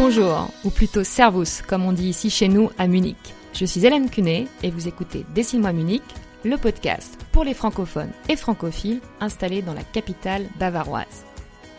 Bonjour, 0.00 0.48
ou 0.62 0.70
plutôt 0.70 1.02
Servus, 1.02 1.60
comme 1.66 1.84
on 1.84 1.92
dit 1.92 2.10
ici 2.10 2.30
chez 2.30 2.46
nous 2.46 2.70
à 2.78 2.86
Munich. 2.86 3.34
Je 3.52 3.64
suis 3.64 3.84
Hélène 3.84 4.08
Cunet 4.08 4.46
et 4.62 4.70
vous 4.70 4.86
écoutez 4.86 5.26
Dessine-moi 5.34 5.72
Munich, 5.72 6.04
le 6.44 6.56
podcast 6.56 7.18
pour 7.32 7.42
les 7.42 7.52
francophones 7.52 8.12
et 8.28 8.36
francophiles 8.36 9.00
installés 9.20 9.60
dans 9.60 9.74
la 9.74 9.82
capitale 9.82 10.46
bavaroise. 10.56 11.24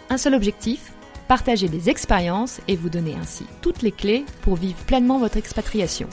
Un 0.09 0.17
seul 0.17 0.35
objectif 0.35 0.91
partager 1.29 1.69
des 1.69 1.89
expériences 1.89 2.59
et 2.67 2.75
vous 2.75 2.89
donner 2.89 3.15
ainsi 3.15 3.45
toutes 3.61 3.83
les 3.83 3.93
clés 3.93 4.25
pour 4.41 4.57
vivre 4.57 4.83
pleinement 4.85 5.17
votre 5.17 5.37
expatriation. 5.37 6.09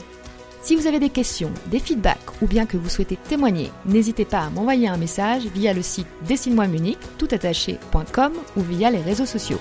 Si 0.61 0.77
vous 0.77 0.87
avez 0.87 0.99
des 0.99 1.09
questions, 1.09 1.51
des 1.65 1.79
feedbacks 1.79 2.41
ou 2.41 2.47
bien 2.47 2.65
que 2.65 2.77
vous 2.77 2.89
souhaitez 2.89 3.17
témoigner, 3.17 3.69
n'hésitez 3.85 4.23
pas 4.23 4.43
à 4.43 4.49
m'envoyer 4.49 4.87
un 4.87 4.97
message 4.97 5.43
via 5.53 5.73
le 5.73 5.81
site 5.81 6.07
dessine-moi 6.25 6.67
Munich 6.67 6.99
toutattaché.com 7.17 8.31
ou 8.55 8.61
via 8.61 8.91
les 8.91 9.01
réseaux 9.01 9.25
sociaux. 9.25 9.59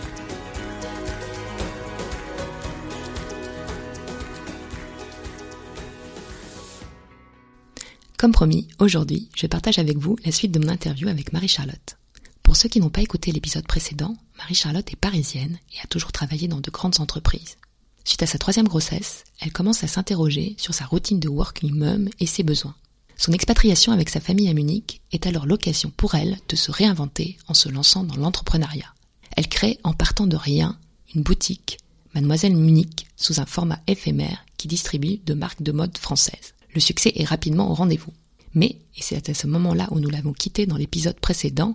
Comme 8.19 8.33
promis, 8.33 8.67
aujourd'hui, 8.79 9.29
je 9.37 9.47
partage 9.47 9.79
avec 9.79 9.99
vous 9.99 10.17
la 10.25 10.33
suite 10.33 10.51
de 10.51 10.59
mon 10.59 10.69
interview 10.69 11.09
avec 11.09 11.35
Marie-Charlotte. 11.35 11.99
Pour 12.43 12.57
ceux 12.57 12.71
qui 12.71 12.81
n'ont 12.81 12.89
pas 12.89 13.03
écouté 13.03 13.31
l'épisode 13.31 13.67
précédent, 13.67 14.17
Marie-Charlotte 14.39 14.91
est 14.91 14.97
parisienne 14.97 15.59
et 15.75 15.81
a 15.85 15.87
toujours 15.87 16.13
travaillé 16.13 16.49
dans 16.49 16.61
de 16.61 16.71
grandes 16.71 16.99
entreprises. 17.01 17.57
Suite 18.05 18.23
à 18.23 18.27
sa 18.27 18.39
troisième 18.39 18.69
grossesse, 18.69 19.25
elle 19.41 19.53
commence 19.53 19.85
à 19.85 19.87
s'interroger 19.87 20.55
sur 20.57 20.73
sa 20.73 20.87
routine 20.87 21.21
de 21.21 21.29
working 21.29 21.75
mom 21.75 22.09
et 22.19 22.25
ses 22.25 22.43
besoins. 22.43 22.75
Son 23.19 23.33
expatriation 23.33 23.93
avec 23.93 24.09
sa 24.09 24.21
famille 24.21 24.49
à 24.49 24.55
Munich 24.55 25.03
est 25.13 25.27
alors 25.27 25.45
l'occasion 25.45 25.93
pour 25.95 26.15
elle 26.15 26.39
de 26.49 26.57
se 26.57 26.71
réinventer 26.71 27.37
en 27.49 27.55
se 27.55 27.69
lançant 27.69 28.03
dans 28.03 28.17
l'entrepreneuriat. 28.17 28.95
Elle 29.37 29.49
crée 29.49 29.79
en 29.85 29.93
partant 29.93 30.27
de 30.27 30.37
rien 30.37 30.79
une 31.15 31.23
boutique, 31.23 31.79
Mademoiselle 32.15 32.57
Munich, 32.57 33.09
sous 33.17 33.41
un 33.41 33.47
format 33.47 33.81
éphémère 33.87 34.47
qui 34.57 34.69
distribue 34.69 35.19
de 35.27 35.35
marques 35.35 35.63
de 35.63 35.73
mode 35.73 35.99
françaises. 35.99 36.55
Le 36.77 36.81
succès 36.81 37.11
est 37.17 37.25
rapidement 37.25 37.71
au 37.71 37.75
rendez-vous. 37.75 38.13
Mais, 38.53 38.77
et 38.97 39.01
c'est 39.01 39.31
à 39.31 39.33
ce 39.33 39.47
moment-là 39.47 39.89
où 39.93 39.99
nous 39.99 40.11
l'avons 40.11 40.35
quitté 40.35 40.67
dans 40.67 40.77
l'épisode 40.77 41.19
précédent, 41.19 41.75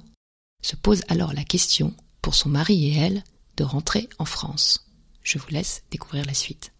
se 0.61 0.75
pose 0.75 1.01
alors 1.07 1.33
la 1.33 1.43
question, 1.43 1.95
pour 2.21 2.35
son 2.35 2.49
mari 2.49 2.85
et 2.85 2.97
elle, 2.97 3.23
de 3.57 3.63
rentrer 3.63 4.09
en 4.19 4.25
France. 4.25 4.87
Je 5.23 5.39
vous 5.39 5.47
laisse 5.49 5.81
découvrir 5.89 6.23
la 6.25 6.35
suite. 6.35 6.71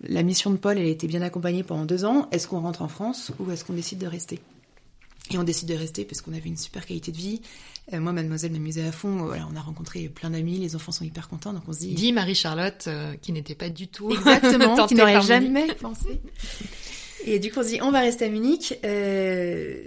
La 0.00 0.24
mission 0.24 0.50
de 0.50 0.56
Paul, 0.56 0.78
elle 0.78 0.86
a 0.86 0.90
été 0.90 1.06
bien 1.06 1.22
accompagnée 1.22 1.62
pendant 1.62 1.84
deux 1.84 2.04
ans. 2.04 2.28
Est-ce 2.32 2.48
qu'on 2.48 2.60
rentre 2.60 2.82
en 2.82 2.88
France 2.88 3.30
ou 3.38 3.52
est-ce 3.52 3.64
qu'on 3.64 3.72
décide 3.72 3.98
de 3.98 4.08
rester? 4.08 4.40
Et 5.30 5.38
on 5.38 5.44
décide 5.44 5.68
de 5.68 5.74
rester 5.74 6.04
parce 6.04 6.20
qu'on 6.20 6.32
avait 6.32 6.48
une 6.48 6.56
super 6.56 6.86
qualité 6.86 7.10
de 7.10 7.16
vie. 7.16 7.40
Euh, 7.92 8.00
moi, 8.00 8.12
mademoiselle 8.12 8.52
m'amusait 8.52 8.84
à 8.84 8.92
fond. 8.92 9.16
Voilà, 9.24 9.46
on 9.50 9.56
a 9.56 9.60
rencontré 9.60 10.08
plein 10.08 10.30
d'amis, 10.30 10.58
les 10.58 10.76
enfants 10.76 10.92
sont 10.92 11.04
hyper 11.04 11.28
contents, 11.28 11.52
donc 11.52 11.62
on 11.68 11.72
se 11.72 11.80
dit... 11.80 11.94
Dit 11.94 12.12
Marie-Charlotte, 12.12 12.84
euh, 12.86 13.14
qui 13.20 13.32
n'était 13.32 13.54
pas 13.54 13.68
du 13.68 13.88
tout... 13.88 14.10
Exactement, 14.10 14.86
qui 14.88 14.94
n'aurait 14.94 15.22
jamais 15.22 15.66
pensé. 15.74 16.20
Et 17.24 17.38
du 17.38 17.50
coup, 17.50 17.60
on 17.60 17.62
se 17.62 17.68
dit, 17.68 17.78
on 17.82 17.90
va 17.90 18.00
rester 18.00 18.24
à 18.24 18.28
Munich. 18.28 18.78
Euh, 18.84 19.82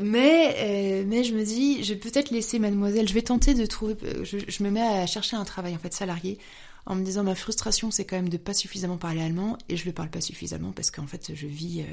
mais, 0.00 0.54
euh, 0.58 1.04
mais 1.06 1.24
je 1.24 1.34
me 1.34 1.44
dis, 1.44 1.82
je 1.82 1.94
vais 1.94 1.98
peut-être 1.98 2.30
laisser 2.30 2.58
mademoiselle, 2.58 3.08
je 3.08 3.14
vais 3.14 3.22
tenter 3.22 3.54
de 3.54 3.66
trouver... 3.66 3.96
Je, 4.22 4.38
je, 4.46 4.62
me 4.62 4.70
mets 4.70 4.80
à 4.80 5.06
chercher 5.06 5.36
un 5.36 5.44
travail, 5.44 5.74
en 5.74 5.78
fait, 5.78 5.92
salarié, 5.92 6.38
en 6.86 6.94
me 6.94 7.04
disant, 7.04 7.24
ma 7.24 7.34
frustration, 7.34 7.90
c'est 7.90 8.04
quand 8.04 8.16
même 8.16 8.28
de 8.28 8.36
pas 8.36 8.54
suffisamment 8.54 8.96
parler 8.96 9.22
allemand, 9.22 9.58
et 9.68 9.76
je 9.76 9.86
le 9.86 9.92
parle 9.92 10.10
pas 10.10 10.20
suffisamment 10.20 10.72
parce 10.72 10.90
qu'en 10.90 11.06
fait, 11.06 11.32
je 11.34 11.46
vis... 11.46 11.82
Euh, 11.82 11.84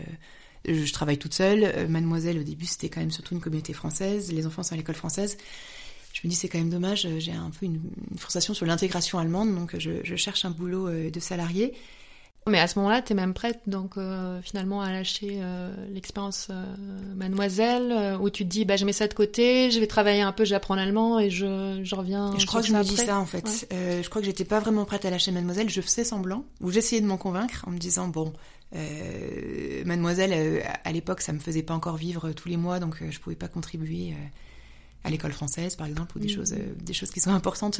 je 0.66 0.94
travaille 0.94 1.18
toute 1.18 1.34
seule. 1.34 1.88
Mademoiselle, 1.88 2.40
au 2.40 2.44
début, 2.44 2.66
c'était 2.66 2.90
quand 2.90 3.00
même 3.00 3.12
surtout 3.12 3.36
une 3.36 3.42
communauté 3.42 3.74
française. 3.74 4.32
Les 4.32 4.46
enfants 4.46 4.64
sont 4.64 4.74
à 4.74 4.78
l'école 4.78 4.96
française 4.96 5.38
je 6.12 6.22
me 6.28 6.30
dis 6.30 6.36
c'est 6.36 6.50
quand 6.50 6.58
même 6.58 6.72
dommage, 6.72 7.08
j'ai 7.20 7.32
un 7.32 7.52
peu 7.52 7.68
une, 7.68 7.80
frustration 8.18 8.56
sur 8.56 8.66
l'intégration 8.66 9.20
allemande, 9.20 9.54
donc 9.54 9.78
je, 9.78 10.16
cherche 10.16 10.44
un 10.44 10.50
boulot 10.50 10.90
de 10.90 11.20
salarié. 11.20 11.76
Mais 12.48 12.60
à 12.60 12.68
ce 12.68 12.80
moment-là, 12.80 13.02
tu 13.02 13.14
es 13.14 13.16
même 13.16 13.34
prête 13.34 13.60
donc 13.68 13.98
euh, 13.98 14.42
finalement 14.42 14.82
à 14.82 14.92
lâcher 14.92 15.40
euh, 15.42 15.72
l'expérience 15.94 16.48
euh, 16.50 16.64
mademoiselle, 17.16 18.18
où 18.20 18.30
tu 18.30 18.44
te 18.44 18.50
dis 18.50 18.66
bah 18.66 18.76
je 18.76 18.86
mets 18.86 18.94
ça 18.94 19.08
de 19.08 19.14
côté, 19.14 19.72
je 19.72 19.80
vais 19.80 19.88
travailler 19.88 20.22
un 20.22 20.32
peu, 20.32 20.46
j'apprends 20.46 20.76
l'allemand 20.76 21.20
et 21.20 21.30
je, 21.30 21.80
je 21.84 21.96
reviens. 21.96 22.34
Je 22.38 22.46
crois 22.46 22.62
que 22.62 22.68
je 22.68 22.74
me 22.74 22.84
dis 22.84 22.98
ça 22.98 23.20
en 23.20 23.26
fait. 23.26 23.68
Ouais. 23.72 24.02
je 24.04 24.10
crois 24.10 24.22
que 24.22 24.26
j'étais 24.26 24.46
pas 24.46 24.60
vraiment 24.60 24.86
prête 24.86 25.06
à 25.06 25.10
lâcher 25.10 25.32
mademoiselle, 25.32 25.70
je 25.70 25.82
faisais 25.82 26.04
semblant, 26.04 26.46
ou 26.62 26.72
j'essayais 26.72 27.02
de 27.02 27.08
m'en 27.08 27.18
convaincre 27.18 27.64
en 27.68 27.72
me 27.72 27.78
disant 27.78 28.08
bon. 28.08 28.34
mademoiselle, 29.86 30.64
à 30.84 30.92
l'époque, 30.92 31.22
ça 31.22 31.34
me 31.34 31.40
faisait 31.40 31.64
pas 31.64 31.74
encore 31.74 31.98
vivre 31.98 32.32
tous 32.32 32.50
les 32.50 32.58
mois, 32.58 32.80
donc 32.80 32.98
je 33.08 33.20
pouvais 33.20 33.36
pas 33.36 33.48
contribuer 33.48 34.14
à 35.04 35.10
l'école 35.10 35.32
française, 35.32 35.76
par 35.76 35.88
exemple, 35.88 36.18
ou 36.18 36.20
des 36.20 36.28
mmh. 36.28 36.36
choses, 36.36 36.56
des 36.82 36.94
choses 36.94 37.12
qui 37.12 37.20
sont 37.20 37.32
importantes 37.32 37.80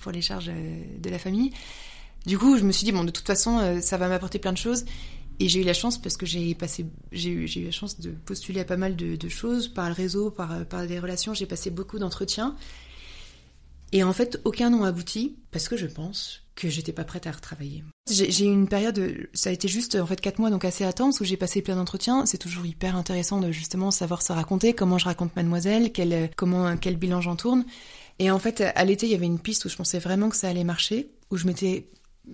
pour 0.00 0.12
les 0.12 0.22
charges 0.22 0.50
de 0.98 1.10
la 1.10 1.18
famille. 1.18 1.52
Du 2.26 2.38
coup, 2.38 2.58
je 2.58 2.64
me 2.64 2.72
suis 2.72 2.84
dit, 2.84 2.92
bon, 2.92 3.04
de 3.04 3.10
toute 3.10 3.26
façon, 3.26 3.58
euh, 3.58 3.80
ça 3.80 3.96
va 3.96 4.08
m'apporter 4.08 4.38
plein 4.38 4.52
de 4.52 4.58
choses. 4.58 4.84
Et 5.38 5.48
j'ai 5.48 5.60
eu 5.60 5.64
la 5.64 5.72
chance 5.72 5.96
parce 5.96 6.18
que 6.18 6.26
j'ai 6.26 6.54
passé, 6.54 6.84
j'ai 7.12 7.30
eu, 7.30 7.46
eu 7.46 7.64
la 7.64 7.70
chance 7.70 7.98
de 7.98 8.10
postuler 8.10 8.60
à 8.60 8.64
pas 8.64 8.76
mal 8.76 8.94
de, 8.94 9.28
choses 9.28 9.68
par 9.68 9.88
le 9.88 9.94
réseau, 9.94 10.30
par, 10.30 10.66
par 10.66 10.86
des 10.86 10.98
relations. 10.98 11.32
J'ai 11.32 11.46
passé 11.46 11.70
beaucoup 11.70 11.98
d'entretiens. 11.98 12.56
Et 13.92 14.04
en 14.04 14.12
fait, 14.12 14.40
aucun 14.44 14.70
n'ont 14.70 14.84
abouti 14.84 15.36
parce 15.50 15.68
que 15.68 15.78
je 15.78 15.86
pense 15.86 16.42
que 16.54 16.68
j'étais 16.68 16.92
pas 16.92 17.04
prête 17.04 17.26
à 17.26 17.32
retravailler. 17.32 17.82
J'ai 18.08 18.44
eu 18.44 18.52
une 18.52 18.68
période, 18.68 19.28
ça 19.32 19.48
a 19.48 19.52
été 19.52 19.66
juste 19.66 19.94
en 19.94 20.04
fait 20.04 20.20
quatre 20.20 20.38
mois, 20.38 20.50
donc 20.50 20.64
assez 20.64 20.84
intense, 20.84 21.20
où 21.20 21.24
j'ai 21.24 21.38
passé 21.38 21.62
plein 21.62 21.76
d'entretiens. 21.76 22.26
C'est 22.26 22.38
toujours 22.38 22.66
hyper 22.66 22.94
intéressant 22.96 23.40
de 23.40 23.50
justement 23.50 23.90
savoir 23.90 24.20
se 24.20 24.32
raconter, 24.32 24.74
comment 24.74 24.98
je 24.98 25.06
raconte 25.06 25.34
Mademoiselle, 25.36 25.90
quel, 25.90 26.30
comment, 26.36 26.76
quel 26.76 26.96
bilan 26.96 27.22
j'en 27.22 27.36
tourne. 27.36 27.64
Et 28.18 28.30
en 28.30 28.38
fait, 28.38 28.60
à 28.60 28.84
l'été, 28.84 29.06
il 29.06 29.12
y 29.12 29.14
avait 29.14 29.26
une 29.26 29.38
piste 29.38 29.64
où 29.64 29.70
je 29.70 29.76
pensais 29.76 29.98
vraiment 29.98 30.28
que 30.28 30.36
ça 30.36 30.48
allait 30.48 30.64
marcher, 30.64 31.10
où 31.30 31.38
je 31.38 31.46
m'étais 31.46 31.88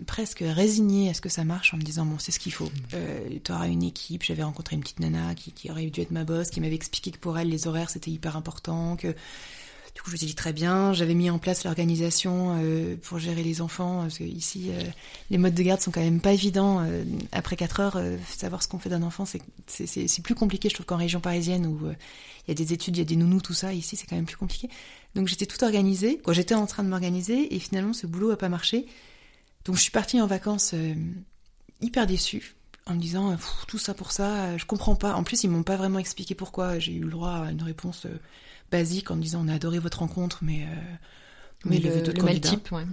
presque 0.06 0.44
résignée 0.46 1.10
à 1.10 1.14
ce 1.14 1.20
que 1.20 1.28
ça 1.28 1.44
marche 1.44 1.72
en 1.74 1.76
me 1.76 1.82
disant 1.82 2.04
bon 2.04 2.18
c'est 2.18 2.32
ce 2.32 2.38
qu'il 2.38 2.52
faut. 2.52 2.70
Euh, 2.94 3.28
tu 3.42 3.52
auras 3.52 3.68
une 3.68 3.82
équipe 3.82 4.22
j'avais 4.22 4.42
rencontré 4.42 4.76
une 4.76 4.82
petite 4.82 5.00
nana 5.00 5.34
qui, 5.34 5.70
aurait 5.70 5.86
dû 5.86 6.00
être 6.00 6.10
ma 6.10 6.24
boss 6.24 6.50
qui 6.50 6.60
m'avait 6.60 6.74
expliqué 6.74 7.10
que 7.10 7.18
pour 7.18 7.38
elle 7.38 7.48
les 7.48 7.66
horaires 7.66 7.90
c'était 7.90 8.10
hyper 8.10 8.36
important 8.36 8.96
que 8.96 9.08
du 9.08 10.02
coup 10.02 10.10
je 10.10 10.12
me 10.12 10.16
suis 10.18 10.26
dit 10.26 10.34
très 10.34 10.52
bien 10.52 10.92
j'avais 10.92 11.14
mis 11.14 11.30
en 11.30 11.38
place 11.38 11.64
l'organisation 11.64 12.58
euh, 12.62 12.96
pour 13.02 13.18
gérer 13.18 13.42
les 13.42 13.62
enfants 13.62 14.02
parce 14.02 14.18
que 14.18 14.24
ici 14.24 14.70
euh, 14.70 14.82
les 15.30 15.38
modes 15.38 15.54
de 15.54 15.62
garde 15.62 15.80
sont 15.80 15.90
quand 15.90 16.02
même 16.02 16.20
pas 16.20 16.32
évidents 16.32 16.80
euh, 16.80 17.04
après 17.32 17.56
4 17.56 17.80
heures 17.80 18.00
savoir 18.26 18.62
ce 18.62 18.68
qu'on 18.68 18.78
fait 18.78 18.90
d'un 18.90 19.02
enfant 19.02 19.24
c'est 19.24 20.22
plus 20.22 20.34
compliqué 20.34 20.68
je 20.68 20.74
trouve 20.74 20.86
qu'en 20.86 20.98
région 20.98 21.20
parisienne 21.20 21.66
où 21.66 21.78
il 22.46 22.50
y 22.50 22.52
a 22.52 22.54
des 22.54 22.72
études 22.72 22.96
il 22.96 23.00
y 23.00 23.02
a 23.02 23.06
des 23.06 23.16
nounous 23.16 23.40
tout 23.40 23.54
ça. 23.54 23.72
Ici 23.72 23.96
c'est 23.96 24.06
quand 24.06 24.16
même 24.16 24.26
plus 24.26 24.36
compliqué. 24.36 24.68
Donc 25.14 25.28
j'étais 25.28 25.46
tout 25.46 25.64
organisée 25.64 26.20
j'étais 26.30 26.54
en 26.54 26.66
train 26.66 26.84
de 26.84 26.88
m'organiser 26.88 27.54
et 27.54 27.58
finalement 27.58 27.94
ce 27.94 28.06
boulot 28.06 28.30
a 28.30 28.36
pas 28.36 28.50
marché 28.50 28.86
donc 29.66 29.76
je 29.76 29.82
suis 29.82 29.90
partie 29.90 30.20
en 30.20 30.26
vacances 30.26 30.72
euh, 30.74 30.94
hyper 31.80 32.06
déçue 32.06 32.56
en 32.86 32.94
me 32.94 33.00
disant 33.00 33.36
tout 33.66 33.78
ça 33.78 33.94
pour 33.94 34.12
ça, 34.12 34.44
euh, 34.44 34.58
je 34.58 34.64
comprends 34.64 34.94
pas. 34.94 35.14
En 35.14 35.24
plus, 35.24 35.44
ils 35.44 35.50
m'ont 35.50 35.64
pas 35.64 35.76
vraiment 35.76 35.98
expliqué 35.98 36.34
pourquoi. 36.34 36.78
J'ai 36.78 36.92
eu 36.92 37.00
le 37.00 37.10
droit 37.10 37.46
à 37.46 37.50
une 37.50 37.62
réponse 37.62 38.06
euh, 38.06 38.20
basique 38.70 39.10
en 39.10 39.16
me 39.16 39.22
disant 39.22 39.42
on 39.44 39.48
a 39.48 39.54
adoré 39.54 39.78
votre 39.78 39.98
rencontre, 39.98 40.38
mais 40.42 40.62
euh, 40.62 40.66
mais, 41.64 41.80
mais 41.82 41.90
le, 41.90 42.12
le 42.12 42.22
mail 42.22 42.40
type, 42.40 42.70
ouais. 42.70 42.84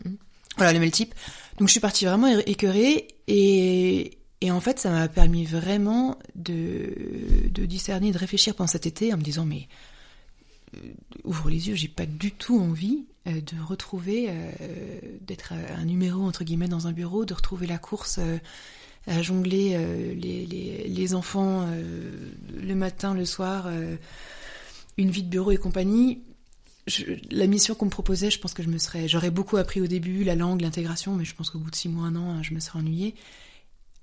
Voilà 0.58 0.74
le 0.74 0.80
mail 0.80 0.92
type. 0.92 1.14
Donc 1.60 1.68
je 1.68 1.72
suis 1.72 1.80
partie 1.80 2.06
vraiment 2.06 2.28
écœurée 2.28 3.08
et 3.28 4.18
et 4.42 4.52
en 4.52 4.60
fait 4.60 4.80
ça 4.80 4.90
m'a 4.90 5.08
permis 5.08 5.46
vraiment 5.46 6.18
de 6.36 6.94
de 7.50 7.66
discerner, 7.66 8.12
de 8.12 8.18
réfléchir 8.18 8.56
pendant 8.56 8.68
cet 8.68 8.86
été 8.86 9.14
en 9.14 9.18
me 9.18 9.24
disant 9.24 9.46
mais 9.46 9.68
ouvre 11.24 11.50
les 11.50 11.70
yeux, 11.70 11.76
j'ai 11.76 11.88
pas 11.88 12.06
du 12.08 12.32
tout 12.32 12.60
envie 12.60 13.06
euh, 13.10 13.13
de 13.26 13.56
retrouver, 13.66 14.28
euh, 14.30 15.00
d'être 15.22 15.54
un 15.54 15.86
numéro 15.86 16.24
entre 16.24 16.44
guillemets 16.44 16.68
dans 16.68 16.88
un 16.88 16.92
bureau, 16.92 17.24
de 17.24 17.34
retrouver 17.34 17.68
la 17.68 17.78
course 17.78 18.20
euh, 18.20 18.38
à 19.08 19.22
jongler 19.22 19.78
les, 20.16 20.46
les, 20.46 20.88
les, 20.88 21.14
enfants 21.14 21.68
le 21.68 22.74
matin, 22.74 23.14
le 23.14 23.26
soir, 23.26 23.68
une 24.98 25.10
vie 25.10 25.24
de 25.24 25.28
bureau 25.28 25.52
et 25.52 25.58
compagnie. 25.58 26.22
La 27.30 27.48
mission 27.48 27.76
qu'on 27.76 27.88
me 27.88 27.90
proposait, 27.90 28.32
je 28.32 28.40
pense 28.40 28.54
que 28.54 28.64
je 28.64 28.70
me 28.70 28.78
serais, 28.78 29.10
j'aurais 29.10 29.30
beaucoup 29.30 29.58
appris 29.58 29.82
au 29.82 29.88
début, 29.88 30.24
la 30.24 30.36
langue, 30.36 30.62
l'intégration, 30.62 31.18
mais 31.18 31.26
je 31.26 31.36
pense 31.36 31.50
qu'au 31.50 31.60
bout 31.60 31.70
de 31.70 31.76
six 31.76 31.90
mois, 31.90 32.06
un 32.06 32.16
an, 32.16 32.42
je 32.44 32.54
me 32.54 32.62
serais 32.62 32.80
ennuyée. 32.80 33.14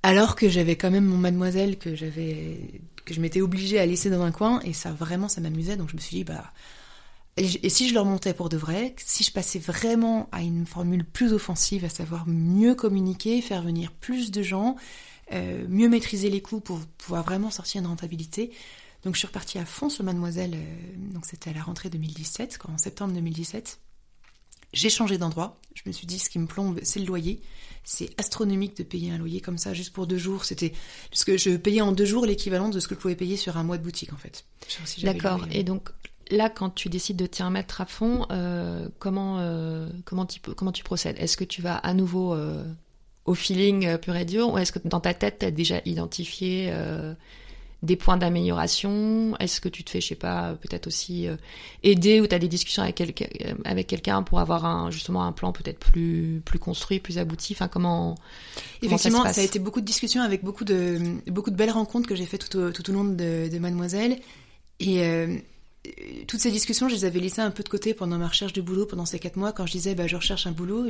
Alors 0.03 0.37
que 0.37 0.51
j'avais 0.51 0.77
quand 0.77 0.91
même 0.91 1.07
mon 1.07 1.17
mademoiselle 1.17 1.79
que 1.79 1.95
j'avais, 1.95 2.83
que 3.07 3.15
je 3.15 3.23
m'étais 3.23 3.41
obligée 3.41 3.79
à 3.79 3.87
laisser 3.87 4.11
dans 4.11 4.21
un 4.21 4.33
coin, 4.33 4.61
et 4.61 4.75
ça 4.75 4.93
vraiment, 4.93 5.29
ça 5.29 5.41
m'amusait, 5.41 5.79
donc 5.79 5.89
je 5.89 5.97
me 5.97 6.01
suis 6.01 6.17
dit, 6.17 6.25
bah, 6.25 6.53
et, 7.37 7.69
si 7.69 7.89
je 7.89 7.95
leur 7.95 8.05
montais 8.05 8.35
pour 8.35 8.49
de 8.49 8.57
vrai, 8.57 8.95
si 8.99 9.25
je 9.25 9.33
passais 9.33 9.59
vraiment 9.59 10.29
à 10.33 10.43
une 10.43 10.67
formule 10.67 11.05
plus 11.05 11.33
offensive, 11.33 11.85
à 11.85 11.89
savoir 11.89 12.27
mieux 12.27 12.75
communiquer, 12.75 13.41
faire 13.41 13.63
venir 13.63 13.93
plus 13.93 14.31
de 14.31 14.43
gens, 14.43 14.77
euh, 15.33 15.65
mieux 15.69 15.89
maîtriser 15.89 16.29
les 16.29 16.43
coûts 16.43 16.61
pour 16.61 16.81
pouvoir 16.99 17.25
vraiment 17.25 17.51
sortir 17.51 17.81
une 17.81 17.87
rentabilité. 17.87 18.51
Donc 19.05 19.15
je 19.15 19.21
suis 19.21 19.27
repartie 19.27 19.59
à 19.59 19.65
fond 19.65 19.89
sur 19.89 20.05
Mademoiselle, 20.05 20.55
euh, 20.55 21.13
donc 21.15 21.25
c'était 21.25 21.51
à 21.51 21.53
la 21.55 21.63
rentrée 21.63 21.89
2017, 21.89 22.59
en 22.69 22.77
septembre 22.77 23.15
2017. 23.15 23.79
J'ai 24.73 24.91
changé 24.91 25.17
d'endroit, 25.17 25.59
je 25.75 25.83
me 25.87 25.93
suis 25.93 26.07
dit 26.07 26.19
ce 26.19 26.29
qui 26.29 26.39
me 26.39 26.47
plombe, 26.47 26.79
c'est 26.83 27.01
le 27.01 27.07
loyer. 27.07 27.41
C'est 27.83 28.11
astronomique 28.19 28.77
de 28.77 28.83
payer 28.83 29.11
un 29.11 29.19
loyer 29.19 29.41
comme 29.41 29.57
ça 29.57 29.73
juste 29.73 29.93
pour 29.93 30.07
deux 30.07 30.19
jours. 30.19 30.45
C'était 30.45 30.75
parce 31.11 31.25
que 31.25 31.39
je 31.39 31.57
payais 31.57 31.81
en 31.81 31.93
deux 31.93 32.05
jours 32.05 32.27
l'équivalent 32.27 32.69
de 32.69 32.79
ce 32.79 32.87
que 32.87 32.95
je 32.95 33.01
pouvais 33.01 33.17
payer 33.17 33.37
sur 33.39 33.57
un 33.57 33.65
mois 33.65 33.79
de 33.79 33.83
boutique 33.83 34.13
en 34.13 34.17
fait. 34.17 34.45
D'accord. 35.03 35.47
Et 35.51 35.65
donc 35.65 35.91
là, 36.31 36.49
quand 36.49 36.71
tu 36.71 36.89
décides 36.89 37.17
de 37.17 37.27
t'y 37.27 37.43
remettre 37.43 37.81
à 37.81 37.87
fond, 37.87 38.27
comment, 38.99 39.39
comment, 40.05 40.27
tu, 40.27 40.41
comment 40.41 40.73
tu 40.73 40.85
procèdes? 40.85 41.17
Est-ce 41.19 41.37
que 41.37 41.45
tu 41.45 41.63
vas 41.63 41.77
à 41.77 41.95
nouveau 41.95 42.37
au 43.25 43.35
feeling 43.35 43.99
pur 43.99 44.17
et 44.17 44.25
dur 44.25 44.53
ou 44.53 44.59
est-ce 44.59 44.73
que 44.73 44.79
dans 44.85 45.01
ta 45.01 45.15
tête, 45.15 45.41
tu 45.41 45.47
as 45.47 45.51
déjà 45.51 45.81
identifié 45.85 46.73
des 47.83 47.97
points 47.97 48.17
d'amélioration? 48.17 49.37
Est-ce 49.39 49.61
que 49.61 49.69
tu 49.69 49.85
te 49.85 49.91
fais, 49.91 50.01
je 50.01 50.09
sais 50.09 50.15
pas, 50.15 50.55
peut-être 50.61 50.87
aussi 50.87 51.27
euh, 51.27 51.37
aider 51.83 52.21
ou 52.21 52.27
tu 52.27 52.35
as 52.35 52.39
des 52.39 52.49
discussions 52.49 52.83
avec, 52.83 52.97
quelqu'un 52.97 53.27
avec 53.65 53.87
quelqu'un 53.87 54.23
pour 54.23 54.41
avoir 54.41 54.65
un, 54.65 54.91
justement 54.91 55.25
un 55.25 55.33
plan 55.33 55.53
peut-être 55.53 55.79
plus, 55.79 56.43
plus 56.45 56.59
construit, 56.59 57.01
plus 57.01 57.19
abouti? 57.19 57.55
Enfin, 57.55 57.69
comment, 57.69 58.17
Effectivement, 58.83 59.25
ça, 59.33 59.41
a 59.41 59.45
été 59.45 59.59
beaucoup 59.59 59.81
de 59.81 59.87
discussions 59.87 60.23
avec 60.23 60.45
beaucoup 60.45 60.65
de, 60.65 60.99
beaucoup 61.29 61.51
de 61.51 61.57
belles 61.57 61.71
rencontres 61.71 62.09
que 62.09 62.15
j'ai 62.15 62.27
fait 62.27 62.39
tout 62.39 62.59
au, 62.59 62.71
tout 62.71 62.89
au 62.91 62.93
long 62.93 63.05
de, 63.05 63.49
de 63.49 63.59
Mademoiselle. 63.59 64.19
Et 64.79 65.03
euh, 65.05 65.37
toutes 66.27 66.41
ces 66.41 66.51
discussions, 66.51 66.89
je 66.89 66.95
les 66.95 67.05
avais 67.05 67.21
laissées 67.21 67.41
un 67.41 67.51
peu 67.51 67.63
de 67.63 67.69
côté 67.69 67.95
pendant 67.95 68.19
ma 68.19 68.29
recherche 68.29 68.53
de 68.53 68.61
boulot, 68.61 68.87
pendant 68.87 69.07
ces 69.07 69.19
quatre 69.19 69.37
mois, 69.37 69.53
quand 69.53 69.67
je 69.67 69.73
disais, 69.73 69.95
bah, 69.95 70.07
je 70.07 70.17
recherche 70.17 70.47
un 70.47 70.53
boulot. 70.53 70.87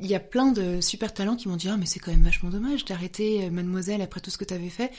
Il 0.00 0.06
y 0.06 0.14
a 0.14 0.20
plein 0.20 0.52
de 0.52 0.80
super 0.80 1.14
talents 1.14 1.36
qui 1.36 1.48
m'ont 1.48 1.56
dit, 1.56 1.68
ah, 1.68 1.76
mais 1.76 1.86
c'est 1.86 1.98
quand 1.98 2.10
même 2.10 2.22
vachement 2.22 2.50
dommage 2.50 2.84
d'arrêter 2.84 3.44
euh, 3.44 3.50
Mademoiselle 3.50 4.02
après 4.02 4.20
tout 4.20 4.30
ce 4.30 4.38
que 4.38 4.44
tu 4.44 4.54
avais 4.54 4.68
fait. 4.68 4.90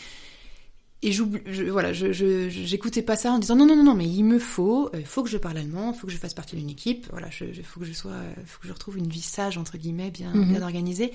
Et 1.03 1.11
je, 1.11 1.23
voilà, 1.69 1.93
je, 1.93 2.11
j'écoutais 2.49 3.01
pas 3.01 3.15
ça 3.15 3.31
en 3.31 3.39
disant 3.39 3.55
non, 3.55 3.65
non, 3.65 3.75
non, 3.75 3.83
non, 3.83 3.95
mais 3.95 4.05
il 4.05 4.23
me 4.23 4.37
faut, 4.37 4.89
il 4.93 4.99
euh, 4.99 5.05
faut 5.05 5.23
que 5.23 5.29
je 5.29 5.37
parle 5.37 5.57
allemand, 5.57 5.93
il 5.93 5.99
faut 5.99 6.07
que 6.07 6.13
je 6.13 6.17
fasse 6.17 6.35
partie 6.35 6.55
d'une 6.55 6.69
équipe, 6.69 7.07
voilà, 7.09 7.27
il 7.41 7.63
faut 7.63 7.79
que 7.79 7.87
je 7.87 7.93
sois, 7.93 8.13
faut 8.45 8.61
que 8.61 8.67
je 8.67 8.73
retrouve 8.73 8.97
une 8.97 9.07
vie 9.07 9.21
sage, 9.21 9.57
entre 9.57 9.77
guillemets, 9.77 10.11
bien, 10.11 10.33
mhm. 10.33 10.49
bien 10.49 10.61
organisée. 10.61 11.11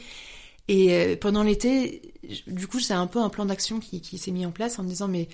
Et 0.69 0.93
euh, 0.93 1.17
pendant 1.17 1.45
l'été, 1.45 2.03
du 2.49 2.67
coup, 2.67 2.81
c'est 2.81 2.95
un 2.95 3.07
peu 3.07 3.21
un 3.21 3.29
plan 3.29 3.45
d'action 3.45 3.79
qui, 3.79 4.01
qui 4.01 4.19
s'est 4.19 4.33
mis 4.33 4.45
en 4.45 4.51
place 4.51 4.79
en 4.79 4.83
me 4.83 4.89
disant, 4.89 5.07
mais 5.07 5.29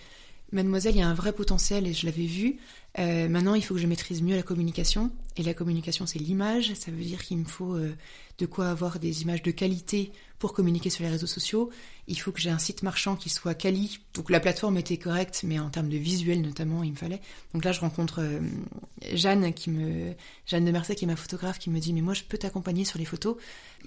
mademoiselle, 0.52 0.94
il 0.94 0.98
y 0.98 1.02
a 1.02 1.08
un 1.08 1.14
vrai 1.14 1.32
potentiel 1.32 1.86
et 1.86 1.92
je 1.92 2.06
l'avais 2.06 2.26
vu. 2.26 2.58
Euh, 2.98 3.28
maintenant, 3.28 3.54
il 3.54 3.64
faut 3.64 3.74
que 3.74 3.80
je 3.80 3.86
maîtrise 3.86 4.22
mieux 4.22 4.36
la 4.36 4.42
communication. 4.42 5.10
Et 5.36 5.42
la 5.42 5.54
communication, 5.54 6.06
c'est 6.06 6.18
l'image. 6.18 6.74
Ça 6.74 6.90
veut 6.90 7.02
dire 7.02 7.22
qu'il 7.22 7.38
me 7.38 7.44
faut 7.44 7.74
euh, 7.74 7.94
de 8.38 8.46
quoi 8.46 8.68
avoir 8.68 8.98
des 8.98 9.22
images 9.22 9.42
de 9.42 9.50
qualité 9.50 10.12
pour 10.38 10.52
communiquer 10.52 10.90
sur 10.90 11.04
les 11.04 11.10
réseaux 11.10 11.26
sociaux. 11.26 11.70
Il 12.08 12.18
faut 12.18 12.32
que 12.32 12.40
j'ai 12.40 12.50
un 12.50 12.58
site 12.58 12.82
marchand 12.82 13.16
qui 13.16 13.30
soit 13.30 13.54
quali. 13.54 14.00
Donc 14.12 14.28
la 14.28 14.40
plateforme 14.40 14.76
était 14.76 14.98
correcte, 14.98 15.42
mais 15.44 15.58
en 15.58 15.70
termes 15.70 15.88
de 15.88 15.96
visuel 15.96 16.42
notamment, 16.42 16.82
il 16.82 16.90
me 16.90 16.96
fallait. 16.96 17.20
Donc 17.54 17.64
là, 17.64 17.72
je 17.72 17.80
rencontre 17.80 18.20
euh, 18.20 18.40
Jeanne, 19.14 19.54
qui 19.54 19.70
me, 19.70 20.12
Jeanne 20.46 20.64
de 20.64 20.70
Mercey, 20.70 20.94
qui 20.94 21.04
est 21.04 21.08
ma 21.08 21.16
photographe, 21.16 21.58
qui 21.58 21.70
me 21.70 21.78
dit 21.78 21.92
mais 21.94 22.02
moi, 22.02 22.12
je 22.12 22.24
peux 22.24 22.36
t'accompagner 22.36 22.84
sur 22.84 22.98
les 22.98 23.06
photos. 23.06 23.36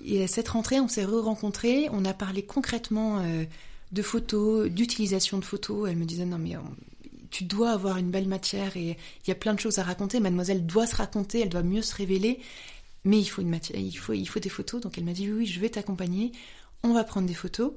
Et 0.03 0.23
à 0.23 0.27
cette 0.27 0.50
rentrée, 0.50 0.79
on 0.79 0.88
s'est 0.88 1.06
re-rencontrés. 1.06 1.89
On 1.91 2.06
a 2.06 2.13
parlé 2.13 2.44
concrètement 2.44 3.21
de 3.91 4.01
photos, 4.01 4.69
d'utilisation 4.69 5.37
de 5.37 5.45
photos. 5.45 5.89
Elle 5.89 5.97
me 5.97 6.05
disait 6.05 6.25
non 6.25 6.37
mais 6.37 6.55
tu 7.29 7.43
dois 7.43 7.71
avoir 7.71 7.97
une 7.97 8.11
belle 8.11 8.27
matière 8.27 8.77
et 8.77 8.91
il 8.91 9.27
y 9.27 9.31
a 9.31 9.35
plein 9.35 9.53
de 9.53 9.59
choses 9.59 9.79
à 9.79 9.83
raconter. 9.83 10.19
Mademoiselle 10.19 10.65
doit 10.65 10.87
se 10.87 10.95
raconter, 10.95 11.41
elle 11.41 11.49
doit 11.49 11.63
mieux 11.63 11.81
se 11.81 11.93
révéler, 11.93 12.39
mais 13.03 13.19
il 13.19 13.25
faut 13.25 13.41
une 13.41 13.49
matière, 13.49 13.77
il 13.77 13.97
faut, 13.97 14.13
il 14.13 14.25
faut 14.25 14.39
des 14.39 14.49
photos. 14.49 14.81
Donc 14.81 14.97
elle 14.97 15.03
m'a 15.03 15.13
dit 15.13 15.29
oui, 15.29 15.39
oui, 15.39 15.45
je 15.45 15.59
vais 15.59 15.69
t'accompagner. 15.69 16.31
On 16.83 16.93
va 16.93 17.03
prendre 17.03 17.27
des 17.27 17.33
photos. 17.33 17.73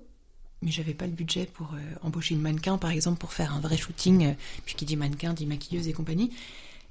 Mais 0.60 0.72
j'avais 0.72 0.94
pas 0.94 1.06
le 1.06 1.12
budget 1.12 1.46
pour 1.46 1.75
euh, 1.75 1.78
embaucher 2.02 2.34
une 2.34 2.40
mannequin, 2.40 2.78
par 2.78 2.90
exemple, 2.90 3.19
pour 3.19 3.32
faire 3.32 3.55
un 3.55 3.60
vrai 3.60 3.76
shooting. 3.76 4.26
Euh, 4.26 4.32
puis 4.64 4.75
qui 4.75 4.84
dit 4.84 4.96
mannequin, 4.96 5.32
dit 5.32 5.46
maquilleuse 5.46 5.87
et 5.87 5.93
compagnie. 5.93 6.32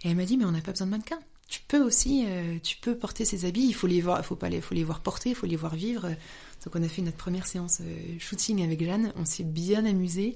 Et 0.03 0.09
elle 0.09 0.15
m'a 0.15 0.25
dit 0.25 0.37
mais 0.37 0.45
on 0.45 0.51
n'a 0.51 0.61
pas 0.61 0.71
besoin 0.71 0.87
de 0.87 0.91
mannequin. 0.91 1.19
Tu 1.47 1.61
peux 1.67 1.81
aussi, 1.81 2.25
euh, 2.27 2.57
tu 2.61 2.77
peux 2.77 2.97
porter 2.97 3.25
ces 3.25 3.45
habits. 3.45 3.65
Il 3.67 3.73
faut 3.73 3.87
les 3.87 4.01
voir, 4.01 4.23
faut 4.25 4.35
pas 4.35 4.49
les, 4.49 4.61
faut 4.61 4.75
les 4.75 4.83
voir 4.83 4.99
porter, 4.99 5.29
il 5.29 5.35
faut 5.35 5.45
les 5.45 5.55
voir 5.55 5.75
vivre. 5.75 6.09
Donc 6.65 6.75
on 6.75 6.83
a 6.83 6.87
fait 6.87 7.01
notre 7.01 7.17
première 7.17 7.47
séance 7.47 7.81
shooting 8.19 8.63
avec 8.63 8.83
Jeanne. 8.83 9.13
On 9.15 9.25
s'est 9.25 9.43
bien 9.43 9.85
amusé. 9.85 10.35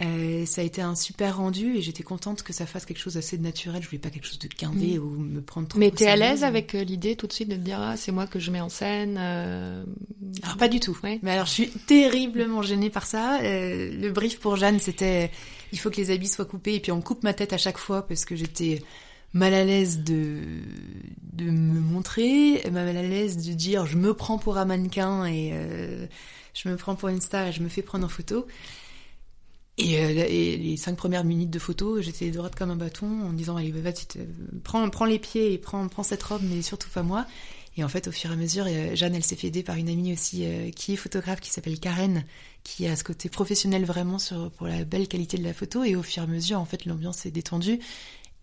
Euh, 0.00 0.46
ça 0.46 0.62
a 0.62 0.64
été 0.64 0.80
un 0.80 0.94
super 0.94 1.36
rendu 1.36 1.76
et 1.76 1.82
j'étais 1.82 2.02
contente 2.02 2.42
que 2.42 2.52
ça 2.52 2.66
fasse 2.66 2.86
quelque 2.86 2.98
chose 2.98 3.14
d'assez 3.14 3.38
naturel. 3.38 3.82
Je 3.82 3.88
voulais 3.88 4.00
pas 4.00 4.10
quelque 4.10 4.26
chose 4.26 4.38
de 4.38 4.48
guindé 4.48 4.98
mm. 4.98 5.02
ou 5.02 5.10
me 5.10 5.40
prendre 5.40 5.68
trop. 5.68 5.78
Mais 5.78 5.90
t'es 5.90 6.06
à 6.06 6.16
l'aise 6.16 6.44
avec 6.44 6.74
euh, 6.74 6.82
l'idée 6.82 7.14
tout 7.14 7.26
de 7.26 7.32
suite 7.32 7.48
de 7.48 7.56
te 7.56 7.60
dire 7.60 7.78
ah, 7.80 7.96
c'est 7.96 8.10
moi 8.10 8.26
que 8.26 8.38
je 8.38 8.50
mets 8.50 8.60
en 8.60 8.70
scène. 8.70 9.16
Euh... 9.18 9.84
Alors 10.42 10.56
pas 10.56 10.68
du 10.68 10.80
tout. 10.80 10.98
Mais 11.02 11.30
alors 11.30 11.46
je 11.46 11.52
suis 11.52 11.68
terriblement 11.68 12.62
gênée 12.62 12.90
par 12.90 13.06
ça. 13.06 13.40
Euh, 13.42 13.92
le 13.92 14.10
brief 14.10 14.40
pour 14.40 14.56
Jeanne 14.56 14.80
c'était 14.80 15.30
il 15.72 15.78
faut 15.78 15.90
que 15.90 15.98
les 15.98 16.10
habits 16.10 16.28
soient 16.28 16.46
coupés 16.46 16.74
et 16.74 16.80
puis 16.80 16.90
on 16.90 17.00
coupe 17.00 17.22
ma 17.22 17.34
tête 17.34 17.52
à 17.52 17.58
chaque 17.58 17.78
fois 17.78 18.06
parce 18.06 18.24
que 18.24 18.34
j'étais 18.34 18.82
mal 19.32 19.54
à 19.54 19.64
l'aise 19.64 20.00
de 20.00 20.40
de 21.32 21.44
me 21.50 21.80
montrer, 21.80 22.62
mal 22.70 22.94
à 22.96 23.02
l'aise 23.02 23.38
de 23.38 23.52
dire 23.52 23.86
je 23.86 23.96
me 23.96 24.14
prends 24.14 24.38
pour 24.38 24.58
un 24.58 24.64
mannequin 24.64 25.24
et 25.24 25.52
je 26.54 26.68
me 26.68 26.76
prends 26.76 26.94
pour 26.94 27.08
une 27.08 27.20
star 27.20 27.46
et 27.46 27.52
je 27.52 27.62
me 27.62 27.68
fais 27.68 27.82
prendre 27.82 28.04
en 28.04 28.08
photo. 28.08 28.46
Et, 29.78 29.98
euh, 29.98 30.26
et, 30.28 30.58
les 30.58 30.76
cinq 30.76 30.96
premières 30.96 31.24
minutes 31.24 31.50
de 31.50 31.58
photo, 31.58 32.02
j'étais 32.02 32.30
droite 32.30 32.54
comme 32.54 32.70
un 32.70 32.76
bâton 32.76 33.22
en 33.22 33.32
disant 33.32 33.56
allez 33.56 33.70
vas-y 33.70 34.06
prends, 34.62 34.88
prends 34.90 35.06
les 35.06 35.18
pieds 35.18 35.52
et 35.54 35.58
prends, 35.58 35.88
cette 36.02 36.22
robe 36.22 36.42
mais 36.44 36.62
surtout 36.62 36.90
pas 36.90 37.02
moi. 37.02 37.26
Et 37.78 37.82
en 37.82 37.88
fait 37.88 38.06
au 38.06 38.12
fur 38.12 38.30
et 38.30 38.34
à 38.34 38.36
mesure, 38.36 38.66
Jeanne 38.94 39.14
elle 39.14 39.24
s'est 39.24 39.34
fait 39.34 39.46
aider 39.46 39.62
par 39.62 39.76
une 39.76 39.88
amie 39.88 40.12
aussi 40.12 40.44
euh, 40.44 40.70
qui 40.70 40.92
est 40.92 40.96
photographe 40.96 41.40
qui 41.40 41.50
s'appelle 41.50 41.80
Karen 41.80 42.24
qui 42.64 42.86
a 42.86 42.94
ce 42.96 43.02
côté 43.02 43.30
professionnel 43.30 43.86
vraiment 43.86 44.18
sur 44.18 44.50
pour 44.52 44.66
la 44.66 44.84
belle 44.84 45.08
qualité 45.08 45.38
de 45.38 45.42
la 45.42 45.54
photo 45.54 45.82
et 45.82 45.96
au 45.96 46.02
fur 46.02 46.22
et 46.22 46.26
à 46.26 46.28
mesure 46.28 46.60
en 46.60 46.66
fait 46.66 46.84
l'ambiance 46.84 47.18
s'est 47.18 47.30
détendue. 47.30 47.80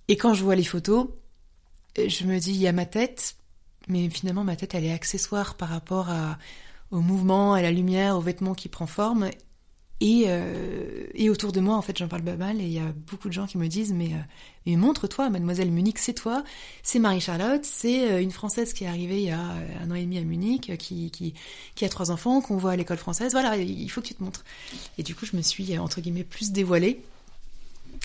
Et 0.10 0.18
quand 0.18 0.34
je 0.34 0.44
vois 0.44 0.56
les 0.56 0.66
photos, 0.66 1.08
euh, 1.98 2.10
je 2.10 2.26
me 2.26 2.38
dis 2.40 2.52
il 2.52 2.62
y 2.62 2.68
a 2.68 2.74
ma 2.74 2.86
tête 2.86 3.38
mais 3.88 4.10
finalement 4.10 4.44
ma 4.44 4.56
tête 4.56 4.76
elle 4.76 4.86
est 4.86 4.92
accessoire 4.92 5.56
par 5.56 5.70
rapport 5.70 6.10
à 6.10 6.38
au 6.92 7.02
mouvement, 7.02 7.54
à 7.54 7.62
la 7.62 7.72
lumière, 7.72 8.18
au 8.18 8.20
vêtements 8.20 8.56
qui 8.56 8.68
prend 8.68 8.88
forme 8.88 9.30
et, 10.02 10.24
euh, 10.28 11.06
et, 11.14 11.30
autour 11.30 11.52
de 11.52 11.60
moi, 11.60 11.76
en 11.76 11.82
fait, 11.82 11.98
j'en 11.98 12.08
parle 12.08 12.24
pas 12.24 12.38
mal, 12.38 12.62
et 12.62 12.64
il 12.64 12.72
y 12.72 12.80
a 12.80 12.94
beaucoup 13.12 13.28
de 13.28 13.34
gens 13.34 13.48
qui 13.48 13.58
me 13.58 13.68
disent, 13.68 13.92
mais, 13.92 14.14
euh, 14.14 14.18
mais 14.66 14.78
montre-toi, 14.78 15.30
mademoiselle 15.30 15.70
Munich, 15.70 16.00
c'est 16.00 16.14
toi, 16.14 16.44
c'est 16.84 17.00
Marie-Charlotte, 17.00 17.66
c'est 17.66 18.24
une 18.24 18.32
Française 18.32 18.72
qui 18.72 18.86
est 18.86 18.88
arrivée 18.88 19.18
il 19.18 19.28
y 19.28 19.32
a 19.32 19.40
un 19.40 19.92
an 19.92 19.96
et 19.96 20.04
demi 20.04 20.18
à 20.18 20.22
Munich, 20.22 20.72
qui, 20.78 21.12
qui, 21.12 21.34
qui 21.76 21.86
a 21.86 21.90
trois 21.90 22.12
enfants, 22.12 22.40
qu'on 22.40 22.56
voit 22.56 22.72
à 22.72 22.76
l'école 22.78 22.98
française, 22.98 23.34
voilà, 23.34 23.58
il 23.58 23.90
faut 23.90 24.02
que 24.02 24.08
tu 24.08 24.16
te 24.16 24.24
montres. 24.24 24.46
Et 24.98 25.04
du 25.04 25.16
coup, 25.16 25.26
je 25.26 25.36
me 25.36 25.42
suis, 25.42 25.78
entre 25.78 26.00
guillemets, 26.00 26.24
plus 26.24 26.54
dévoilée, 26.54 27.02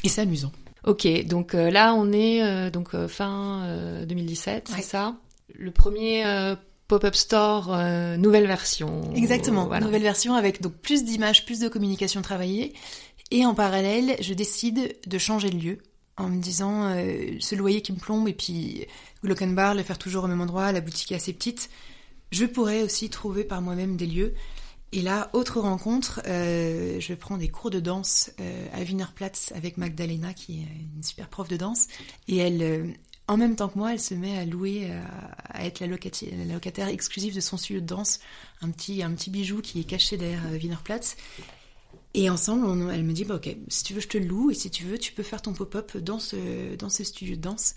et 0.03 0.09
c'est 0.09 0.23
amusant. 0.23 0.53
Ok, 0.87 1.07
donc 1.27 1.55
là, 1.55 1.95
on 1.95 2.13
est 2.13 2.71
donc 2.71 2.95
fin 3.07 4.05
2017, 4.07 4.71
c'est 4.75 4.83
ça? 4.83 5.17
Le 5.55 5.71
premier 5.71 6.25
pop-up 6.89 7.15
store, 7.15 7.73
euh, 7.73 8.17
nouvelle 8.17 8.47
version. 8.47 9.13
Exactement, 9.15 9.69
nouvelle 9.81 10.03
version 10.03 10.35
avec 10.35 10.61
donc 10.61 10.75
plus 10.75 11.05
d'images, 11.05 11.45
plus 11.45 11.61
de 11.61 11.69
communication 11.69 12.23
travaillée. 12.23 12.75
Et 13.31 13.47
en 13.47 13.55
parallèle, 13.55 14.17
je 14.21 14.35
décide 14.35 14.97
de 15.07 15.19
changer 15.19 15.51
de 15.51 15.57
lieu 15.57 15.79
en 16.17 16.29
me 16.29 16.41
disant 16.41 16.91
euh, 16.91 17.37
ce 17.41 17.55
loyer 17.55 17.81
qui 17.81 17.93
me 17.93 17.99
plombe 17.99 18.29
et 18.29 18.35
puis 18.35 18.87
Glockenbar, 19.25 19.75
le 19.75 19.83
faire 19.83 19.99
toujours 19.99 20.25
au 20.25 20.29
même 20.29 20.41
endroit, 20.41 20.71
la 20.73 20.81
boutique 20.81 21.13
est 21.13 21.17
assez 21.17 21.33
petite. 21.33 21.71
Je 22.31 22.45
pourrais 22.45 22.83
aussi 22.83 23.11
trouver 23.11 23.45
par 23.45 23.63
moi-même 23.63 23.97
des 23.97 24.07
lieux. 24.07 24.35
Et 24.97 25.03
là, 25.03 25.29
autre 25.33 25.59
rencontre, 25.59 26.23
euh, 26.29 27.01
je 27.01 27.15
prends 27.15 27.37
des 27.37 27.49
cours 27.49 27.71
de 27.71 27.81
danse 27.81 28.31
à 28.73 28.81
Wienerplatz 28.81 29.51
avec 29.53 29.77
Magdalena, 29.77 30.33
qui 30.33 30.61
est 30.61 30.69
une 30.97 31.03
super 31.03 31.29
prof 31.29 31.49
de 31.49 31.57
danse. 31.57 31.89
Et 32.29 32.37
elle, 32.37 32.95
en 33.27 33.37
même 33.37 33.57
temps 33.57 33.69
que 33.69 33.77
moi, 33.77 33.93
elle 33.93 34.01
se 34.01 34.15
met 34.15 34.39
à 34.39 34.45
louer, 34.45 34.93
à, 35.49 35.65
être 35.65 35.81
la, 35.81 35.89
locataire, 35.89 36.87
exclusive 36.87 37.35
de 37.35 37.41
son 37.41 37.57
studio 37.57 37.81
de 37.81 37.87
danse, 37.87 38.21
un 38.61 38.71
petit, 38.71 39.03
un 39.03 39.11
petit 39.13 39.31
bijou 39.31 39.63
qui 39.63 39.81
est 39.81 39.85
caché 39.85 40.17
derrière 40.17 40.47
euh, 40.47 40.59
Wienerplatz. 40.59 41.17
Et 42.15 42.31
ensemble, 42.31 42.93
elle 42.93 43.03
me 43.03 43.13
dit, 43.13 43.25
bah, 43.25 43.35
ok, 43.35 43.57
si 43.67 43.83
tu 43.83 43.95
veux, 43.95 44.01
je 44.01 44.09
te 44.09 44.19
loue, 44.19 44.53
et 44.53 44.55
si 44.55 44.71
tu 44.71 44.85
veux, 44.85 44.99
tu 44.99 45.13
peux 45.13 45.25
faire 45.25 45.43
ton 45.43 45.55
pop-up 45.55 45.97
dans 45.97 46.21
ce, 46.21 46.77
dans 46.77 46.89
ce 46.89 47.03
studio 47.03 47.35
de 47.35 47.41
danse. 47.41 47.75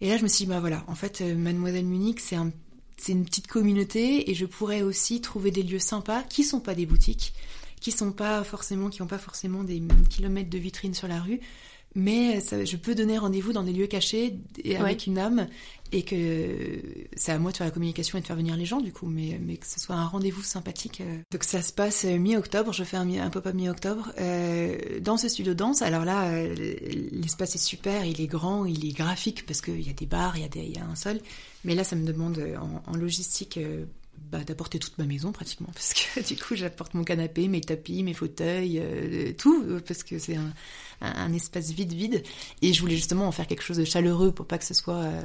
Et 0.00 0.08
là, 0.08 0.16
je 0.16 0.22
me 0.22 0.28
suis 0.28 0.44
dit, 0.44 0.50
bah 0.50 0.60
voilà, 0.60 0.84
en 0.86 0.94
fait, 0.94 1.20
euh, 1.20 1.36
Mademoiselle 1.36 1.84
Munich, 1.84 2.20
c'est 2.20 2.36
un, 2.36 2.50
c'est 2.96 3.12
une 3.12 3.24
petite 3.24 3.46
communauté, 3.46 4.30
et 4.30 4.34
je 4.34 4.46
pourrais 4.46 4.82
aussi 4.82 5.20
trouver 5.20 5.50
des 5.50 5.62
lieux 5.62 5.78
sympas 5.78 6.22
qui 6.22 6.44
sont 6.44 6.60
pas 6.60 6.74
des 6.74 6.86
boutiques, 6.86 7.34
qui 7.80 7.90
sont 7.92 8.12
pas 8.12 8.44
forcément, 8.44 8.88
qui 8.88 9.02
ont 9.02 9.06
pas 9.06 9.18
forcément 9.18 9.64
des 9.64 9.82
kilomètres 10.08 10.50
de 10.50 10.58
vitrines 10.58 10.94
sur 10.94 11.08
la 11.08 11.20
rue, 11.20 11.40
mais 11.94 12.40
je 12.40 12.76
peux 12.76 12.94
donner 12.94 13.18
rendez-vous 13.18 13.52
dans 13.52 13.62
des 13.62 13.72
lieux 13.72 13.86
cachés 13.86 14.38
et 14.62 14.76
avec 14.76 15.06
une 15.06 15.18
âme 15.18 15.46
et 15.94 16.02
que 16.02 16.80
c'est 17.14 17.30
à 17.30 17.38
moi 17.38 17.52
de 17.52 17.56
faire 17.56 17.66
la 17.68 17.70
communication 17.70 18.18
et 18.18 18.20
de 18.20 18.26
faire 18.26 18.34
venir 18.34 18.56
les 18.56 18.66
gens 18.66 18.80
du 18.80 18.92
coup, 18.92 19.06
mais, 19.06 19.38
mais 19.40 19.56
que 19.56 19.66
ce 19.66 19.78
soit 19.78 19.94
un 19.94 20.06
rendez-vous 20.06 20.42
sympathique. 20.42 21.00
Euh. 21.00 21.18
Donc 21.30 21.44
ça 21.44 21.62
se 21.62 21.72
passe 21.72 22.04
euh, 22.04 22.18
mi-octobre, 22.18 22.72
je 22.72 22.82
fais 22.82 22.96
un, 22.96 23.30
pop-up 23.30 23.54
mi-octobre 23.54 24.10
euh, 24.18 24.98
dans 25.00 25.16
ce 25.16 25.28
studio 25.28 25.54
danse. 25.54 25.82
Alors 25.82 26.04
là, 26.04 26.44
l'espace 27.12 27.54
est 27.54 27.64
super, 27.64 28.04
il 28.04 28.20
est 28.20 28.26
grand, 28.26 28.64
il 28.64 28.84
est 28.84 28.92
graphique 28.92 29.46
parce 29.46 29.60
qu'il 29.60 29.82
y 29.82 29.90
a 29.90 29.92
des 29.92 30.06
bars, 30.06 30.36
il 30.36 30.72
y 30.72 30.78
a, 30.78 30.84
un 30.84 30.96
sol, 30.96 31.20
mais 31.62 31.76
là 31.76 31.84
ça 31.84 31.94
me 31.94 32.04
demande 32.04 32.42
en, 32.86 32.96
logistique 32.96 33.60
bah, 34.32 34.42
d'apporter 34.44 34.80
toute 34.80 34.98
ma 34.98 35.04
maison 35.04 35.30
pratiquement 35.30 35.70
parce 35.74 35.94
que 35.94 36.26
du 36.26 36.36
coup 36.36 36.56
j'apporte 36.56 36.94
mon 36.94 37.04
canapé, 37.04 37.46
mes 37.46 37.60
tapis, 37.60 38.02
mes 38.02 38.14
fauteuils, 38.14 38.82
tout 39.38 39.80
parce 39.86 40.02
que 40.02 40.18
c'est 40.18 40.34
un, 40.34 40.52
un, 41.04 41.32
espace 41.32 41.70
vide 41.70 41.92
vide 41.92 42.22
et 42.62 42.72
je 42.72 42.80
voulais 42.80 42.96
justement 42.96 43.26
en 43.26 43.32
faire 43.32 43.46
quelque 43.46 43.62
chose 43.62 43.78
de 43.78 43.84
chaleureux 43.84 44.32
pour 44.32 44.46
pas 44.46 44.58
que 44.58 44.64
ce 44.64 44.74
soit 44.74 45.02
euh, 45.02 45.22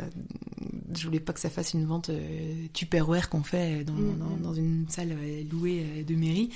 je 0.95 1.05
voulais 1.05 1.19
pas 1.19 1.33
que 1.33 1.39
ça 1.39 1.49
fasse 1.49 1.73
une 1.73 1.85
vente 1.85 2.09
euh, 2.09 2.65
tupperware 2.73 3.29
qu'on 3.29 3.43
fait 3.43 3.83
dans, 3.83 3.93
mm, 3.93 4.17
dans, 4.17 4.49
dans, 4.49 4.53
une 4.53 4.85
salle 4.89 5.15
louée 5.51 6.03
de 6.07 6.15
mairie. 6.15 6.49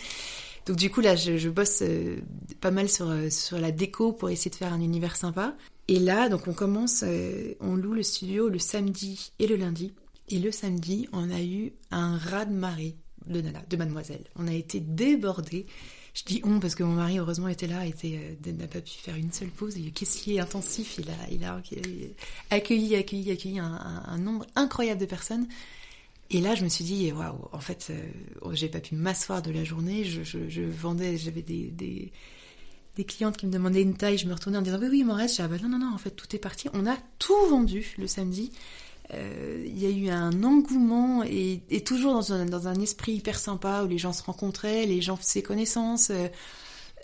Donc 0.66 0.78
du 0.78 0.90
coup 0.90 1.02
là 1.02 1.16
je, 1.16 1.38
je 1.38 1.50
bosse 1.50 1.84
pas 2.62 2.72
mal 2.72 2.90
sur, 2.90 3.14
sur 3.30 3.60
la 3.60 3.72
déco 3.72 4.14
pour 4.14 4.30
essayer 4.30 4.52
de 4.52 4.56
faire 4.56 4.74
un 4.74 4.82
univers 4.82 5.16
sympa. 5.16 5.56
Et 5.88 6.00
là, 6.00 6.30
donc 6.30 6.48
on 6.48 6.54
commence, 6.54 7.04
euh, 7.06 7.56
on 7.60 7.76
loue 7.76 7.94
le 7.94 8.04
studio 8.04 8.50
le 8.50 8.60
samedi 8.60 9.32
et 9.40 9.48
le 9.48 9.56
lundi. 9.56 9.94
Et 10.30 10.40
le 10.40 10.52
samedi, 10.52 11.10
on 11.12 11.30
a 11.30 11.42
eu 11.42 11.74
un 11.92 12.18
raz 12.18 12.46
de 12.46 12.54
marée 12.54 12.96
de 13.28 13.42
nana, 13.42 13.62
de 13.70 13.78
mademoiselle. 13.78 14.24
On 14.36 14.48
a 14.48 14.54
été 14.54 14.80
débordés. 14.80 15.66
Je 16.14 16.24
dis 16.26 16.42
on 16.44 16.60
parce 16.60 16.76
que 16.76 16.84
mon 16.84 16.94
mari 16.94 17.18
heureusement 17.18 17.48
était 17.48 17.66
là, 17.66 17.86
était 17.88 18.20
euh, 18.48 18.52
n'a 18.54 18.68
pas 18.68 18.82
pu 18.82 18.92
faire 18.92 19.16
une 19.16 19.32
seule 19.32 19.50
pause. 19.50 19.78
Il 19.78 19.88
est 19.88 20.40
intensif, 20.40 20.98
il 21.00 21.10
a, 21.10 21.30
il 21.32 21.44
a 21.44 21.60
accueilli, 22.52 22.96
accueilli, 22.96 23.32
accueilli 23.32 23.60
un, 23.60 24.18
nombre 24.20 24.46
incroyable 24.56 25.02
de 25.02 25.08
personnes. 25.08 25.48
Et 26.30 26.40
là, 26.40 26.56
je 26.56 26.64
me 26.64 26.70
suis 26.70 26.84
dit, 26.84 27.12
waouh, 27.12 27.50
en 27.52 27.60
fait, 27.60 27.88
euh, 27.90 28.54
j'ai 28.54 28.70
pas 28.70 28.80
pu 28.80 28.96
m'asseoir 28.96 29.42
de 29.42 29.52
la 29.52 29.64
journée. 29.64 30.04
Je, 30.04 30.24
je, 30.24 30.62
vendais, 30.62 31.18
j'avais 31.18 31.42
des, 31.42 31.72
des, 32.96 33.04
clientes 33.06 33.38
qui 33.38 33.48
me 33.48 33.52
demandaient 33.52 33.82
une 33.82 33.98
taille. 33.98 34.20
Je 34.20 34.28
me 34.28 34.34
retournais 34.34 34.60
en 34.60 34.62
disant, 34.62 34.80
oui, 34.80 34.88
oui, 34.90 35.00
il 35.00 35.06
m'en 35.06 35.16
reste. 35.16 35.38
Je 35.38 35.42
ah 35.42 35.48
bah 35.48 35.58
non, 35.62 35.70
non, 35.70 35.80
non, 35.80 35.94
en 35.94 35.98
fait, 35.98 36.12
tout 36.12 36.36
est 36.36 36.40
parti. 36.40 36.70
On 36.74 36.86
a 36.86 36.96
tout 37.18 37.48
vendu 37.50 37.96
le 37.98 38.06
samedi. 38.06 38.52
Euh, 39.12 39.64
il 39.66 39.80
y 39.80 39.86
a 39.86 39.90
eu 39.90 40.10
un 40.10 40.44
engouement 40.44 41.24
et, 41.24 41.62
toujours 41.86 42.14
dans 42.14 42.34
un, 42.34 42.46
dans 42.46 42.68
un, 42.68 42.80
esprit 42.80 43.14
hyper 43.14 43.38
sympa 43.38 43.84
où 43.84 43.88
les 43.88 43.98
gens 43.98 44.14
se 44.14 44.24
rencontraient, 44.24 44.86
les 44.86 45.02
gens 45.02 45.18
faisaient 45.18 45.42
connaissance. 45.42 46.10
Euh, 46.10 46.28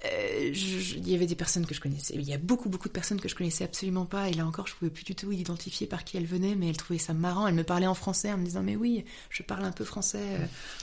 euh, 0.05 0.53
il 0.53 1.09
y 1.09 1.13
avait 1.13 1.25
des 1.25 1.35
personnes 1.35 1.65
que 1.65 1.73
je 1.73 1.81
connaissais, 1.81 2.13
il 2.15 2.21
y 2.21 2.33
a 2.33 2.37
beaucoup 2.37 2.69
beaucoup 2.69 2.87
de 2.87 2.93
personnes 2.93 3.19
que 3.19 3.27
je 3.27 3.35
connaissais 3.35 3.65
absolument 3.65 4.05
pas 4.05 4.29
et 4.29 4.33
là 4.33 4.45
encore 4.45 4.65
je 4.65 4.73
pouvais 4.73 4.89
plus 4.89 5.03
du 5.03 5.13
tout 5.13 5.29
identifier 5.33 5.87
par 5.87 6.05
qui 6.05 6.15
elles 6.15 6.25
venaient 6.25 6.55
mais 6.55 6.69
elles 6.69 6.77
trouvaient 6.77 6.99
ça 6.99 7.13
marrant, 7.13 7.47
elles 7.47 7.53
me 7.53 7.65
parlaient 7.65 7.85
en 7.85 7.93
français 7.93 8.31
en 8.31 8.37
me 8.37 8.45
disant 8.45 8.63
mais 8.63 8.77
oui 8.77 9.03
je 9.29 9.43
parle 9.43 9.65
un 9.65 9.73
peu 9.73 9.83
français. 9.83 10.23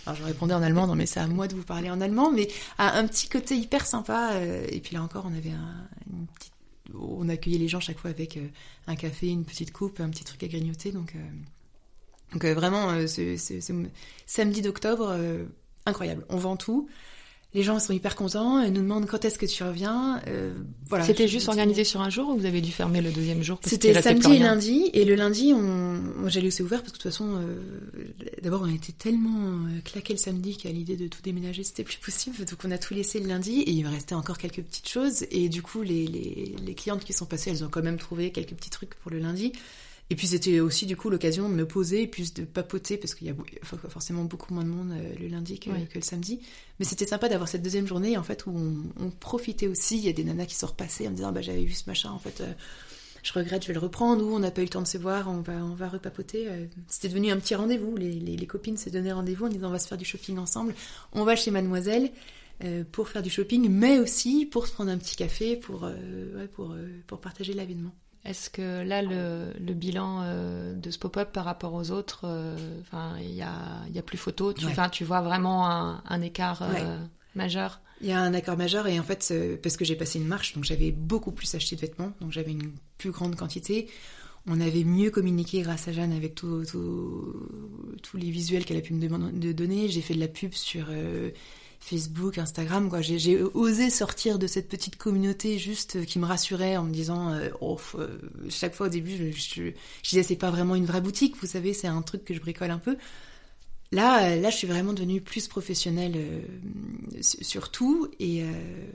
Alors 0.04 0.18
je 0.18 0.22
répondais 0.22 0.52
en 0.52 0.62
allemand 0.62 0.86
non 0.86 0.96
mais 0.96 1.06
c'est 1.06 1.20
à 1.20 1.26
moi 1.28 1.48
de 1.48 1.54
vous 1.54 1.62
parler 1.62 1.88
en 1.88 2.02
allemand 2.02 2.30
mais 2.30 2.48
à 2.76 2.98
un 2.98 3.06
petit 3.06 3.30
côté 3.30 3.56
hyper 3.56 3.86
sympa 3.86 4.32
et 4.68 4.80
puis 4.80 4.94
là 4.94 5.02
encore 5.02 5.24
on 5.26 5.34
avait 5.34 5.48
un, 5.48 5.88
une 6.12 6.26
petite 6.26 6.52
on 6.94 7.28
accueillait 7.28 7.58
les 7.58 7.68
gens 7.68 7.80
chaque 7.80 7.98
fois 7.98 8.10
avec 8.10 8.36
euh, 8.36 8.46
un 8.86 8.96
café, 8.96 9.28
une 9.28 9.44
petite 9.44 9.72
coupe, 9.72 10.00
un 10.00 10.10
petit 10.10 10.24
truc 10.24 10.42
à 10.42 10.48
grignoter. 10.48 10.92
Donc, 10.92 11.14
euh, 11.14 12.44
euh, 12.44 12.54
vraiment, 12.54 13.06
ce, 13.06 13.36
samedi 14.26 14.62
d'octobre, 14.62 15.16
incroyable. 15.86 16.24
On 16.28 16.36
vend 16.36 16.56
tout 16.56 16.88
les 17.56 17.62
gens 17.62 17.78
sont 17.78 17.94
hyper 17.94 18.16
contents 18.16 18.60
et 18.60 18.70
nous 18.70 18.82
demandent 18.82 19.06
quand 19.06 19.24
est-ce 19.24 19.38
que 19.38 19.46
tu 19.46 19.64
reviens. 19.64 20.20
Euh, 20.28 20.52
voilà. 20.88 21.06
C'était 21.06 21.26
juste 21.26 21.48
organisé 21.48 21.84
sur 21.84 22.02
un 22.02 22.10
jour 22.10 22.28
ou 22.28 22.36
vous 22.36 22.44
avez 22.44 22.60
dû 22.60 22.70
fermer 22.70 23.00
le 23.00 23.10
deuxième 23.10 23.42
jour 23.42 23.58
C'était 23.64 23.98
samedi 24.02 24.34
et 24.34 24.38
lundi 24.38 24.90
et 24.92 25.06
le 25.06 25.14
lundi 25.14 25.54
on, 25.54 26.28
j'ai 26.28 26.42
laissé 26.42 26.62
ouvert 26.62 26.82
parce 26.82 26.92
que 26.92 26.98
de 26.98 27.02
toute 27.02 27.10
façon, 27.10 27.36
euh, 27.36 27.56
d'abord 28.42 28.60
on 28.62 28.74
était 28.74 28.92
tellement 28.92 29.40
euh, 29.40 29.80
claqué 29.82 30.12
le 30.12 30.18
samedi 30.18 30.58
qu'à 30.58 30.68
l'idée 30.68 30.96
de 30.96 31.08
tout 31.08 31.22
déménager 31.22 31.64
c'était 31.64 31.82
plus 31.82 31.96
possible 31.96 32.36
donc 32.44 32.58
on 32.62 32.70
a 32.70 32.76
tout 32.76 32.92
laissé 32.92 33.20
le 33.20 33.26
lundi 33.26 33.62
et 33.62 33.70
il 33.70 33.84
me 33.84 33.90
restait 33.90 34.14
encore 34.14 34.36
quelques 34.36 34.62
petites 34.62 34.90
choses 34.90 35.24
et 35.30 35.48
du 35.48 35.62
coup 35.62 35.80
les, 35.80 36.06
les, 36.06 36.54
les 36.62 36.74
clientes 36.74 37.04
qui 37.04 37.14
sont 37.14 37.24
passées 37.24 37.48
elles 37.48 37.64
ont 37.64 37.70
quand 37.70 37.82
même 37.82 37.98
trouvé 37.98 38.32
quelques 38.32 38.54
petits 38.54 38.70
trucs 38.70 38.94
pour 38.96 39.10
le 39.10 39.18
lundi. 39.18 39.52
Et 40.08 40.14
puis 40.14 40.28
c'était 40.28 40.60
aussi 40.60 40.86
du 40.86 40.96
coup 40.96 41.10
l'occasion 41.10 41.48
de 41.48 41.54
me 41.54 41.66
poser 41.66 42.02
et 42.02 42.06
puis 42.06 42.30
de 42.30 42.44
papoter 42.44 42.96
parce 42.96 43.14
qu'il 43.14 43.26
y 43.26 43.30
a 43.30 43.34
forcément 43.88 44.24
beaucoup 44.24 44.54
moins 44.54 44.62
de 44.62 44.68
monde 44.68 44.92
euh, 44.92 45.14
le 45.18 45.26
lundi 45.26 45.58
que, 45.58 45.70
le 45.70 46.00
samedi. 46.00 46.40
Mais 46.78 46.84
c'était 46.84 47.06
sympa 47.06 47.28
d'avoir 47.28 47.48
cette 47.48 47.62
deuxième 47.62 47.86
journée 47.86 48.16
en 48.16 48.22
fait 48.22 48.46
où 48.46 48.52
on, 49.00 49.10
profitait 49.10 49.66
aussi. 49.66 49.98
Il 49.98 50.04
y 50.04 50.08
a 50.08 50.12
des 50.12 50.22
nanas 50.22 50.46
qui 50.46 50.54
sont 50.54 50.68
repassées 50.68 51.08
en 51.08 51.10
me 51.10 51.16
disant 51.16 51.32
bah 51.32 51.42
j'avais 51.42 51.64
vu 51.64 51.72
ce 51.72 51.84
machin 51.88 52.10
en 52.10 52.18
fait. 52.18 52.40
Euh, 52.40 52.52
je 53.24 53.32
regrette, 53.32 53.62
je 53.62 53.68
vais 53.68 53.74
le 53.74 53.80
reprendre, 53.80 54.24
ou 54.24 54.36
on 54.36 54.38
n'a 54.38 54.52
pas 54.52 54.60
eu 54.60 54.66
le 54.66 54.70
temps 54.70 54.82
de 54.82 54.86
se 54.86 54.98
voir, 54.98 55.28
on 55.28 55.40
va, 55.40 55.54
on 55.54 55.74
va 55.74 55.88
repapoter. 55.88 56.46
Euh. 56.48 56.66
C'était 56.86 57.08
devenu 57.08 57.32
un 57.32 57.38
petit 57.38 57.56
rendez-vous. 57.56 57.96
Les, 57.96 58.12
les, 58.12 58.46
copines 58.46 58.76
se 58.76 58.88
donnaient 58.88 59.12
rendez-vous 59.12 59.46
en 59.46 59.48
disant 59.48 59.66
on 59.66 59.72
va 59.72 59.80
se 59.80 59.88
faire 59.88 59.98
du 59.98 60.04
shopping 60.04 60.38
ensemble. 60.38 60.76
On 61.12 61.24
va 61.24 61.34
chez 61.34 61.50
Mademoiselle 61.50 62.12
pour 62.92 63.08
faire 63.08 63.22
du 63.22 63.28
shopping, 63.28 63.68
mais 63.68 63.98
aussi 63.98 64.46
pour 64.46 64.66
se 64.68 64.72
prendre 64.72 64.90
un 64.90 64.96
petit 64.96 65.16
café, 65.16 65.56
pour, 65.56 65.82
ouais, 65.82 66.48
pour, 66.54 66.74
pour 67.06 67.20
partager 67.20 67.52
l'événement. 67.52 67.92
Est-ce 68.26 68.50
que 68.50 68.82
là, 68.82 69.02
le, 69.02 69.72
bilan 69.72 70.22
euh, 70.24 70.74
de 70.74 70.90
ce 70.90 70.98
pop-up 70.98 71.30
par 71.32 71.44
rapport 71.44 71.74
aux 71.74 71.92
autres, 71.92 72.22
euh, 72.24 72.56
il 73.20 73.34
y 73.34 73.42
a, 73.42 73.82
y 73.92 73.98
a, 73.98 74.02
plus 74.02 74.18
photo, 74.18 74.52
tu, 74.52 74.66
tu 74.90 75.04
vois 75.04 75.20
vraiment 75.20 75.68
un, 75.68 76.22
écart 76.22 76.62
euh, 76.62 76.98
majeur? 77.36 77.80
Il 78.00 78.08
y 78.08 78.12
a 78.12 78.20
un 78.20 78.32
écart 78.32 78.56
majeur 78.56 78.88
et 78.88 78.98
en 78.98 79.04
fait, 79.04 79.32
parce 79.62 79.76
que 79.76 79.84
j'ai 79.84 79.94
passé 79.94 80.18
une 80.18 80.26
marche, 80.26 80.54
donc 80.54 80.64
j'avais 80.64 80.90
beaucoup 80.90 81.30
plus 81.30 81.54
acheté 81.54 81.76
de 81.76 81.80
vêtements, 81.82 82.12
donc 82.20 82.32
j'avais 82.32 82.50
une 82.50 82.72
plus 82.98 83.12
grande 83.12 83.36
quantité. 83.36 83.88
On 84.48 84.60
avait 84.60 84.84
mieux 84.84 85.10
communiqué 85.10 85.62
grâce 85.62 85.86
à 85.86 85.92
Jeanne 85.92 86.12
avec 86.12 86.34
tous 86.34 86.66
les 88.14 88.30
visuels 88.30 88.64
qu'elle 88.64 88.76
a 88.76 88.80
pu 88.80 88.92
me 88.92 89.52
donner. 89.52 89.88
J'ai 89.88 90.02
fait 90.02 90.14
de 90.14 90.20
la 90.20 90.28
pub 90.28 90.52
sur 90.52 90.86
Facebook, 91.86 92.38
Instagram, 92.38 92.90
quoi. 92.90 93.00
J'ai 93.00 93.40
osé 93.40 93.90
sortir 93.90 94.40
de 94.40 94.48
cette 94.48 94.68
petite 94.68 94.96
communauté 94.96 95.56
juste 95.56 96.04
qui 96.04 96.18
me 96.18 96.26
rassurait 96.26 96.76
en 96.76 96.82
me 96.82 96.92
disant, 96.92 97.32
euh, 97.32 97.48
oh, 97.60 97.78
euh, 97.94 98.18
chaque 98.50 98.74
fois 98.74 98.86
au 98.86 98.90
début, 98.90 99.32
je, 99.32 99.62
je, 99.62 99.72
disais 100.02 100.24
c'est 100.24 100.36
pas 100.36 100.50
vraiment 100.50 100.74
une 100.74 100.84
vraie 100.84 101.00
boutique, 101.00 101.36
vous 101.40 101.46
savez, 101.46 101.72
c'est 101.74 101.86
un 101.86 102.02
truc 102.02 102.24
que 102.24 102.34
je 102.34 102.40
bricole 102.40 102.72
un 102.72 102.78
peu. 102.78 102.96
Là, 103.92 104.32
euh, 104.32 104.40
là, 104.40 104.50
je 104.50 104.56
suis 104.56 104.66
vraiment 104.66 104.94
devenue 104.94 105.20
plus 105.20 105.46
professionnelle 105.46 106.16
sur 107.20 107.70
tout 107.70 108.10
et 108.18 108.42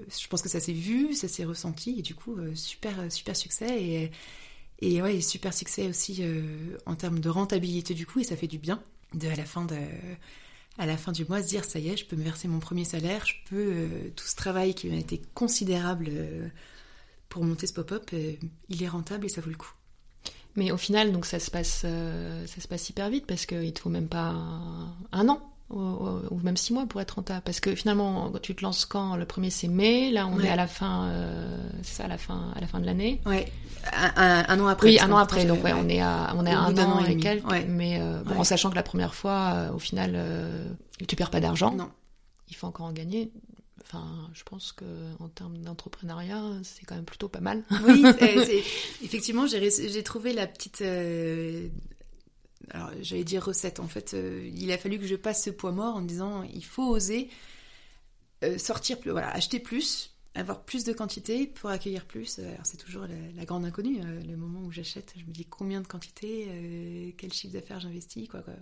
je 0.09 0.27
pense 0.27 0.41
que 0.41 0.49
ça 0.49 0.59
s'est 0.59 0.73
vu, 0.73 1.13
ça 1.13 1.29
s'est 1.29 1.45
ressenti 1.45 1.95
et 1.99 2.01
du 2.01 2.13
coup, 2.13 2.35
super, 2.55 3.09
super 3.09 3.37
succès 3.37 3.81
et, 3.81 4.11
et 4.81 5.01
ouais, 5.01 5.21
super 5.21 5.53
succès 5.53 5.87
aussi 5.87 6.23
en 6.85 6.95
termes 6.95 7.19
de 7.19 7.29
rentabilité 7.29 7.93
du 7.93 8.05
coup 8.05 8.19
et 8.19 8.25
ça 8.25 8.35
fait 8.35 8.47
du 8.47 8.57
bien 8.57 8.83
de 9.13 9.29
à 9.29 9.35
la 9.35 9.45
fin 9.45 9.63
de 9.63 9.75
à 10.77 10.85
la 10.85 10.97
fin 10.97 11.11
du 11.11 11.25
mois 11.25 11.41
se 11.41 11.47
dire 11.47 11.65
ça 11.65 11.79
y 11.79 11.89
est, 11.89 11.97
je 11.97 12.05
peux 12.05 12.15
me 12.15 12.23
verser 12.23 12.47
mon 12.47 12.59
premier 12.59 12.85
salaire, 12.85 13.25
je 13.25 13.35
peux 13.49 13.71
euh, 13.73 14.09
tout 14.15 14.25
ce 14.25 14.35
travail 14.35 14.73
qui 14.73 14.89
a 14.91 14.95
été 14.95 15.21
considérable 15.33 16.07
euh, 16.09 16.47
pour 17.29 17.43
monter 17.43 17.67
ce 17.67 17.73
pop-up, 17.73 18.09
euh, 18.13 18.33
il 18.69 18.83
est 18.83 18.87
rentable 18.87 19.25
et 19.25 19.29
ça 19.29 19.41
vaut 19.41 19.49
le 19.49 19.57
coup. 19.57 19.73
Mais 20.55 20.71
au 20.71 20.77
final, 20.77 21.11
donc 21.13 21.25
ça 21.25 21.39
se 21.39 21.49
passe, 21.49 21.85
ça 21.85 22.61
se 22.61 22.67
passe 22.67 22.89
hyper 22.89 23.09
vite 23.09 23.25
parce 23.25 23.45
qu'il 23.45 23.71
te 23.71 23.79
faut 23.79 23.89
même 23.89 24.09
pas 24.09 24.35
un 25.13 25.29
an 25.29 25.50
ou, 25.71 26.39
même 26.43 26.57
six 26.57 26.73
mois 26.73 26.85
pour 26.85 27.01
être 27.01 27.11
rentable. 27.11 27.41
Parce 27.43 27.59
que 27.59 27.75
finalement, 27.75 28.31
tu 28.41 28.55
te 28.55 28.63
lances 28.63 28.85
quand 28.85 29.15
Le 29.15 29.25
premier 29.25 29.49
c'est 29.49 29.67
mai, 29.67 30.11
là 30.11 30.27
on 30.27 30.39
est 30.39 30.49
à 30.49 30.55
la 30.55 30.67
fin, 30.67 31.05
euh, 31.05 31.57
ça, 31.83 32.05
à 32.05 32.07
la 32.07 32.17
fin, 32.17 32.51
à 32.55 32.61
la 32.61 32.67
fin 32.67 32.79
de 32.79 32.85
l'année. 32.85 33.21
Ouais, 33.25 33.51
un, 33.93 34.59
an 34.59 34.67
après. 34.67 34.89
Oui, 34.89 34.99
un 34.99 35.11
an 35.11 35.17
après. 35.17 35.45
Donc 35.45 35.63
ouais, 35.63 35.73
on 35.73 35.87
est 35.87 36.01
à, 36.01 36.33
on 36.37 36.45
est 36.45 36.53
à 36.53 36.59
un 36.59 36.77
an, 36.77 37.03
et, 37.05 37.17
quelques. 37.17 37.45
Mais 37.67 37.99
euh, 37.99 38.21
bon, 38.23 38.39
en 38.39 38.43
sachant 38.43 38.69
que 38.69 38.75
la 38.75 38.83
première 38.83 39.15
fois, 39.15 39.53
euh, 39.53 39.71
au 39.71 39.79
final, 39.79 40.19
tu 41.07 41.15
perds 41.15 41.31
pas 41.31 41.39
d'argent. 41.39 41.73
Non. 41.73 41.89
Il 42.49 42.55
faut 42.55 42.67
encore 42.67 42.87
en 42.87 42.91
gagner. 42.93 43.31
Enfin, 43.83 44.05
je 44.33 44.43
pense 44.43 44.71
que 44.71 44.85
en 45.19 45.27
termes 45.27 45.57
d'entrepreneuriat, 45.57 46.41
c'est 46.63 46.85
quand 46.85 46.95
même 46.95 47.05
plutôt 47.05 47.27
pas 47.27 47.41
mal. 47.41 47.63
Oui, 47.85 48.05
effectivement, 49.03 49.47
j'ai 49.47 50.03
trouvé 50.03 50.33
la 50.33 50.47
petite 50.47 50.83
alors 52.69 52.91
j'allais 53.01 53.23
dire 53.23 53.43
recette, 53.43 53.79
en 53.79 53.87
fait, 53.87 54.13
euh, 54.13 54.49
il 54.53 54.71
a 54.71 54.77
fallu 54.77 54.99
que 54.99 55.05
je 55.05 55.15
passe 55.15 55.43
ce 55.43 55.49
poids 55.49 55.71
mort 55.71 55.95
en 55.95 56.01
me 56.01 56.07
disant 56.07 56.43
il 56.43 56.63
faut 56.63 56.87
oser 56.87 57.29
euh, 58.43 58.57
sortir 58.57 58.99
plus, 58.99 59.11
voilà, 59.11 59.29
acheter 59.31 59.59
plus, 59.59 60.15
avoir 60.35 60.63
plus 60.63 60.83
de 60.83 60.93
quantité 60.93 61.47
pour 61.47 61.69
accueillir 61.69 62.05
plus. 62.05 62.39
Alors 62.39 62.65
c'est 62.65 62.77
toujours 62.77 63.05
la, 63.35 63.45
grande 63.45 63.65
inconnue, 63.65 64.01
euh, 64.01 64.21
le 64.21 64.37
moment 64.37 64.61
où 64.61 64.71
j'achète, 64.71 65.13
je 65.17 65.25
me 65.25 65.31
dis 65.31 65.45
combien 65.45 65.81
de 65.81 65.87
quantité, 65.87 67.13
quel 67.17 67.33
chiffre 67.33 67.53
d'affaires 67.53 67.79
j'investis, 67.79 68.27
quoi, 68.27 68.41
quoi 68.41 68.53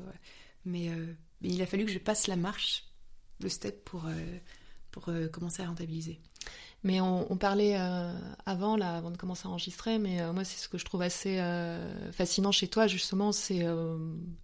Mais, 0.66 0.90
mais, 1.42 1.50
il 1.50 1.62
a 1.62 1.66
fallu 1.66 1.86
que 1.86 1.92
je 1.92 2.00
passe 2.00 2.28
la 2.28 2.36
marche, 2.36 2.86
le 3.42 3.50
step 3.50 3.84
pour, 3.86 4.06
pour 4.92 5.10
commencer 5.32 5.64
à 5.64 5.68
rentabiliser. 5.68 6.20
Mais 6.84 7.02
on, 7.02 7.36
parlait 7.36 7.76
euh, 7.78 8.14
avant, 8.46 8.78
là, 8.78 8.96
avant 8.96 9.12
de 9.12 9.18
commencer 9.18 9.48
à 9.48 9.50
enregistrer, 9.50 10.00
mais 10.00 10.22
euh, 10.22 10.32
moi, 10.32 10.46
c'est 10.46 10.58
ce 10.58 10.70
que 10.70 10.78
je 10.78 10.86
trouve 10.86 11.02
assez 11.02 11.38
euh, 11.40 12.12
fascinant 12.14 12.54
chez 12.54 12.70
toi, 12.70 12.88
justement, 12.88 13.34
c'est 13.34 13.66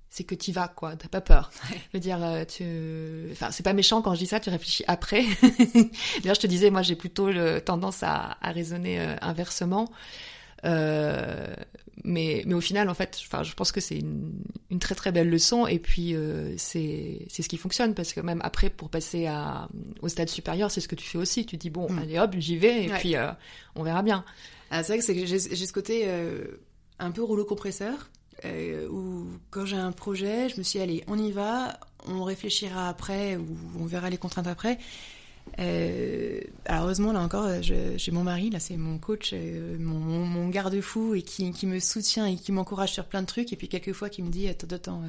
c'est 0.10 0.24
que 0.24 0.36
tu 0.36 0.54
vas, 0.54 0.70
quoi. 0.70 0.96
T'as 0.96 1.10
pas 1.10 1.20
peur. 1.20 1.52
Je 1.70 1.76
veux 1.94 2.00
dire, 2.00 2.20
tu, 2.48 3.30
enfin, 3.32 3.52
c'est 3.52 3.64
pas 3.64 3.74
méchant 3.74 4.02
quand 4.02 4.14
je 4.14 4.20
dis 4.20 4.28
ça. 4.28 4.40
Tu 4.40 4.50
réfléchis 4.50 4.86
après. 4.88 5.26
D'ailleurs, 6.22 6.36
je 6.36 6.40
te 6.40 6.48
disais, 6.48 6.70
moi, 6.70 6.84
j'ai 6.84 6.96
plutôt 6.96 7.30
le, 7.30 7.60
tendance 7.60 8.02
à, 8.02 8.38
à 8.40 8.52
raisonner 8.54 8.98
inversement. 9.22 9.92
Euh, 10.64 11.54
mais, 12.04 12.44
mais 12.46 12.54
au 12.54 12.62
final, 12.62 12.90
en 12.90 12.94
fait, 12.94 13.18
enfin, 13.26 13.44
je 13.44 13.54
pense 13.54 13.72
que 13.72 13.82
c'est 13.82 13.98
une, 13.98 14.32
une, 14.70 14.80
très 14.80 14.96
très 14.96 15.12
belle 15.12 15.30
leçon. 15.30 15.68
Et 15.68 15.80
puis, 15.80 16.16
euh, 16.16 16.54
c'est 16.58 17.26
ce 17.30 17.48
qui 17.50 17.58
fonctionne 17.58 17.94
parce 17.94 18.14
que 18.14 18.22
même 18.22 18.42
après, 18.44 18.70
pour 18.70 18.90
passer 18.90 19.26
à, 19.26 19.68
au 20.02 20.08
stade 20.08 20.30
supérieur, 20.30 20.72
c'est 20.72 20.82
ce 20.82 20.88
que 20.88 20.96
tu 20.96 21.06
fais 21.06 21.18
aussi. 21.18 21.46
Tu 21.46 21.58
dis, 21.58 21.70
bon, 21.70 21.90
mm. 21.92 22.00
allez 22.00 22.20
hop, 22.20 22.36
j'y 22.38 22.58
vais 22.58 22.86
et 22.86 22.90
puis 22.90 23.16
euh, 23.16 23.32
on 23.76 23.84
verra 23.84 24.04
bien. 24.04 24.24
Ah, 24.72 24.84
c'est 24.84 24.98
vrai 24.98 25.06
que 25.06 25.26
j'ai 25.26 25.40
ce 25.40 25.74
côté 25.74 26.08
un 27.00 27.12
peu 27.12 27.24
rouleau 27.24 27.46
compresseur. 27.46 28.10
où 28.92 29.28
quand 29.50 29.66
j'ai 29.66 29.78
un 29.78 29.92
projet, 29.92 30.50
je 30.50 30.58
me 30.58 30.64
suis 30.64 30.80
dit, 30.80 30.84
allez, 30.84 31.04
on 31.08 31.18
y 31.18 31.32
va, 31.32 31.80
on 32.08 32.24
réfléchira 32.24 32.90
après 32.90 33.36
ou 33.36 33.46
on 33.80 33.86
verra 33.86 34.10
les 34.10 34.18
contraintes 34.18 34.48
après. 34.48 34.80
Euh, 35.60 36.42
alors 36.66 36.84
heureusement 36.84 37.14
là 37.14 37.22
encore, 37.22 37.48
j'ai 37.62 38.12
mon 38.12 38.24
mari, 38.24 38.50
là 38.50 38.60
c'est 38.60 38.76
mon 38.76 38.98
coach, 38.98 39.32
euh, 39.34 39.78
mon, 39.80 40.00
mon 40.00 40.50
garde-fou 40.50 41.16
et 41.16 41.22
qui, 41.22 41.52
qui, 41.52 41.66
me 41.66 41.80
soutient 41.80 42.26
et 42.26 42.36
qui 42.36 42.52
m'encourage 42.52 42.92
sur 42.92 43.06
plein 43.06 43.22
de 43.22 43.28
trucs 43.28 43.54
et 43.54 43.56
puis 43.56 43.70
quelquefois 43.70 44.10
qui 44.10 44.22
me 44.22 44.30
dit 44.30 44.50
attends 44.50 44.68
attends 44.72 45.02
euh, 45.04 45.08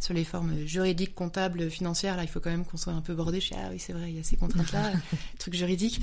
sur 0.00 0.14
les 0.14 0.24
formes 0.24 0.64
juridiques, 0.66 1.14
comptables, 1.14 1.68
financières 1.68 2.16
là 2.16 2.22
il 2.22 2.28
faut 2.28 2.40
quand 2.40 2.50
même 2.50 2.64
qu'on 2.64 2.78
soit 2.78 2.92
un 2.92 3.02
peu 3.02 3.14
bordé. 3.14 3.40
Je 3.40 3.48
dis 3.48 3.54
ah 3.58 3.68
oui 3.70 3.78
c'est 3.78 3.92
vrai 3.92 4.08
il 4.08 4.16
y 4.16 4.20
a 4.20 4.22
ces 4.22 4.36
contraintes 4.36 4.72
là, 4.72 4.92
trucs 5.38 5.54
juridiques. 5.54 6.00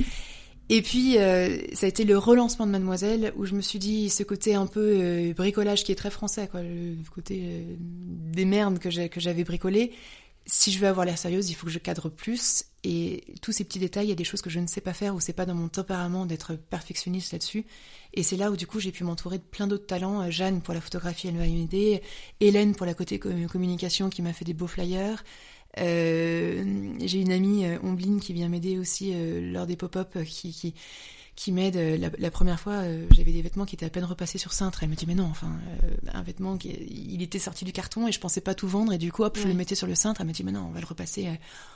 Et 0.72 0.84
puis, 0.84 1.18
euh, 1.18 1.58
ça 1.74 1.88
a 1.88 1.90
été 1.90 2.06
le 2.06 2.18
relancement 2.18 2.68
de 2.68 2.72
Mademoiselle, 2.72 3.34
où 3.36 3.48
je 3.48 3.56
me 3.56 3.62
suis 3.62 3.80
dit, 3.80 4.10
ce 4.12 4.22
côté 4.22 4.54
un 4.54 4.68
peu 4.68 5.00
euh, 5.02 5.34
bricolage 5.34 5.84
qui 5.84 5.92
est 5.92 5.96
très 5.96 6.12
français, 6.12 6.48
quoi, 6.48 6.62
le 6.62 6.96
côté 7.14 7.42
euh, 7.44 7.76
des 7.80 8.46
merdes 8.46 8.78
que 8.78 8.92
j'avais 8.92 9.44
bricolé. 9.44 9.92
Si 10.46 10.72
je 10.72 10.78
veux 10.78 10.88
avoir 10.88 11.08
l'air 11.08 11.18
sérieuse, 11.18 11.50
il 11.50 11.56
faut 11.56 11.66
que 11.66 11.72
je 11.72 11.80
cadre 11.80 12.10
plus. 12.10 12.66
Et 12.84 13.26
tous 13.42 13.52
ces 13.52 13.64
petits 13.66 13.80
détails, 13.80 14.08
il 14.08 14.10
y 14.10 14.14
a 14.14 14.16
des 14.16 14.24
choses 14.24 14.42
que 14.42 14.50
je 14.50 14.60
ne 14.60 14.68
sais 14.68 14.82
pas 14.82 14.94
faire, 14.94 15.14
ou 15.16 15.20
c'est 15.20 15.34
pas 15.34 15.46
dans 15.46 15.54
mon 15.54 15.68
tempérament 15.68 16.26
d'être 16.26 16.56
perfectionniste 16.56 17.34
là-dessus. 17.34 17.66
Et 18.14 18.24
c'est 18.24 18.38
là 18.38 18.52
où, 18.52 18.56
du 18.56 18.68
coup, 18.68 18.80
j'ai 18.80 18.92
pu 18.92 19.04
m'entourer 19.04 19.38
de 19.38 19.44
plein 19.44 19.68
d'autres 19.68 19.86
talents. 19.86 20.30
Jeanne 20.32 20.62
pour 20.62 20.74
la 20.74 20.82
photographie, 20.82 21.28
elle 21.28 21.36
m'a 21.36 21.48
aidé. 21.48 22.02
Hélène 22.40 22.76
pour 22.76 22.86
la 22.86 22.94
côté 22.94 23.20
communication, 23.20 24.10
qui 24.10 24.22
m'a 24.22 24.34
fait 24.34 24.46
des 24.46 24.54
beaux 24.54 24.68
flyers. 24.68 25.24
Euh, 25.78 26.94
j'ai 27.04 27.22
une 27.22 27.32
amie, 27.32 27.66
euh, 27.66 27.78
Ombline, 27.84 28.20
qui 28.20 28.34
vient 28.34 28.50
m'aider 28.50 28.78
aussi 28.78 29.12
euh, 29.14 29.52
lors 29.52 29.68
des 29.68 29.76
pop-up, 29.76 30.18
qui, 30.26 30.52
qui, 30.52 30.74
qui 31.40 31.54
m'aide. 31.54 31.78
La, 32.20 32.32
première 32.32 32.60
fois, 32.60 32.84
j'avais 33.12 33.32
des 33.32 33.42
vêtements 33.42 33.64
qui 33.64 33.74
étaient 33.74 33.86
à 33.86 33.90
peine 33.90 34.04
repassés 34.04 34.38
sur 34.38 34.52
cintre. 34.52 34.84
Elle 34.84 34.90
me 34.90 34.96
dit 34.96 35.06
mais 35.08 35.16
non, 35.16 35.24
enfin, 35.24 35.58
un 36.14 36.22
vêtement 36.22 36.58
qui 36.58 36.68
il 36.70 37.22
était 37.22 37.40
sorti 37.40 37.64
du 37.64 37.72
carton 37.72 38.10
et 38.10 38.12
je 38.12 38.20
pensais 38.20 38.42
pas 38.42 38.54
tout 38.54 38.68
vendre 38.68 38.92
et 38.92 38.98
du 38.98 39.10
coup 39.10 39.24
hop, 39.24 39.38
je 39.42 39.48
le 39.48 39.54
mettais 39.54 39.74
sur 39.76 39.88
le 39.88 39.96
cintre. 39.96 40.20
Elle 40.20 40.28
me 40.28 40.34
dit 40.34 40.44
mais 40.44 40.52
non, 40.52 40.66
on 40.68 40.72
va 40.72 40.82
le 40.82 40.86
repasser 40.86 41.30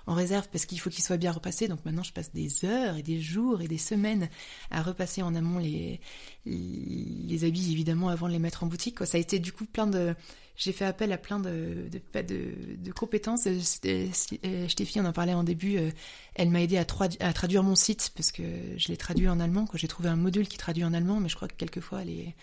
en 0.06 0.16
réserve 0.16 0.50
parce 0.52 0.66
qu'il 0.66 0.82
faut 0.82 0.90
qu'il 0.90 1.02
soit 1.02 1.16
bien 1.16 1.32
repassé. 1.32 1.70
Donc 1.70 1.80
maintenant, 1.86 2.04
je 2.04 2.12
passe 2.12 2.34
des 2.34 2.66
heures 2.66 2.98
et 2.98 3.04
des 3.04 3.22
jours 3.22 3.62
et 3.62 3.70
des 3.70 3.78
semaines 3.78 4.28
à 4.70 4.82
repasser 4.82 5.22
en 5.22 5.34
amont 5.34 5.60
les 5.60 6.02
les 6.46 7.46
habits 7.46 7.72
évidemment 7.72 8.10
avant 8.10 8.28
de 8.28 8.34
les 8.34 8.40
mettre 8.40 8.66
en 8.66 8.68
boutique. 8.68 8.98
Quoi. 8.98 9.06
Ça 9.06 9.18
a 9.18 9.22
été 9.22 9.40
du 9.40 9.54
coup 9.54 9.66
plein 9.66 9.88
de 9.88 10.14
j'ai 10.56 10.72
fait 10.72 10.86
appel 10.86 11.12
à 11.12 11.18
plein 11.18 11.40
de, 11.40 11.90
de, 11.92 12.22
de, 12.22 12.54
de 12.78 12.92
compétences. 12.92 13.48
Stéphie, 13.52 15.00
on 15.00 15.06
en 15.06 15.14
parlait 15.14 15.34
en 15.34 15.44
début, 15.44 15.78
euh, 15.78 15.90
elle 16.36 16.50
m'a 16.50 16.62
aidé 16.62 16.78
à, 16.78 16.86
à, 17.20 17.34
traduire 17.34 17.64
mon 17.64 17.76
site 17.76 18.12
parce 18.16 18.32
que 18.32 18.44
je 18.78 18.88
l'ai 18.90 18.98
traduit 18.98 19.28
en 19.28 19.40
allemand. 19.40 19.68
J'ai 19.74 19.88
trouvé 19.88 20.10
un 20.10 20.16
module 20.16 20.48
qui 20.48 20.58
traduit 20.58 20.84
en 20.84 20.94
allemand, 20.94 21.20
mais 21.20 21.28
je 21.28 21.36
crois 21.36 21.48
que 21.48 21.56
quelquefois 21.56 22.04
les, 22.04 22.36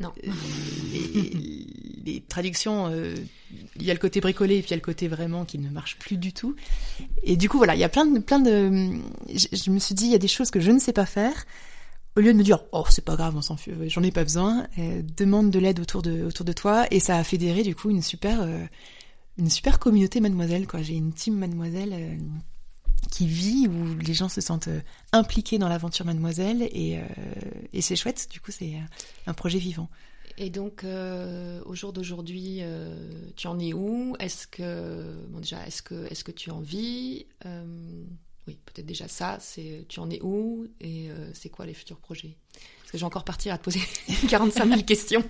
non. 0.00 0.12
Euh, 0.26 0.30
les, 0.92 1.66
les, 2.04 2.20
traductions, 2.20 2.88
euh, 2.90 3.14
il 3.76 3.84
y 3.84 3.90
a 3.90 3.94
le 3.94 4.00
côté 4.00 4.20
bricolé 4.20 4.56
et 4.56 4.60
puis 4.60 4.68
il 4.68 4.72
y 4.72 4.74
a 4.74 4.76
le 4.76 4.82
côté 4.82 5.06
vraiment 5.06 5.44
qui 5.44 5.58
ne 5.58 5.70
marche 5.70 5.98
plus 5.98 6.16
du 6.16 6.32
tout. 6.32 6.56
Et 7.22 7.36
du 7.36 7.48
coup, 7.48 7.58
voilà, 7.58 7.76
il 7.76 7.80
y 7.80 7.84
a 7.84 7.88
plein 7.88 8.06
de. 8.06 8.18
Plein 8.18 8.40
de 8.40 8.98
je, 9.32 9.46
je 9.52 9.70
me 9.70 9.78
suis 9.78 9.94
dit, 9.94 10.06
il 10.06 10.12
y 10.12 10.16
a 10.16 10.18
des 10.18 10.28
choses 10.28 10.50
que 10.50 10.60
je 10.60 10.72
ne 10.72 10.80
sais 10.80 10.92
pas 10.92 11.06
faire 11.06 11.46
au 12.16 12.20
lieu 12.20 12.32
de 12.32 12.38
me 12.38 12.42
dire 12.42 12.60
oh 12.72 12.84
c'est 12.90 13.04
pas 13.04 13.16
grave 13.16 13.36
on 13.36 13.42
s'en 13.42 13.56
j'en 13.86 14.02
ai 14.02 14.10
pas 14.10 14.24
besoin 14.24 14.66
euh, 14.78 15.02
demande 15.16 15.50
de 15.50 15.58
l'aide 15.58 15.80
autour 15.80 16.02
de 16.02 16.24
autour 16.24 16.44
de 16.44 16.52
toi. 16.52 16.86
Et 16.90 17.00
ça 17.00 17.16
a 17.16 17.24
fédéré 17.24 17.62
du 17.62 17.74
coup 17.74 17.90
une 17.90 18.02
super 18.02 18.42
euh, 18.42 18.64
une 19.38 19.50
super 19.50 19.78
communauté 19.78 20.20
mademoiselle 20.20 20.66
quoi. 20.66 20.82
J'ai 20.82 20.94
une 20.94 21.12
team 21.12 21.38
mademoiselle 21.38 21.92
euh, 21.92 22.16
qui 23.10 23.26
vit 23.26 23.66
où 23.66 23.96
les 23.98 24.14
gens 24.14 24.28
se 24.28 24.40
sentent 24.40 24.68
impliqués 25.12 25.58
dans 25.58 25.68
l'aventure 25.68 26.06
mademoiselle. 26.06 26.62
Et, 26.72 27.00
et 27.72 27.80
c'est 27.82 27.96
chouette 27.96 28.28
du 28.30 28.40
coup 28.40 28.52
c'est 28.52 28.74
un 29.26 29.34
projet 29.34 29.58
vivant. 29.58 29.88
Et 30.38 30.50
donc, 30.50 30.84
au 30.84 31.74
jour 31.74 31.92
d'aujourd'hui, 31.92 32.62
tu 33.36 33.48
en 33.48 33.58
es 33.58 33.72
où? 33.72 34.14
Est-ce 34.20 34.46
que, 34.46 35.26
bon 35.28 35.40
déjà, 35.40 35.66
est-ce 35.66 35.82
que, 35.82 36.06
est-ce 36.10 36.22
que 36.22 36.30
tu 36.30 36.50
en 36.50 36.60
vis? 36.60 37.26
Oui, 38.48 38.58
peut-être 38.66 38.86
déjà 38.86 39.06
ça, 39.06 39.38
c'est 39.40 39.84
tu 39.88 40.00
en 40.00 40.10
es 40.10 40.20
où 40.20 40.66
et 40.80 41.10
euh, 41.10 41.30
c'est 41.32 41.48
quoi 41.48 41.64
les 41.64 41.74
futurs 41.74 41.98
projets? 41.98 42.36
Parce 42.80 42.90
que 42.90 42.98
j'ai 42.98 43.04
encore 43.04 43.24
parti 43.24 43.50
à 43.50 43.58
te 43.58 43.62
poser 43.62 43.80
45 44.28 44.66
000 44.66 44.82
questions. 44.82 45.22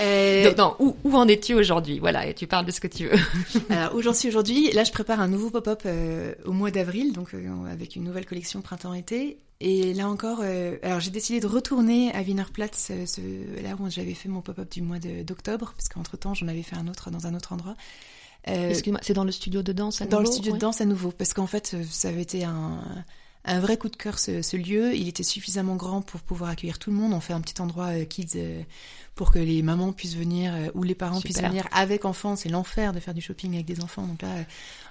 Euh... 0.00 0.54
non, 0.54 0.76
où, 0.78 0.96
où 1.02 1.16
en 1.16 1.26
es-tu 1.26 1.54
aujourd'hui? 1.54 1.98
Voilà, 1.98 2.26
et 2.26 2.34
tu 2.34 2.46
parles 2.46 2.64
de 2.64 2.70
ce 2.70 2.80
que 2.80 2.86
tu 2.86 3.08
veux. 3.08 3.18
alors, 3.70 3.96
où 3.96 4.02
j'en 4.02 4.14
suis 4.14 4.28
aujourd'hui 4.28 4.70
Là, 4.72 4.84
je 4.84 4.92
prépare 4.92 5.20
un 5.20 5.28
nouveau 5.28 5.50
pop-up 5.50 5.82
euh, 5.86 6.34
au 6.44 6.52
mois 6.52 6.70
d'avril, 6.70 7.12
donc 7.12 7.34
euh, 7.34 7.66
avec 7.70 7.96
une 7.96 8.04
nouvelle 8.04 8.26
collection 8.26 8.62
printemps-été. 8.62 9.38
Et 9.58 9.94
là 9.94 10.06
encore, 10.06 10.42
alors 10.82 11.00
j'ai 11.00 11.10
décidé 11.10 11.40
de 11.40 11.46
retourner 11.46 12.14
à 12.14 12.20
Wiener 12.20 12.44
Platz, 12.52 12.92
ce, 13.06 13.62
là 13.62 13.74
où 13.80 13.88
j'avais 13.88 14.12
fait 14.12 14.28
mon 14.28 14.42
pop-up 14.42 14.70
du 14.70 14.82
mois 14.82 14.98
d'octobre, 14.98 15.72
parce 15.74 15.88
qu'entre 15.88 16.18
temps 16.18 16.34
j'en 16.34 16.46
avais 16.46 16.62
fait 16.62 16.76
un 16.76 16.88
autre 16.88 17.10
dans 17.10 17.26
un 17.26 17.34
autre 17.34 17.54
endroit. 17.54 17.74
Euh, 18.48 18.70
Excuse-moi, 18.70 19.00
c'est 19.02 19.14
dans 19.14 19.24
le 19.24 19.32
studio 19.32 19.62
de 19.62 19.72
danse 19.72 20.00
à 20.00 20.04
nouveau 20.04 20.16
Dans 20.16 20.20
le 20.20 20.26
studio 20.26 20.52
de 20.52 20.58
danse 20.58 20.80
à 20.80 20.84
nouveau, 20.84 21.10
parce 21.10 21.34
qu'en 21.34 21.46
fait, 21.46 21.72
euh, 21.74 21.82
ça 21.90 22.08
avait 22.08 22.22
été 22.22 22.44
un, 22.44 22.80
un 23.44 23.60
vrai 23.60 23.76
coup 23.76 23.88
de 23.88 23.96
cœur 23.96 24.18
ce, 24.18 24.56
lieu. 24.56 24.94
Il 24.94 25.08
était 25.08 25.24
suffisamment 25.24 25.76
grand 25.76 26.00
pour 26.00 26.20
pouvoir 26.20 26.50
accueillir 26.50 26.78
tout 26.78 26.90
le 26.90 26.96
monde. 26.96 27.12
On 27.12 27.20
fait 27.20 27.32
un 27.32 27.40
petit 27.40 27.60
endroit 27.60 27.88
euh, 27.88 28.04
kids 28.04 28.38
pour 29.14 29.32
que 29.32 29.38
les 29.38 29.62
mamans 29.62 29.92
puissent 29.92 30.16
venir 30.16 30.52
ou 30.74 30.82
les 30.82 30.94
parents 30.94 31.20
puissent 31.20 31.40
venir 31.40 31.66
avec 31.72 32.04
enfants. 32.04 32.36
C'est 32.36 32.50
l'enfer 32.50 32.92
de 32.92 33.00
faire 33.00 33.14
du 33.14 33.22
shopping 33.22 33.54
avec 33.54 33.66
des 33.66 33.80
enfants. 33.80 34.06
Donc 34.06 34.20
là, 34.22 34.28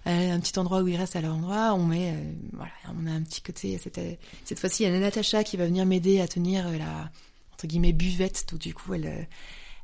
un 0.05 0.39
petit 0.39 0.57
endroit 0.57 0.81
où 0.81 0.87
ils 0.87 0.97
restent 0.97 1.15
à 1.15 1.21
leur 1.21 1.35
endroit. 1.35 1.75
On 1.75 1.85
met, 1.85 2.15
voilà, 2.53 2.71
on 2.99 3.05
a 3.05 3.11
un 3.11 3.21
petit 3.21 3.41
côté. 3.41 3.77
Cette, 3.77 4.01
cette 4.43 4.59
fois-ci, 4.59 4.81
il 4.83 4.91
y 4.91 4.95
a 4.95 4.99
Natacha 4.99 5.43
qui 5.43 5.57
va 5.57 5.65
venir 5.65 5.85
m'aider 5.85 6.21
à 6.21 6.27
tenir 6.27 6.67
la 6.71 7.11
entre 7.53 7.67
guillemets 7.67 7.93
buvette. 7.93 8.45
Donc 8.49 8.59
du 8.59 8.73
coup, 8.73 8.95
elle 8.95 9.27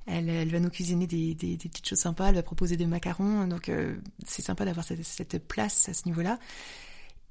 elle, 0.08 0.50
va 0.50 0.60
nous 0.60 0.70
cuisiner 0.70 1.08
des, 1.08 1.36
petites 1.36 1.88
choses 1.88 2.00
sympas, 2.00 2.30
elle 2.30 2.36
va 2.36 2.44
proposer 2.44 2.78
des 2.78 2.86
macarons, 2.86 3.48
donc 3.48 3.70
euh, 3.70 3.96
c'est 4.26 4.42
sympa 4.42 4.66
d'avoir 4.66 4.86
cette, 4.86 5.48
place 5.48 5.90
à 5.90 5.94
ce 5.94 6.08
niveau-là. 6.08 6.40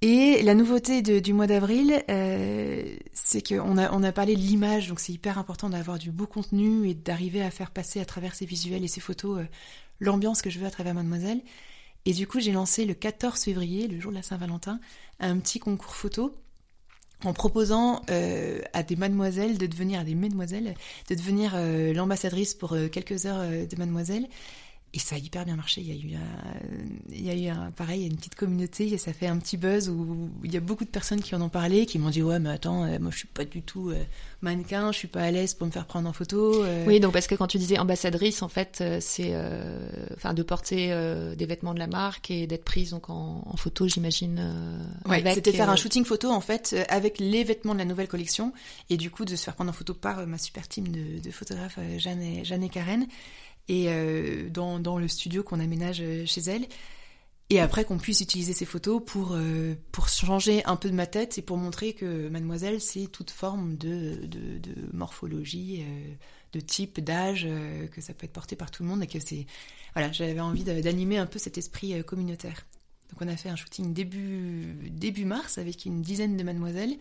Et 0.03 0.43
la 0.43 0.55
nouveauté 0.55 1.03
du 1.03 1.33
mois 1.35 1.47
d'avril, 1.47 2.03
euh, 2.09 2.97
c'est 3.13 3.47
qu'on 3.47 3.77
a, 3.77 3.93
on 3.93 4.13
parlé 4.13 4.35
de 4.35 4.41
l'image, 4.41 4.89
donc 4.89 4.99
c'est 4.99 5.13
hyper 5.13 5.37
important 5.37 5.69
d'avoir 5.69 5.99
du 5.99 6.11
beau 6.11 6.27
contenu 6.27 6.89
et 6.89 6.95
d'arriver 6.95 7.43
à 7.43 7.51
faire 7.51 7.71
passer 7.71 8.01
à 8.01 8.07
travers 8.07 8.35
ces 8.35 8.47
visuels 8.47 8.83
et 8.83 8.89
ces 8.89 9.01
photos 9.01 9.41
euh, 9.41 9.47
l'ambiance 9.99 10.41
que 10.41 10.49
je 10.49 10.59
veux 10.59 10.67
à 10.67 10.71
travers 10.71 10.95
Mademoiselle. 10.95 11.43
Et 12.07 12.15
du 12.15 12.27
coup, 12.27 12.41
j'ai 12.41 12.53
lancé 12.53 12.87
le 12.87 12.95
14 12.95 13.43
février, 13.43 13.89
le 13.89 14.01
jour 14.01 14.11
de 14.11 14.17
la 14.17 14.23
Saint-Valentin, 14.23 14.81
un 15.19 15.39
petit 15.39 15.59
concours 15.59 15.95
photo 15.95 16.35
en 17.25 17.33
proposant 17.33 18.03
euh, 18.11 18.61
à 18.73 18.83
des 18.83 18.97
mademoiselles 18.97 19.59
de 19.59 19.67
devenir, 19.67 20.05
des 20.05 20.15
mesdemoiselles, 20.15 20.75
de 21.09 21.15
devenir 21.15 21.53
euh, 21.55 21.93
l'ambassadrice 21.93 22.55
pour 22.55 22.73
euh, 22.73 22.89
quelques 22.89 23.27
heures 23.27 23.47
de 23.47 23.77
mademoiselle 23.77 24.27
et 24.93 24.99
ça 24.99 25.15
a 25.15 25.19
hyper 25.19 25.45
bien 25.45 25.55
marché. 25.55 25.81
Il 25.81 25.89
y 25.89 25.93
a 25.93 25.95
eu, 25.95 26.17
un, 26.17 27.11
il 27.13 27.25
y 27.25 27.31
a 27.31 27.35
eu 27.35 27.49
un, 27.49 27.71
pareil, 27.71 28.07
une 28.07 28.17
petite 28.17 28.35
communauté 28.35 28.89
et 28.89 28.99
ça 28.99 29.13
fait 29.13 29.29
un 29.29 29.39
petit 29.39 29.57
buzz 29.57 29.89
où 29.89 30.31
il 30.43 30.53
y 30.53 30.57
a 30.57 30.61
beaucoup 30.61 30.85
de 30.85 30.91
personnes 30.91 31.21
qui 31.21 31.35
en 31.37 31.41
ont 31.43 31.49
parlé, 31.49 31.87
qui 31.87 31.99
m'ont 31.99 32.11
dit 32.11 32.23
ouais 32.23 32.41
mais 32.41 32.51
attends, 32.51 32.85
euh, 32.85 32.99
moi 32.99 33.13
je 33.13 33.19
suis 33.19 33.29
pas 33.29 33.45
du 33.45 33.63
tout 33.63 33.91
euh, 33.91 34.03
mannequin, 34.43 34.91
je 34.91 34.99
suis 34.99 35.09
pas 35.09 35.23
à 35.23 35.31
l'aise 35.31 35.55
pour 35.55 35.69
me 35.69 35.73
faire 35.73 35.87
prendre 35.87 36.09
en 36.09 36.13
photo. 36.13 36.65
Euh. 36.65 36.85
Oui, 36.89 36.99
donc 36.99 37.13
parce 37.13 37.29
que 37.29 37.37
quand 37.37 37.47
tu 37.47 37.59
disais 37.59 37.79
ambassadrice, 37.79 38.43
en 38.43 38.49
fait, 38.49 38.83
c'est, 39.01 39.33
enfin, 40.17 40.35
de 40.35 40.43
porter 40.43 40.89
des 41.37 41.47
vêtements 41.47 41.75
de 41.75 41.79
la 41.79 41.87
marque 41.87 42.31
et 42.31 42.47
d'être 42.47 42.65
prise 42.65 42.91
donc 42.91 43.11
en, 43.11 43.57
photo, 43.57 43.87
j'imagine. 43.87 44.43
ouais, 45.09 45.23
c'était 45.35 45.53
faire 45.53 45.71
un 45.71 45.77
shooting 45.77 46.05
photo 46.05 46.31
en 46.31 46.41
fait 46.41 46.75
avec 46.89 47.19
les 47.19 47.45
vêtements 47.45 47.75
de 47.75 47.79
la 47.79 47.85
nouvelle 47.85 48.09
collection 48.09 48.53
et 48.89 48.97
du 48.97 49.11
coup 49.11 49.25
de 49.25 49.37
se 49.37 49.45
faire 49.45 49.55
prendre 49.55 49.71
en 49.71 49.75
photo 49.75 49.95
par 49.95 50.27
ma 50.27 50.39
super 50.39 50.67
team 50.67 50.89
de, 50.89 51.21
de 51.21 51.31
photographes 51.31 51.79
Jeanne 51.99 52.23
et, 52.23 52.45
Jeanne 52.45 52.63
et 52.63 52.69
Karen 52.69 53.07
et 53.71 53.85
euh, 53.87 54.51
dans, 54.51 54.99
le 54.99 55.07
studio 55.07 55.45
qu'on 55.45 55.61
aménage 55.61 56.01
euh, 56.01 56.27
chez 56.27 56.41
elle. 56.41 56.67
Et 57.51 57.61
après 57.61 57.85
qu'on 57.85 57.99
puisse 57.99 58.21
utiliser 58.21 58.53
ces 58.53 58.65
photos 58.65 59.01
pour, 59.05 59.33
euh, 59.33 59.75
pour 59.93 60.09
changer 60.09 60.65
un 60.65 60.75
peu 60.75 60.91
de 60.91 60.95
ma 60.95 61.07
tête 61.07 61.39
et 61.39 61.43
pour 61.43 61.57
montrer 61.57 61.93
que 61.93 62.29
mademoiselle, 62.29 62.81
c'est 62.81 63.07
toute 63.07 63.31
forme 63.31 63.77
de, 63.77 64.27
de, 64.27 64.59
de 64.59 64.75
morphologie, 64.93 65.85
de 66.53 66.61
type, 66.61 67.01
d'âge, 67.01 67.49
que 67.91 68.01
ça 68.01 68.15
peut 68.15 68.25
être 68.25 68.33
porté 68.33 68.55
par 68.55 68.71
tout 68.71 68.85
le 68.85 68.89
monde 68.89 69.03
et 69.03 69.09
que 69.09 69.19
c'est... 69.19 69.47
Voilà, 69.95 70.13
j'avais 70.13 70.39
envie 70.39 70.63
d'animer 70.63 71.19
un 71.19 71.27
peu 71.27 71.41
cet 71.41 71.59
esprit 71.59 72.05
communautaire. 72.05 72.67
Donc 73.11 73.23
on 73.23 73.27
a 73.27 73.37
fait 73.37 73.49
un 73.49 73.57
shooting 73.57 73.93
début, 73.93 74.77
début 74.89 75.25
mars 75.25 75.59
avec 75.59 75.87
une 75.87 76.03
dizaine 76.03 76.37
de 76.37 76.45
mademoiselles 76.45 76.97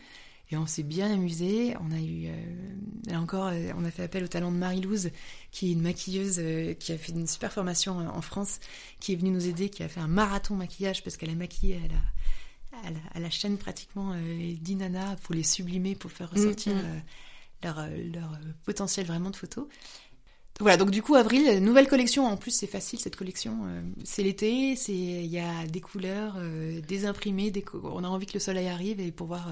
et 0.51 0.57
on 0.57 0.65
s'est 0.65 0.83
bien 0.83 1.11
amusé. 1.11 1.75
On 1.79 1.91
a 1.91 1.99
eu, 1.99 2.27
euh, 2.27 3.15
encore, 3.15 3.47
euh, 3.47 3.71
on 3.77 3.85
a 3.85 3.91
fait 3.91 4.03
appel 4.03 4.23
au 4.23 4.27
talent 4.27 4.51
de 4.51 4.57
Marie-Louze, 4.57 5.11
qui 5.51 5.69
est 5.69 5.73
une 5.73 5.81
maquilleuse 5.81 6.39
euh, 6.39 6.73
qui 6.73 6.91
a 6.91 6.97
fait 6.97 7.11
une 7.11 7.27
super 7.27 7.51
formation 7.51 7.97
en 7.97 8.21
France, 8.21 8.59
qui 8.99 9.13
est 9.13 9.15
venue 9.15 9.31
nous 9.31 9.47
aider, 9.47 9.69
qui 9.69 9.83
a 9.83 9.87
fait 9.87 9.99
un 9.99 10.07
marathon 10.07 10.55
maquillage 10.55 11.03
parce 11.03 11.17
qu'elle 11.17 11.29
a 11.29 11.35
maquillé 11.35 11.75
à 11.75 12.87
la, 12.87 12.89
à 13.13 13.19
la, 13.19 13.29
chaîne 13.29 13.57
pratiquement 13.57 14.13
euh, 14.13 14.53
d'Inana 14.59 15.17
pour 15.23 15.35
les 15.35 15.43
sublimer, 15.43 15.95
pour 15.95 16.11
faire 16.11 16.31
ressortir 16.31 16.73
mm, 16.73 16.79
mm. 16.79 17.01
leur, 17.63 17.87
leur 18.13 18.39
potentiel 18.65 19.05
vraiment 19.05 19.29
de 19.29 19.35
photos. 19.35 19.67
Voilà, 20.59 20.75
donc 20.75 20.91
du 20.91 21.01
coup, 21.01 21.15
avril, 21.15 21.63
nouvelle 21.63 21.87
collection. 21.87 22.25
En 22.25 22.35
plus, 22.35 22.51
c'est 22.51 22.67
facile 22.67 22.99
cette 22.99 23.15
collection. 23.15 23.59
c'est 24.03 24.23
l'été, 24.23 24.75
c'est 24.75 24.91
il 24.91 25.25
y 25.27 25.39
a 25.39 25.65
des 25.67 25.79
couleurs, 25.79 26.37
des 26.85 27.05
imprimés, 27.05 27.49
des 27.49 27.63
on 27.81 28.03
a 28.03 28.07
envie 28.07 28.25
que 28.25 28.33
le 28.33 28.41
soleil 28.41 28.67
arrive 28.67 28.99
et 28.99 29.09
pouvoir 29.13 29.49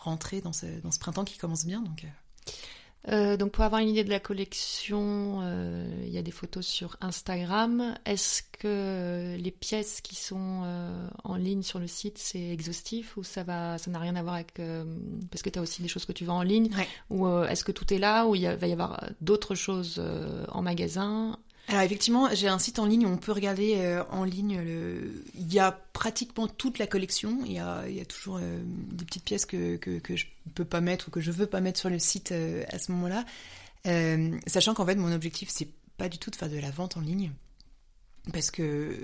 rentrer 0.00 0.40
dans 0.40 0.52
ce, 0.52 0.66
dans 0.82 0.90
ce 0.90 0.98
printemps 0.98 1.24
qui 1.24 1.38
commence 1.38 1.64
bien. 1.64 1.82
Donc, 1.82 2.04
euh. 2.04 2.08
Euh, 3.10 3.36
donc 3.36 3.52
pour 3.52 3.64
avoir 3.64 3.80
une 3.80 3.88
idée 3.88 4.04
de 4.04 4.10
la 4.10 4.20
collection, 4.20 5.40
euh, 5.42 6.02
il 6.04 6.10
y 6.10 6.18
a 6.18 6.22
des 6.22 6.32
photos 6.32 6.66
sur 6.66 6.96
Instagram. 7.00 7.94
Est-ce 8.04 8.42
que 8.42 9.36
les 9.38 9.50
pièces 9.50 10.00
qui 10.00 10.16
sont 10.16 10.64
en 11.24 11.36
ligne 11.36 11.62
sur 11.62 11.78
le 11.78 11.86
site 11.86 12.18
c'est 12.18 12.50
exhaustif 12.50 13.16
ou 13.16 13.22
ça 13.22 13.44
va, 13.44 13.78
ça 13.78 13.90
n'a 13.90 14.00
rien 14.00 14.16
à 14.16 14.22
voir 14.22 14.34
avec 14.34 14.60
parce 15.30 15.42
que 15.42 15.48
tu 15.48 15.58
as 15.58 15.62
aussi 15.62 15.80
des 15.80 15.88
choses 15.88 16.06
que 16.06 16.12
tu 16.12 16.24
vends 16.24 16.38
en 16.38 16.42
ligne 16.42 16.70
ou 17.08 17.28
est-ce 17.44 17.62
que 17.62 17.72
tout 17.72 17.94
est 17.94 17.98
là 17.98 18.26
ou 18.26 18.34
il 18.34 18.46
va 18.48 18.66
y 18.66 18.72
avoir 18.72 19.02
d'autres 19.20 19.54
choses 19.54 20.02
en 20.48 20.60
magasin 20.60 21.38
Alors 21.68 21.82
effectivement, 21.82 22.30
j'ai 22.32 22.48
un 22.48 22.58
site 22.58 22.78
en 22.78 22.86
ligne 22.86 23.04
où 23.04 23.10
on 23.10 23.18
peut 23.18 23.32
regarder 23.32 23.74
euh, 23.76 24.02
en 24.10 24.24
ligne. 24.24 24.58
Le... 24.58 25.22
Il 25.34 25.52
y 25.52 25.58
a 25.58 25.72
pratiquement 25.92 26.48
toute 26.48 26.78
la 26.78 26.86
collection. 26.86 27.40
Il 27.44 27.52
y 27.52 27.58
a, 27.58 27.86
il 27.86 27.94
y 27.94 28.00
a 28.00 28.06
toujours 28.06 28.38
euh, 28.40 28.62
des 28.64 29.04
petites 29.04 29.24
pièces 29.24 29.44
que, 29.44 29.76
que, 29.76 29.98
que 29.98 30.16
je 30.16 30.26
peux 30.54 30.64
pas 30.64 30.80
mettre 30.80 31.08
ou 31.08 31.10
que 31.10 31.20
je 31.20 31.30
veux 31.30 31.46
pas 31.46 31.60
mettre 31.60 31.78
sur 31.78 31.90
le 31.90 31.98
site 31.98 32.32
euh, 32.32 32.64
à 32.70 32.78
ce 32.78 32.90
moment-là. 32.92 33.24
sachant 34.46 34.72
qu'en 34.72 34.86
fait, 34.86 34.94
mon 34.94 35.12
objectif, 35.12 35.50
c'est 35.52 35.68
pas 35.98 36.08
du 36.08 36.16
tout 36.16 36.30
de 36.30 36.36
faire 36.36 36.48
de 36.48 36.58
la 36.58 36.70
vente 36.70 36.96
en 36.96 37.00
ligne 37.00 37.32
parce 38.32 38.50
que 38.50 38.94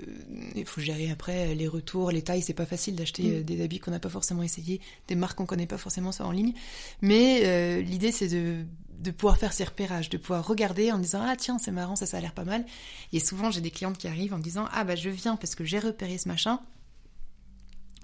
il 0.55 0.65
faut 0.65 0.81
gérer 0.81 1.09
après 1.09 1.55
les 1.55 1.67
retours, 1.67 2.11
les 2.11 2.21
tailles. 2.21 2.43
C'est 2.43 2.53
pas 2.53 2.67
facile 2.67 2.95
d'acheter 2.95 3.23
mm. 3.23 3.43
des 3.43 3.63
habits 3.63 3.79
qu'on 3.79 3.91
n'a 3.91 3.99
pas 3.99 4.09
forcément 4.09 4.43
essayé, 4.43 4.81
des 5.07 5.15
marques 5.15 5.37
qu'on 5.37 5.45
connaît 5.45 5.65
pas 5.67 5.77
forcément 5.77 6.11
ça 6.11 6.25
en 6.25 6.31
ligne. 6.31 6.53
Mais 7.01 7.81
l'idée, 7.81 8.11
c'est 8.11 8.27
de 8.27 8.65
de 8.99 9.11
pouvoir 9.11 9.37
faire 9.37 9.53
ces 9.53 9.63
repérages, 9.63 10.09
de 10.09 10.17
pouvoir 10.17 10.45
regarder 10.45 10.91
en 10.91 10.97
disant 10.97 11.21
ah 11.25 11.35
tiens 11.35 11.57
c'est 11.57 11.71
marrant 11.71 11.95
ça 11.95 12.05
ça 12.05 12.17
a 12.17 12.21
l'air 12.21 12.33
pas 12.33 12.45
mal. 12.45 12.65
Et 13.13 13.19
souvent 13.19 13.51
j'ai 13.51 13.61
des 13.61 13.71
clientes 13.71 13.97
qui 13.97 14.07
arrivent 14.07 14.33
en 14.33 14.37
me 14.37 14.43
disant 14.43 14.67
ah 14.73 14.83
bah 14.83 14.95
je 14.95 15.09
viens 15.09 15.35
parce 15.35 15.55
que 15.55 15.63
j'ai 15.63 15.79
repéré 15.79 16.17
ce 16.17 16.27
machin, 16.27 16.59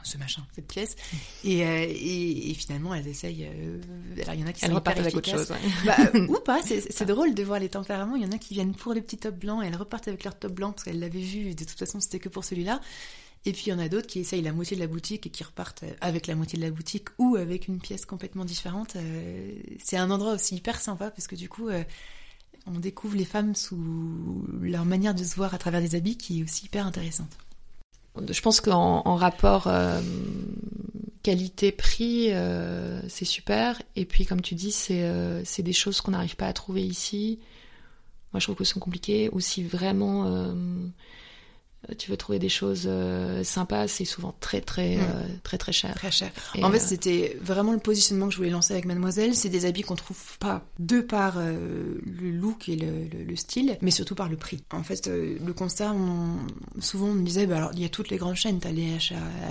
ce 0.03 0.17
machin, 0.17 0.43
cette 0.53 0.67
pièce. 0.67 0.95
Et, 1.43 1.65
euh, 1.65 1.85
et, 1.87 2.53
finalement, 2.53 2.93
elles 2.93 3.07
essayent. 3.07 3.47
Euh, 3.51 3.79
alors, 4.21 4.35
il 4.35 4.41
y 4.41 4.43
en 4.43 4.47
a 4.47 4.53
qui 4.53 4.65
sont 4.65 4.73
repartent 4.73 4.99
avec 4.99 5.15
autre 5.15 5.29
chose. 5.29 5.51
Bah, 5.85 5.97
ou 6.29 6.39
pas, 6.39 6.61
c'est 6.63 7.05
drôle 7.05 7.33
de 7.33 7.43
voir 7.43 7.59
les 7.59 7.69
tempéraments. 7.69 8.15
Il 8.15 8.21
y 8.21 8.25
en 8.25 8.31
a 8.31 8.37
qui 8.37 8.53
viennent 8.53 8.75
pour 8.75 8.93
les 8.93 9.01
petits 9.01 9.17
tops 9.17 9.37
blancs 9.37 9.63
et 9.63 9.67
elles 9.67 9.75
repartent 9.75 10.07
avec 10.07 10.23
leur 10.23 10.37
top 10.37 10.53
blanc 10.53 10.71
parce 10.71 10.83
qu'elles 10.83 10.99
l'avaient 10.99 11.19
vu. 11.19 11.55
De 11.55 11.63
toute 11.63 11.77
façon, 11.77 11.99
c'était 11.99 12.19
que 12.19 12.29
pour 12.29 12.43
celui-là. 12.43 12.79
Et 13.45 13.53
puis 13.53 13.65
il 13.67 13.69
y 13.69 13.73
en 13.73 13.79
a 13.79 13.89
d'autres 13.89 14.07
qui 14.07 14.19
essayent 14.19 14.41
la 14.41 14.53
moitié 14.53 14.75
de 14.77 14.81
la 14.81 14.87
boutique 14.87 15.25
et 15.25 15.29
qui 15.29 15.43
repartent 15.43 15.83
avec 15.99 16.27
la 16.27 16.35
moitié 16.35 16.59
de 16.59 16.63
la 16.63 16.71
boutique 16.71 17.09
ou 17.17 17.35
avec 17.35 17.67
une 17.67 17.79
pièce 17.79 18.05
complètement 18.05 18.45
différente. 18.45 18.95
Euh, 18.95 19.53
c'est 19.83 19.97
un 19.97 20.11
endroit 20.11 20.33
aussi 20.33 20.55
hyper 20.55 20.79
sympa 20.79 21.09
parce 21.09 21.25
que 21.25 21.35
du 21.35 21.49
coup, 21.49 21.69
euh, 21.69 21.83
on 22.67 22.73
découvre 22.79 23.15
les 23.15 23.25
femmes 23.25 23.55
sous 23.55 24.45
leur 24.61 24.85
manière 24.85 25.15
de 25.15 25.23
se 25.23 25.35
voir 25.35 25.55
à 25.55 25.57
travers 25.57 25.81
des 25.81 25.95
habits 25.95 26.17
qui 26.17 26.41
est 26.41 26.43
aussi 26.43 26.65
hyper 26.65 26.85
intéressante. 26.85 27.31
Je 28.29 28.41
pense 28.41 28.61
qu'en 28.61 29.15
rapport 29.15 29.67
euh, 29.67 30.01
qualité-prix, 31.23 32.29
c'est 33.07 33.25
super. 33.25 33.81
Et 33.95 34.05
puis 34.05 34.25
comme 34.25 34.41
tu 34.41 34.53
dis, 34.53 34.71
c'est 34.71 35.63
des 35.63 35.73
choses 35.73 36.01
qu'on 36.01 36.11
n'arrive 36.11 36.35
pas 36.35 36.47
à 36.47 36.53
trouver 36.53 36.85
ici. 36.85 37.39
Moi, 38.33 38.39
je 38.39 38.45
trouve 38.45 38.55
que 38.55 38.63
c'est 38.63 38.79
compliqué. 38.79 39.29
Ou 39.31 39.39
si 39.39 39.63
vraiment 39.63 40.25
euh, 40.25 40.53
tu 41.97 42.11
veux 42.11 42.17
trouver 42.17 42.39
des 42.39 42.49
choses 42.49 42.83
euh, 42.85 43.43
sympas, 43.43 43.87
c'est 43.87 44.05
souvent 44.05 44.35
très 44.39 44.61
très 44.61 44.97
mm. 44.97 44.99
euh, 45.01 45.23
très 45.43 45.57
très 45.57 45.71
cher. 45.71 45.93
Très 45.95 46.11
cher. 46.11 46.31
en 46.61 46.71
fait, 46.71 46.79
c'était 46.79 47.37
vraiment 47.41 47.73
le 47.73 47.79
positionnement 47.79 48.27
que 48.27 48.33
je 48.33 48.37
voulais 48.37 48.49
lancer 48.49 48.73
avec 48.73 48.85
Mademoiselle. 48.85 49.35
C'est 49.35 49.49
des 49.49 49.65
habits 49.65 49.81
qu'on 49.81 49.95
trouve 49.95 50.37
pas 50.39 50.63
de 50.79 51.01
par 51.01 51.39
le 51.39 52.31
look 52.31 52.69
et 52.69 52.75
le, 52.75 53.35
style, 53.35 53.77
mais 53.81 53.91
surtout 53.91 54.15
par 54.15 54.29
le 54.29 54.37
prix. 54.37 54.63
En 54.71 54.83
fait, 54.83 55.07
le 55.07 55.53
constat, 55.53 55.95
souvent 56.79 57.07
on 57.07 57.13
me 57.13 57.25
disait, 57.25 57.47
bah, 57.47 57.57
alors 57.57 57.71
il 57.73 57.81
y 57.81 57.85
a 57.85 57.89
toutes 57.89 58.09
les 58.09 58.17
grandes 58.17 58.35
chaînes, 58.35 58.59
t'as 58.59 58.71
les 58.71 58.97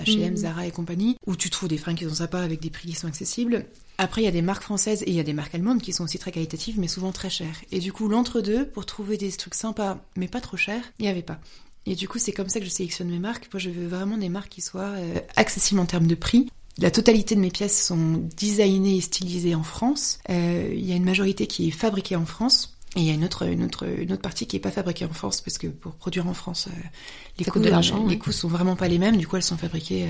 H&M, 0.05 0.37
Zara 0.37 0.67
et 0.67 0.71
compagnie, 0.71 1.17
où 1.25 1.35
tu 1.35 1.49
trouves 1.49 1.69
des 1.69 1.77
fringues 1.77 1.97
qui 1.97 2.05
sont 2.05 2.15
sympas 2.15 2.41
avec 2.41 2.61
des 2.61 2.69
prix 2.69 2.89
qui 2.89 2.95
sont 2.95 3.07
accessibles. 3.07 3.65
Après, 3.97 4.21
il 4.21 4.25
y 4.25 4.27
a 4.27 4.31
des 4.31 4.41
marques 4.41 4.63
françaises 4.63 5.03
et 5.03 5.09
il 5.09 5.15
y 5.15 5.19
a 5.19 5.23
des 5.23 5.33
marques 5.33 5.53
allemandes 5.53 5.81
qui 5.81 5.93
sont 5.93 6.05
aussi 6.05 6.17
très 6.17 6.31
qualitatives, 6.31 6.79
mais 6.79 6.87
souvent 6.87 7.11
très 7.11 7.29
chères. 7.29 7.61
Et 7.71 7.79
du 7.79 7.93
coup, 7.93 8.07
l'entre-deux, 8.07 8.65
pour 8.65 8.85
trouver 8.85 9.17
des 9.17 9.31
trucs 9.31 9.53
sympas, 9.53 9.99
mais 10.15 10.27
pas 10.27 10.41
trop 10.41 10.57
chers, 10.57 10.83
il 10.97 11.03
n'y 11.03 11.09
avait 11.09 11.21
pas. 11.21 11.39
Et 11.85 11.95
du 11.95 12.07
coup, 12.07 12.19
c'est 12.19 12.31
comme 12.31 12.49
ça 12.49 12.59
que 12.59 12.65
je 12.65 12.69
sélectionne 12.69 13.09
mes 13.09 13.19
marques. 13.19 13.49
Moi, 13.51 13.59
je 13.59 13.69
veux 13.69 13.87
vraiment 13.87 14.17
des 14.17 14.29
marques 14.29 14.49
qui 14.49 14.61
soient 14.61 14.81
euh, 14.81 15.19
accessibles 15.35 15.79
en 15.79 15.85
termes 15.85 16.07
de 16.07 16.15
prix. 16.15 16.49
La 16.77 16.91
totalité 16.91 17.35
de 17.35 17.39
mes 17.39 17.49
pièces 17.49 17.85
sont 17.85 18.23
designées 18.37 18.97
et 18.97 19.01
stylisées 19.01 19.55
en 19.55 19.63
France. 19.63 20.19
Euh, 20.29 20.69
il 20.73 20.85
y 20.85 20.93
a 20.93 20.95
une 20.95 21.03
majorité 21.03 21.47
qui 21.47 21.67
est 21.67 21.71
fabriquée 21.71 22.15
en 22.15 22.25
France. 22.25 22.77
Et 22.95 22.99
il 22.99 23.05
y 23.05 23.09
a 23.09 23.13
une 23.13 23.23
autre, 23.23 23.47
une 23.47 23.63
autre, 23.63 23.87
une 23.87 24.11
autre 24.11 24.21
partie 24.21 24.45
qui 24.45 24.57
est 24.57 24.59
pas 24.59 24.71
fabriquée 24.71 25.05
en 25.05 25.13
France 25.13 25.39
parce 25.39 25.57
que 25.57 25.67
pour 25.67 25.93
produire 25.93 26.27
en 26.27 26.33
France, 26.33 26.67
euh, 26.67 26.75
les, 27.39 27.45
coûts, 27.45 27.59
de 27.59 28.09
les 28.09 28.17
coûts 28.17 28.33
sont 28.33 28.49
vraiment 28.49 28.75
pas 28.75 28.89
les 28.89 28.99
mêmes. 28.99 29.15
Du 29.15 29.27
coup, 29.27 29.37
elles 29.37 29.43
sont 29.43 29.57
fabriquées 29.57 30.07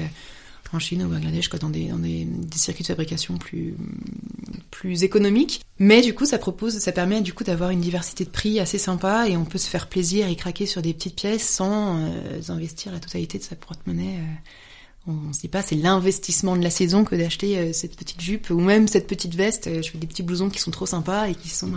en 0.74 0.80
Chine, 0.80 1.04
au 1.04 1.08
Bangladesh, 1.08 1.50
quoi, 1.50 1.60
dans, 1.60 1.70
des, 1.70 1.88
dans 1.88 2.00
des, 2.00 2.28
circuits 2.56 2.84
de 2.84 2.88
fabrication 2.88 3.38
plus, 3.38 3.76
plus 4.70 5.04
économiques. 5.04 5.62
Mais 5.80 6.02
du 6.02 6.14
coup, 6.14 6.26
ça 6.26 6.38
propose, 6.38 6.80
ça 6.80 6.92
permet 6.92 7.22
du 7.22 7.34
coup 7.34 7.44
d'avoir 7.44 7.72
une 7.72 7.82
diversité 7.82 8.24
de 8.24 8.30
prix 8.30 8.60
assez 8.60 8.78
sympa 8.78 9.28
et 9.28 9.36
on 9.36 9.46
peut 9.46 9.58
se 9.58 9.70
faire 9.70 9.88
plaisir 9.88 10.28
et 10.28 10.36
craquer 10.36 10.66
sur 10.66 10.82
des 10.82 10.94
petites 10.94 11.16
pièces 11.16 11.48
sans 11.48 11.98
euh, 11.98 12.42
investir 12.50 12.92
la 12.92 13.00
totalité 13.00 13.38
de 13.38 13.44
sa 13.44 13.56
porte-monnaie. 13.56 14.18
Euh. 14.18 15.12
on, 15.12 15.28
ne 15.28 15.34
se 15.34 15.42
dit 15.42 15.48
pas 15.50 15.62
c'est 15.62 15.76
l'investissement 15.76 16.56
de 16.56 16.64
la 16.64 16.70
saison 16.70 17.04
que 17.04 17.16
d'acheter 17.16 17.58
euh, 17.58 17.74
cette 17.74 17.96
petite 17.98 18.22
jupe 18.22 18.50
ou 18.50 18.60
même 18.60 18.88
cette 18.88 19.08
petite 19.08 19.36
veste. 19.36 19.70
je 19.82 19.90
fais 19.90 19.98
des 19.98 20.08
petits 20.08 20.24
blousons 20.24 20.50
qui 20.50 20.60
sont 20.60 20.72
trop 20.72 20.86
sympas 20.86 21.28
et 21.28 21.36
qui 21.36 21.50
sont 21.50 21.74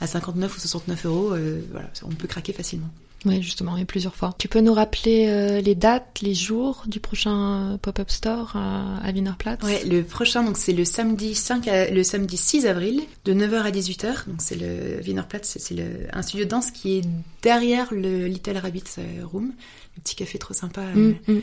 à 0.00 0.06
59 0.06 0.54
ou 0.54 0.60
69 0.60 1.06
euros. 1.06 1.34
voilà, 1.70 1.90
on 2.04 2.14
peut 2.14 2.28
craquer 2.28 2.52
facilement. 2.52 2.90
Oui, 3.26 3.42
justement, 3.42 3.76
et 3.76 3.84
plusieurs 3.84 4.14
fois. 4.14 4.34
Tu 4.38 4.48
peux 4.48 4.60
nous 4.60 4.72
rappeler 4.72 5.26
euh, 5.28 5.60
les 5.60 5.74
dates, 5.74 6.20
les 6.22 6.34
jours 6.34 6.84
du 6.86 7.00
prochain 7.00 7.72
euh, 7.72 7.76
pop-up 7.76 8.10
store 8.10 8.56
à, 8.56 8.98
à 8.98 9.12
Wienerplatz 9.12 9.62
Ouais, 9.62 9.84
le 9.84 10.02
prochain, 10.02 10.42
donc 10.42 10.56
c'est 10.56 10.72
le 10.72 10.84
samedi 10.84 11.34
5, 11.34 11.68
le 11.92 12.02
samedi 12.02 12.36
6 12.36 12.66
avril, 12.66 13.02
de 13.26 13.34
9h 13.34 13.62
à 13.62 13.70
18h. 13.70 14.26
Donc 14.26 14.40
c'est 14.40 14.56
le 14.56 15.00
Wienerplatz, 15.04 15.58
c'est 15.58 15.74
le, 15.74 16.06
un 16.12 16.22
studio 16.22 16.46
de 16.46 16.50
danse 16.50 16.70
qui 16.70 16.98
est 16.98 17.04
derrière 17.42 17.92
le 17.92 18.26
Little 18.26 18.56
Rabbit 18.56 18.84
euh, 18.98 19.24
Room, 19.24 19.52
le 19.96 20.02
petit 20.02 20.16
café 20.16 20.38
trop 20.38 20.54
sympa 20.54 20.82
mm, 20.82 21.14
mm. 21.28 21.40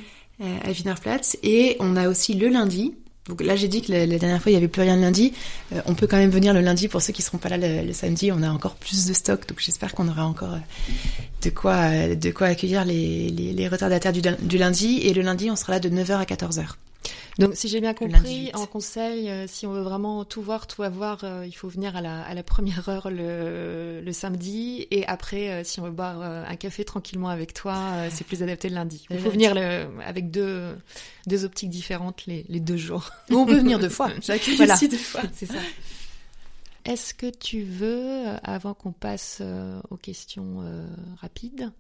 à 0.63 0.71
Wienerplatz. 0.71 1.37
Et 1.43 1.77
on 1.79 1.95
a 1.95 2.09
aussi 2.09 2.33
le 2.33 2.47
lundi, 2.47 2.95
donc 3.27 3.41
là, 3.41 3.55
j'ai 3.55 3.67
dit 3.67 3.81
que 3.81 3.91
la, 3.91 4.05
dernière 4.05 4.41
fois, 4.41 4.51
il 4.51 4.53
n'y 4.53 4.57
avait 4.57 4.67
plus 4.67 4.81
rien 4.81 4.95
le 4.95 5.01
lundi. 5.01 5.33
Euh, 5.73 5.81
on 5.85 5.95
peut 5.95 6.07
quand 6.07 6.17
même 6.17 6.29
venir 6.29 6.53
le 6.53 6.61
lundi 6.61 6.87
pour 6.87 7.01
ceux 7.01 7.13
qui 7.13 7.21
ne 7.21 7.25
seront 7.25 7.37
pas 7.37 7.49
là 7.49 7.57
le, 7.57 7.93
samedi. 7.93 8.31
On 8.31 8.41
a 8.41 8.49
encore 8.49 8.75
plus 8.75 9.05
de 9.05 9.13
stock, 9.13 9.47
donc 9.47 9.59
j'espère 9.59 9.93
qu'on 9.93 10.07
aura 10.07 10.25
encore 10.25 10.53
euh, 10.53 10.59
de 11.43 11.49
quoi, 11.49 11.75
euh, 11.75 12.15
de 12.15 12.31
quoi 12.31 12.47
accueillir 12.47 12.85
les, 12.85 13.29
les, 13.29 13.53
les 13.53 13.67
retardataires 13.67 14.13
du, 14.13 14.21
du, 14.21 14.57
lundi. 14.57 14.99
Et 15.03 15.13
le 15.13 15.21
lundi, 15.21 15.51
on 15.51 15.55
sera 15.55 15.73
là 15.73 15.79
de 15.79 15.89
9h 15.89 16.13
à 16.13 16.23
14h. 16.23 16.75
Donc, 17.39 17.52
si 17.56 17.67
j'ai 17.67 17.80
bien 17.82 17.93
compris, 17.93 18.52
en 18.56 18.65
conseil, 18.65 19.30
euh, 19.30 19.45
si 19.47 19.67
on 19.67 19.73
veut 19.73 19.82
vraiment 19.82 20.26
tout 20.26 20.41
voir, 20.41 20.65
tout 20.65 20.82
avoir, 20.82 21.23
euh, 21.23 21.45
il 21.45 21.52
faut 21.52 21.67
venir 21.67 21.95
à 21.95 22.02
la, 22.02 22.23
à 22.23 22.34
la 22.34 22.41
première 22.41 22.89
heure 22.89 23.12
le, 23.12 24.02
le, 24.04 24.12
samedi. 24.13 24.88
Et 24.89 25.06
après, 25.06 25.50
euh, 25.50 25.63
si 25.63 25.80
on 25.80 25.84
veut 25.84 25.91
boire 25.91 26.21
un 26.21 26.56
café 26.56 26.84
tranquillement 26.84 27.30
avec 27.30 27.54
toi, 27.54 27.78
c'est 28.10 28.26
plus 28.26 28.41
adapté 28.41 28.69
le 28.69 28.76
lundi. 28.76 29.06
Il 29.12 29.19
faut 29.19 29.30
venir 29.30 29.54
le, 29.54 29.86
avec 30.04 30.32
deux, 30.32 30.76
deux 31.28 31.45
optiques 31.45 31.69
différentes 31.69 32.26
les, 32.26 32.45
les 32.50 32.60
deux 32.60 32.78
jours. 32.78 33.12
on 33.30 33.45
peut 33.45 33.58
venir 33.58 33.80
deux 33.80 33.89
fois. 33.89 34.10
Voilà. 34.58 34.73
aussi 34.73 34.88
deux 34.88 34.97
fois. 34.97 35.21
C'est 35.34 35.45
ça. 35.45 35.60
Est-ce 36.86 37.13
que 37.13 37.28
tu 37.30 37.62
veux, 37.63 38.23
avant 38.43 38.73
qu'on 38.73 38.91
passe 38.91 39.41
aux 39.89 39.97
questions 39.97 40.63
rapides, 41.19 41.71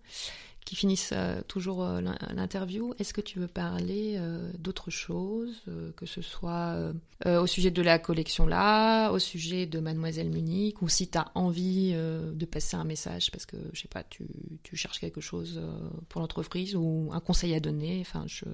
qui 0.67 0.75
finissent 0.75 1.13
euh, 1.13 1.39
toujours 1.47 1.81
euh, 1.81 2.01
l'interview. 2.35 2.93
Est-ce 2.99 3.13
que 3.13 3.21
tu 3.21 3.39
veux 3.39 3.47
parler 3.47 4.15
euh, 4.17 4.51
d'autre 4.59 4.91
chose, 4.91 5.63
que 5.95 6.05
ce 6.05 6.21
soit 6.21 6.75
au 7.25 7.47
sujet 7.47 7.71
de 7.71 7.81
la 7.81 7.99
collection 7.99 8.45
là, 8.45 9.11
au 9.11 9.19
sujet 9.19 9.65
de 9.65 9.79
Mademoiselle 9.79 10.29
Munich, 10.29 10.81
ou 10.81 10.89
si 10.89 11.07
tu 11.07 11.17
as 11.17 11.31
envie 11.35 11.93
de 11.93 12.45
passer 12.45 12.75
un 12.75 12.83
message 12.83 13.31
parce 13.31 13.45
que, 13.45 13.57
je 13.73 13.81
sais 13.81 13.87
pas, 13.87 14.03
tu, 14.03 14.27
tu 14.63 14.75
cherches 14.75 14.99
quelque 14.99 15.21
chose 15.21 15.61
pour 16.09 16.21
l'entreprise 16.21 16.75
ou 16.75 17.09
un 17.13 17.19
conseil 17.19 17.53
à 17.55 17.59
donner? 17.59 17.99
Enfin, 18.01 18.25
je... 18.27 18.45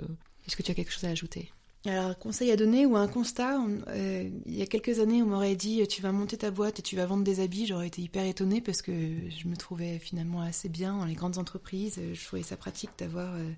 Est-ce 0.45 0.55
que 0.55 0.63
tu 0.63 0.71
as 0.71 0.75
quelque 0.75 0.91
chose 0.91 1.05
à 1.05 1.09
ajouter? 1.09 1.51
Alors, 1.85 2.17
conseil 2.17 2.49
à 2.49 2.55
donner 2.55 2.85
ou 2.85 2.95
un 2.95 3.09
constat, 3.09 3.59
euh, 3.89 4.29
il 4.45 4.55
y 4.55 4.61
a 4.61 4.65
quelques 4.65 4.99
années, 4.99 5.21
on 5.21 5.25
m'aurait 5.25 5.55
dit 5.55 5.85
tu 5.87 6.01
vas 6.01 6.13
monter 6.13 6.37
ta 6.37 6.49
boîte 6.49 6.79
et 6.79 6.81
tu 6.81 6.95
vas 6.95 7.05
vendre 7.05 7.25
des 7.25 7.41
habits. 7.41 7.65
J'aurais 7.65 7.87
été 7.87 8.01
hyper 8.01 8.25
étonnée 8.25 8.61
parce 8.61 8.81
que 8.81 8.93
je 9.29 9.47
me 9.49 9.57
trouvais 9.57 9.99
finalement 9.99 10.41
assez 10.41 10.69
bien 10.69 10.97
dans 10.97 11.05
les 11.05 11.13
grandes 11.13 11.37
entreprises. 11.37 11.99
Je 12.13 12.25
trouvais 12.25 12.41
ça 12.43 12.55
pratique 12.55 12.91
d'avoir 12.97 13.33
euh, 13.35 13.51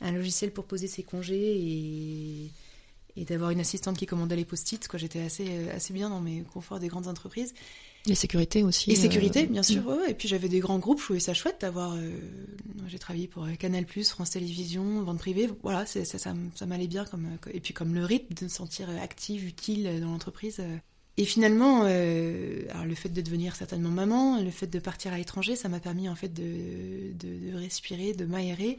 un 0.00 0.10
logiciel 0.10 0.50
pour 0.50 0.64
poser 0.64 0.88
ses 0.88 1.04
congés 1.04 2.50
et, 3.16 3.24
d'avoir 3.24 3.50
une 3.50 3.60
assistante 3.60 3.96
qui 3.96 4.06
commandait 4.06 4.36
les 4.36 4.44
post-it. 4.44 4.88
J'étais 4.94 5.20
assez, 5.20 5.46
euh, 5.48 5.76
assez 5.76 5.92
bien 5.94 6.10
dans 6.10 6.20
mes 6.20 6.42
conforts 6.42 6.80
des 6.80 6.88
grandes 6.88 7.06
entreprises. 7.06 7.54
Et 8.08 8.16
sécurité 8.16 8.64
aussi. 8.64 8.90
Et 8.90 8.96
sécurité, 8.96 9.46
bien 9.46 9.62
sûr. 9.62 9.82
Mm. 9.82 10.08
Et 10.08 10.14
puis 10.14 10.26
j'avais 10.26 10.48
des 10.48 10.58
grands 10.58 10.78
groupes, 10.78 10.98
je 10.98 11.04
trouvais 11.04 11.20
ça 11.20 11.34
chouette 11.34 11.60
d'avoir. 11.60 11.94
Euh, 11.94 12.10
j'ai 12.88 12.98
travaillé 12.98 13.28
pour 13.28 13.44
euh, 13.44 13.54
Canal, 13.54 13.86
France 13.86 14.30
Télévisions, 14.30 15.02
vente 15.02 15.18
privée. 15.18 15.48
Voilà, 15.62 15.86
ça, 15.86 16.04
ça, 16.04 16.18
ça 16.18 16.66
m'allait 16.66 16.88
bien. 16.88 17.04
Comme, 17.04 17.26
euh, 17.26 17.50
et 17.52 17.60
puis 17.60 17.72
comme 17.72 17.94
le 17.94 18.04
rythme 18.04 18.34
de 18.34 18.44
me 18.44 18.48
sentir 18.48 18.88
active, 19.00 19.46
utile 19.46 20.00
dans 20.00 20.10
l'entreprise. 20.10 20.60
Et 21.18 21.24
finalement, 21.26 21.82
alors 21.82 22.86
le 22.86 22.94
fait 22.94 23.10
de 23.10 23.20
devenir 23.20 23.54
certainement 23.54 23.90
maman, 23.90 24.40
le 24.40 24.50
fait 24.50 24.66
de 24.66 24.78
partir 24.78 25.12
à 25.12 25.18
l'étranger, 25.18 25.56
ça 25.56 25.68
m'a 25.68 25.78
permis 25.78 26.08
en 26.08 26.14
fait 26.14 26.32
de, 26.32 27.12
de, 27.12 27.50
de 27.50 27.56
respirer, 27.56 28.14
de 28.14 28.24
m'aérer. 28.24 28.78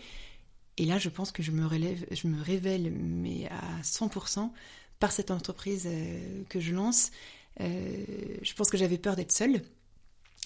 Et 0.78 0.86
là, 0.86 0.98
je 0.98 1.10
pense 1.10 1.32
que 1.32 1.44
je 1.44 1.52
me, 1.52 1.68
relève, 1.68 2.04
je 2.10 2.28
me 2.28 2.42
révèle, 2.42 2.92
mais 2.92 3.48
à 3.50 3.82
100%, 3.84 4.50
par 5.00 5.12
cette 5.12 5.30
entreprise 5.30 5.88
que 6.50 6.60
je 6.60 6.74
lance. 6.74 7.12
Euh, 7.62 8.06
je 8.42 8.54
pense 8.54 8.70
que 8.70 8.78
j'avais 8.78 8.98
peur 8.98 9.16
d'être 9.16 9.32
seule. 9.32 9.62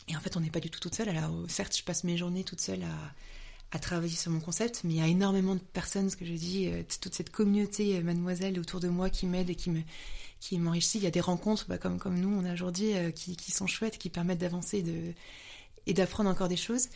Et 0.07 0.15
en 0.15 0.19
fait, 0.19 0.37
on 0.37 0.39
n'est 0.39 0.49
pas 0.49 0.59
du 0.59 0.69
tout 0.69 0.79
toute 0.79 0.95
seule. 0.95 1.09
Alors, 1.09 1.31
certes, 1.47 1.75
je 1.75 1.83
passe 1.83 2.03
mes 2.03 2.17
journées 2.17 2.43
toute 2.43 2.61
seule 2.61 2.83
à, 2.83 3.75
à 3.75 3.79
travailler 3.79 4.15
sur 4.15 4.31
mon 4.31 4.39
concept, 4.39 4.81
mais 4.83 4.93
il 4.93 4.99
y 4.99 5.01
a 5.01 5.07
énormément 5.07 5.55
de 5.55 5.59
personnes, 5.59 6.09
ce 6.09 6.15
que 6.15 6.25
je 6.25 6.33
dis, 6.33 6.67
euh, 6.67 6.83
toute 7.01 7.13
cette 7.13 7.29
communauté 7.29 7.97
euh, 7.97 8.03
mademoiselle 8.03 8.59
autour 8.59 8.79
de 8.79 8.87
moi 8.87 9.09
qui 9.09 9.25
m'aide 9.25 9.49
et 9.49 9.55
qui 9.55 9.69
me 9.69 9.81
qui 10.39 10.59
m'enrichit. 10.59 10.99
Il 10.99 11.03
y 11.03 11.07
a 11.07 11.11
des 11.11 11.21
rencontres, 11.21 11.65
bah, 11.67 11.79
comme 11.79 11.97
comme 11.97 12.19
nous 12.19 12.29
on 12.29 12.45
a 12.45 12.53
aujourd'hui, 12.53 12.91
qui, 13.15 13.51
sont 13.51 13.65
chouettes, 13.65 13.97
qui 13.97 14.11
permettent 14.11 14.37
d'avancer 14.37 14.83
et 15.87 15.93
d'apprendre 15.95 16.29
encore 16.29 16.47
des 16.47 16.57
choses. 16.57 16.89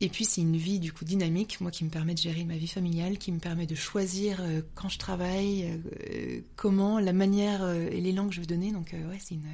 Et 0.00 0.08
puis 0.10 0.26
c'est 0.26 0.42
une 0.42 0.56
vie 0.56 0.78
du 0.78 0.92
coup 0.92 1.04
dynamique, 1.04 1.60
moi 1.60 1.70
qui 1.70 1.84
me 1.84 1.90
permet 1.90 2.12
de 2.12 2.18
gérer 2.18 2.44
ma 2.44 2.56
vie 2.56 2.68
familiale, 2.68 3.16
qui 3.16 3.32
me 3.32 3.38
permet 3.38 3.66
de 3.66 3.74
choisir 3.74 4.38
euh, 4.40 4.60
quand 4.74 4.90
je 4.90 4.98
travaille, 4.98 5.80
euh, 6.10 6.40
comment, 6.54 6.98
la 6.98 7.14
manière 7.14 7.62
euh, 7.62 7.88
et 7.90 8.00
l'élan 8.02 8.28
que 8.28 8.34
je 8.34 8.40
veux 8.40 8.46
donner. 8.46 8.72
Donc 8.72 8.92
ouais, 8.92 9.18
c'est 9.18 9.34
une, 9.34 9.48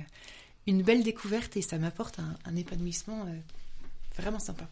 une 0.67 0.83
belle 0.83 1.05
découverte 1.05 1.57
et 1.57 1.63
ça 1.63 1.79
m'apporte 1.79 2.19
un, 2.19 2.37
un 2.45 2.57
épanouissement 2.57 3.25
vraiment 4.17 4.41
sympa. 4.41 4.69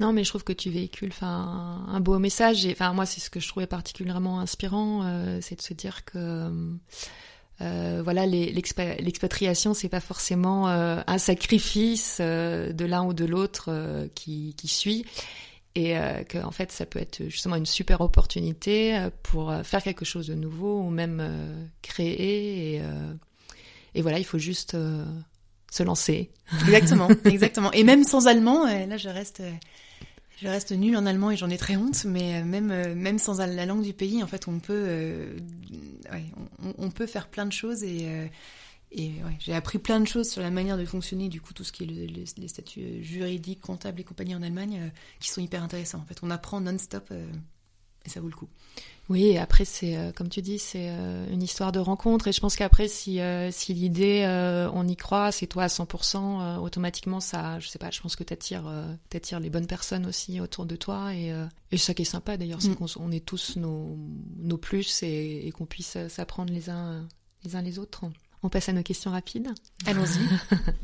Non, 0.00 0.12
mais 0.12 0.24
je 0.24 0.30
trouve 0.30 0.42
que 0.42 0.54
tu 0.54 0.70
véhicules 0.70 1.10
enfin 1.10 1.84
un 1.86 2.00
beau 2.00 2.18
message. 2.18 2.64
Et 2.66 2.76
moi, 2.94 3.06
c'est 3.06 3.20
ce 3.20 3.30
que 3.30 3.40
je 3.40 3.46
trouvais 3.46 3.66
particulièrement 3.68 4.40
inspirant, 4.40 5.38
c'est 5.40 5.56
de 5.56 5.62
se 5.62 5.72
dire 5.72 6.04
que 6.04 6.50
euh, 7.60 8.00
voilà, 8.02 8.26
l'expatriation, 8.26 9.74
c'est 9.74 9.88
pas 9.88 10.00
forcément 10.00 10.68
euh, 10.68 11.00
un 11.06 11.18
sacrifice 11.18 12.18
euh, 12.20 12.72
de 12.72 12.84
l'un 12.84 13.04
ou 13.04 13.14
de 13.14 13.24
l'autre 13.24 14.08
qui, 14.14 14.54
qui, 14.56 14.68
suit, 14.68 15.04
et 15.76 15.94
que 16.28 16.38
en 16.38 16.50
fait, 16.50 16.70
ça 16.72 16.86
peut 16.86 17.00
être 17.00 17.24
justement 17.28 17.56
une 17.56 17.66
super 17.66 18.00
opportunité 18.00 19.08
pour 19.22 19.52
faire 19.64 19.82
quelque 19.82 20.04
chose 20.04 20.28
de 20.28 20.34
nouveau 20.34 20.80
ou 20.80 20.90
même 20.90 21.68
créer. 21.82 22.76
Et, 22.76 22.82
et, 23.94 24.02
voilà, 24.02 24.18
il 24.18 24.24
faut 24.24 24.38
juste 24.38 24.76
se 25.72 25.82
lancer. 25.82 26.30
Exactement, 26.60 27.08
exactement. 27.24 27.72
Et 27.72 27.82
même 27.82 28.04
sans 28.04 28.28
allemand, 28.28 28.66
là, 28.66 28.96
je 28.96 29.08
reste 29.08 29.42
je 30.40 30.48
reste 30.48 30.72
nulle 30.72 30.96
en 30.96 31.06
allemand 31.06 31.30
et 31.30 31.36
j'en 31.36 31.50
ai 31.50 31.58
très 31.58 31.76
honte, 31.76 32.04
mais 32.04 32.40
euh, 32.40 32.44
même, 32.44 32.70
euh, 32.70 32.94
même 32.94 33.18
sans 33.18 33.38
la 33.38 33.66
langue 33.66 33.82
du 33.82 33.92
pays, 33.92 34.22
en 34.22 34.26
fait, 34.26 34.48
on 34.48 34.58
peut, 34.58 34.84
euh, 34.86 35.38
on, 36.78 36.90
peut 36.90 37.06
faire 37.06 37.28
plein 37.28 37.46
de 37.46 37.52
choses 37.52 37.82
et, 37.82 38.08
j'ai 39.40 39.54
appris 39.54 39.78
plein 39.78 39.98
de 39.98 40.06
choses 40.06 40.30
sur 40.30 40.40
la 40.40 40.50
manière 40.50 40.78
de 40.78 40.84
fonctionner, 40.84 41.28
du 41.28 41.40
coup, 41.40 41.52
tout 41.52 41.64
ce 41.64 41.72
qui 41.72 41.82
est 41.82 42.38
les 42.38 42.48
statuts 42.48 43.02
juridiques, 43.02 43.60
comptables 43.60 44.00
et 44.00 44.04
compagnie 44.04 44.36
en 44.36 44.42
Allemagne, 44.42 44.92
qui 45.18 45.30
sont 45.30 45.40
hyper 45.40 45.64
intéressants. 45.64 45.98
En 45.98 46.04
fait, 46.04 46.18
on 46.22 46.30
apprend 46.30 46.60
non-stop 46.60 47.12
et 48.04 48.10
ça 48.10 48.20
vaut 48.20 48.28
le 48.28 48.34
coup. 48.34 48.48
Oui, 49.10 49.26
et 49.26 49.38
après 49.38 49.66
c'est 49.66 49.96
euh, 49.96 50.12
comme 50.12 50.30
tu 50.30 50.40
dis, 50.40 50.58
c'est 50.58 50.88
euh, 50.88 51.26
une 51.30 51.42
histoire 51.42 51.72
de 51.72 51.78
rencontre 51.78 52.28
et 52.28 52.32
je 52.32 52.40
pense 52.40 52.56
qu'après 52.56 52.88
si 52.88 53.20
euh, 53.20 53.50
si 53.50 53.74
l'idée 53.74 54.24
on 54.72 54.86
y 54.88 54.96
croit, 54.96 55.30
c'est 55.30 55.46
toi 55.46 55.64
à 55.64 55.66
100%, 55.66 56.58
automatiquement 56.58 57.20
ça, 57.20 57.60
je 57.60 57.68
sais 57.68 57.78
pas, 57.78 57.90
je 57.90 58.00
pense 58.00 58.16
que 58.16 58.24
t'attires 58.24 58.70
t'attires 59.10 59.40
les 59.40 59.50
bonnes 59.50 59.66
personnes 59.66 60.06
aussi 60.06 60.40
autour 60.40 60.64
de 60.64 60.76
toi 60.76 61.14
et 61.14 61.32
et 61.70 61.76
ça 61.76 61.92
qui 61.92 62.02
est 62.02 62.06
sympa 62.06 62.36
d'ailleurs, 62.36 62.62
c'est 62.62 62.70
mm. 62.70 62.76
qu'on 62.76 62.86
on 62.98 63.10
est 63.10 63.24
tous 63.24 63.56
nos 63.56 63.98
nos 64.38 64.58
plus 64.58 65.02
et, 65.02 65.46
et 65.46 65.52
qu'on 65.52 65.66
puisse 65.66 65.98
s'apprendre 66.08 66.52
les 66.52 66.70
uns 66.70 67.06
les 67.44 67.56
uns 67.56 67.62
les 67.62 67.78
autres. 67.78 68.04
On 68.42 68.48
passe 68.48 68.68
à 68.68 68.72
nos 68.72 68.82
questions 68.82 69.10
rapides. 69.10 69.48
Allons-y. 69.86 70.54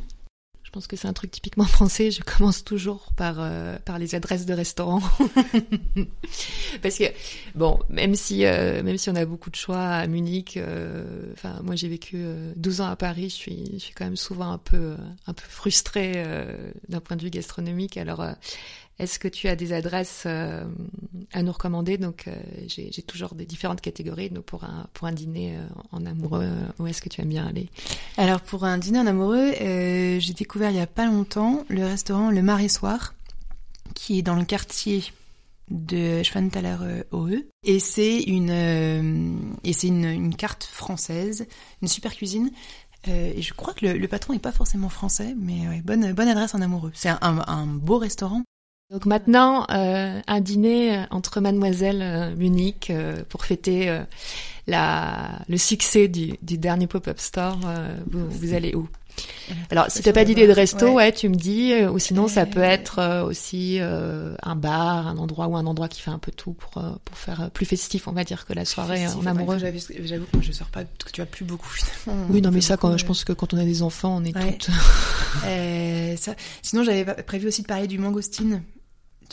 Je 0.71 0.75
pense 0.75 0.87
que 0.87 0.95
c'est 0.95 1.09
un 1.09 1.13
truc 1.13 1.33
typiquement 1.33 1.65
français. 1.67 2.13
Je 2.13 2.23
commence 2.23 2.63
toujours 2.63 3.09
par 3.17 3.39
euh, 3.41 3.77
par 3.85 3.99
les 3.99 4.15
adresses 4.15 4.47
de 4.47 4.55
restaurants 4.55 5.03
parce 6.83 6.97
que 6.97 7.07
bon, 7.57 7.81
même 7.89 8.15
si 8.15 8.47
euh, 8.47 8.81
même 8.85 8.97
si 8.97 9.11
on 9.11 9.17
a 9.17 9.25
beaucoup 9.25 9.51
de 9.51 9.57
choix 9.57 9.83
à 9.83 10.07
Munich, 10.07 10.57
euh, 10.57 11.33
enfin 11.33 11.59
moi 11.65 11.75
j'ai 11.75 11.89
vécu 11.89 12.25
12 12.55 12.83
ans 12.83 12.87
à 12.87 12.95
Paris, 12.95 13.31
je 13.31 13.35
suis 13.35 13.71
je 13.73 13.79
suis 13.79 13.95
quand 13.95 14.05
même 14.05 14.15
souvent 14.15 14.53
un 14.53 14.59
peu 14.59 14.95
un 15.27 15.33
peu 15.33 15.43
frustrée 15.49 16.25
d'un 16.89 17.01
point 17.01 17.17
de 17.17 17.23
vue 17.23 17.31
gastronomique. 17.31 17.97
Alors 17.97 18.25
est-ce 19.01 19.19
que 19.19 19.29
tu 19.29 19.49
as 19.49 19.57
des 19.57 19.73
adresses 19.73 20.25
euh, 20.27 20.63
à 21.33 21.43
nous 21.43 21.53
recommander? 21.53 21.97
Donc, 21.97 22.29
euh, 22.29 22.35
j'ai 22.67 23.03
toujours 23.03 23.35
des 23.35 23.47
différentes 23.47 23.81
catégories. 23.81 24.29
Donc, 24.29 24.45
pour 24.45 24.65
un, 24.65 24.89
pour 24.93 25.07
un 25.07 25.13
dîner 25.13 25.57
euh, 25.57 25.63
en 25.91 26.05
amoureux, 26.05 26.47
où 26.79 26.87
est-ce 26.87 27.01
que 27.01 27.09
tu 27.09 27.23
aimes 27.23 27.31
bien 27.31 27.47
aller? 27.47 27.71
Alors, 28.19 28.43
pour 28.43 28.65
un 28.65 28.77
dîner 28.77 28.99
en 28.99 29.07
amoureux, 29.07 29.53
j'ai 29.59 30.35
découvert 30.35 30.71
il 30.71 30.77
y 30.77 30.81
a 30.81 30.87
pas 30.87 31.07
longtemps 31.07 31.65
le 31.71 31.87
restaurant 31.87 32.31
Le 32.31 32.43
Marais-Soir, 32.43 33.15
qui 33.95 34.19
est 34.19 34.23
dans 34.23 34.37
le 34.37 34.45
quartier 34.45 35.03
de 35.71 36.23
Schwanthaler 36.23 37.05
OE. 37.13 37.47
Et 37.65 37.79
c'est 37.79 38.21
une, 38.21 38.51
une, 39.65 40.35
carte 40.37 40.65
française, 40.65 41.47
une 41.81 41.89
super 41.89 42.15
cuisine. 42.15 42.51
et 43.07 43.41
je 43.41 43.55
crois 43.55 43.73
que 43.73 43.87
le, 43.87 44.09
patron 44.09 44.35
n'est 44.35 44.41
pas 44.41 44.53
forcément 44.53 44.91
français, 44.91 45.35
mais 45.39 45.81
bonne, 45.81 46.13
bonne 46.13 46.29
adresse 46.29 46.55
en 46.55 46.61
amoureux. 46.61 46.93
C'est 46.93 47.09
un, 47.09 47.67
beau 47.67 47.97
restaurant 47.97 48.43
donc 48.91 49.07
maintenant, 49.07 49.67
euh, 49.71 50.21
un 50.27 50.41
dîner 50.41 50.97
euh, 50.97 51.03
entre 51.11 51.41
Mademoiselle 51.41 52.01
euh, 52.03 52.35
Munich 52.35 52.91
euh, 52.91 53.23
pour 53.29 53.45
fêter 53.45 54.01
la, 54.67 55.39
le 55.49 55.57
succès 55.59 56.09
du, 56.09 56.35
du 56.43 56.59
dernier 56.59 56.89
pop-up 56.89 57.21
store. 57.21 57.61
Vous, 58.11 58.29
vous, 58.29 58.53
allez 58.53 58.75
où? 58.75 58.89
Alors, 59.71 59.87
si 59.89 60.03
t'as 60.03 60.13
pas 60.13 60.25
d'idée 60.25 60.49
de 60.49 60.53
resto, 60.53 60.95
ouais. 60.95 61.13
tu 61.13 61.29
me 61.29 61.37
dis. 61.37 61.73
ou 61.85 62.01
sinon, 62.01 62.27
ça 62.27 62.47
peut 62.47 62.63
être 62.63 63.25
aussi 63.25 63.79
un 63.81 64.57
bar, 64.57 65.07
un 65.07 65.19
endroit 65.19 65.47
ou 65.47 65.57
un 65.57 65.67
endroit 65.67 65.89
qui 65.89 66.01
fait 66.01 66.11
un 66.11 66.19
peu 66.19 66.33
tout 66.33 66.53
pour 66.53 66.83
pour 67.05 67.17
faire 67.17 67.51
plus 67.51 67.67
festif, 67.67 68.09
on 68.09 68.13
va 68.13 68.25
dire, 68.25 68.45
que 68.45 68.53
la 68.53 68.65
soirée 68.65 69.07
en 69.07 69.25
amoureux. 69.27 69.59
J'avoue 69.59 70.27
que 70.33 70.43
je 70.43 70.53
sors 70.53 70.69
pas, 70.69 70.85
que 70.85 71.13
tu 71.13 71.21
as 71.21 71.27
plus 71.27 71.45
beaucoup 71.45 71.69
finalement. 71.69 72.27
Oui, 72.29 72.43
non, 72.43 72.51
mais 72.51 72.61
ça, 72.61 72.77
quand, 72.77 72.97
je 72.97 73.07
pense 73.07 73.25
que 73.25 73.33
quand 73.33 73.55
on 73.55 73.59
a 73.59 73.65
des 73.65 73.83
enfants, 73.83 74.17
on 74.21 74.25
est 74.25 74.33
toutes. 74.33 74.71
ça. 76.19 76.35
Sinon, 76.63 76.83
j'avais 76.83 77.05
prévu 77.23 77.49
aussi 77.49 77.63
de 77.63 77.67
parler 77.67 77.87
du 77.87 77.99
mangostine 77.99 78.63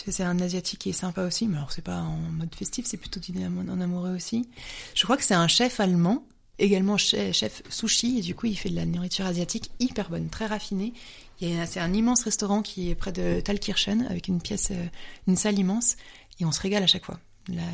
c'est 0.07 0.23
un 0.23 0.39
asiatique 0.39 0.79
qui 0.79 0.89
est 0.89 0.93
sympa 0.93 1.23
aussi, 1.23 1.47
mais 1.47 1.57
alors 1.57 1.71
c'est 1.71 1.83
pas 1.83 1.99
en 1.99 2.17
mode 2.17 2.53
festif, 2.55 2.85
c'est 2.85 2.97
plutôt 2.97 3.19
dîner 3.19 3.47
en 3.47 3.81
amoureux 3.81 4.15
aussi. 4.15 4.47
Je 4.95 5.03
crois 5.03 5.17
que 5.17 5.23
c'est 5.23 5.33
un 5.33 5.47
chef 5.47 5.79
allemand, 5.79 6.23
également 6.59 6.97
chef 6.97 7.63
sushi, 7.69 8.19
et 8.19 8.21
du 8.21 8.35
coup 8.35 8.47
il 8.47 8.55
fait 8.57 8.69
de 8.69 8.75
la 8.75 8.85
nourriture 8.85 9.25
asiatique 9.25 9.71
hyper 9.79 10.09
bonne, 10.09 10.29
très 10.29 10.45
raffinée. 10.45 10.93
C'est 11.39 11.79
un 11.79 11.93
immense 11.93 12.23
restaurant 12.23 12.61
qui 12.61 12.89
est 12.89 12.95
près 12.95 13.11
de 13.11 13.39
Thalkirchen, 13.41 14.07
avec 14.09 14.27
une 14.27 14.41
pièce, 14.41 14.69
euh, 14.71 14.85
une 15.27 15.35
salle 15.35 15.59
immense, 15.59 15.95
et 16.39 16.45
on 16.45 16.51
se 16.51 16.59
régale 16.59 16.81
à 16.81 16.87
chaque 16.87 17.05
fois. 17.05 17.19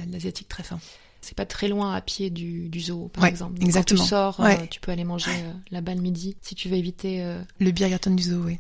L'asiatique 0.10 0.50
très 0.50 0.64
fin 0.64 0.80
c'est 1.24 1.38
pas 1.38 1.46
très 1.46 1.68
loin 1.68 1.94
à 1.94 2.02
pied 2.02 2.30
du, 2.30 2.68
du 2.70 2.82
zoo, 2.82 3.10
par 3.14 3.26
exemple. 3.26 3.62
exactement. 3.62 3.98
Quand 3.98 4.04
tu 4.04 4.10
sors, 4.10 4.40
euh, 4.42 4.54
tu 4.70 4.80
peux 4.80 4.92
aller 4.92 5.06
manger 5.06 5.32
euh, 5.32 5.54
là-bas 5.72 5.96
le 5.96 6.02
midi 6.02 6.36
si 6.42 6.54
tu 6.54 6.68
veux 6.68 6.76
éviter. 6.76 7.24
Euh, 7.24 7.42
le 7.60 7.72
Biergarten 7.72 8.16
du 8.16 8.24
zoo, 8.24 8.42
oui. 8.44 8.60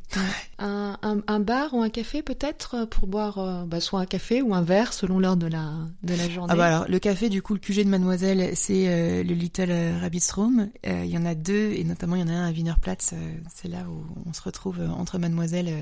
Un, 0.60 0.97
un, 1.02 1.19
un, 1.28 1.39
bar 1.39 1.73
ou 1.73 1.82
un 1.82 1.89
café 1.89 2.21
peut-être 2.23 2.86
pour 2.86 3.08
boire 3.08 3.65
bah, 3.67 3.82
soit 3.82 3.99
un 3.99 4.06
café 4.06 4.41
ou 4.41 4.56
un 4.56 4.62
verre 4.62 4.93
selon 4.93 5.19
l'heure 5.19 5.36
de 5.36 5.47
la, 5.47 5.73
de 6.04 6.15
la 6.15 6.30
journée. 6.30 6.54
Ah 6.54 6.56
bah 6.56 6.65
alors, 6.67 6.86
le 6.88 6.99
café, 6.99 7.30
du 7.30 7.41
coup, 7.41 7.54
le 7.54 7.60
QG 7.60 7.84
de 7.84 7.89
Mademoiselle, 7.89 8.56
c'est 8.56 9.23
le 9.23 9.34
Little 9.34 9.73
Rabbit's 9.99 10.32
Room. 10.32 10.69
Il 10.86 11.06
y 11.06 11.17
en 11.17 11.26
a 11.26 11.36
deux, 11.36 11.73
et 11.73 11.84
notamment 11.84 12.15
il 12.15 12.21
y 12.21 12.23
en 12.23 12.30
a 12.30 12.34
un 12.34 12.47
à 12.47 12.52
Wienerplatz. 12.52 13.13
c'est 13.54 13.67
là 13.67 13.86
où 13.89 14.06
on 14.26 14.34
se 14.34 14.41
retrouve 14.41 14.80
entre 14.97 15.17
Mademoiselle 15.17 15.73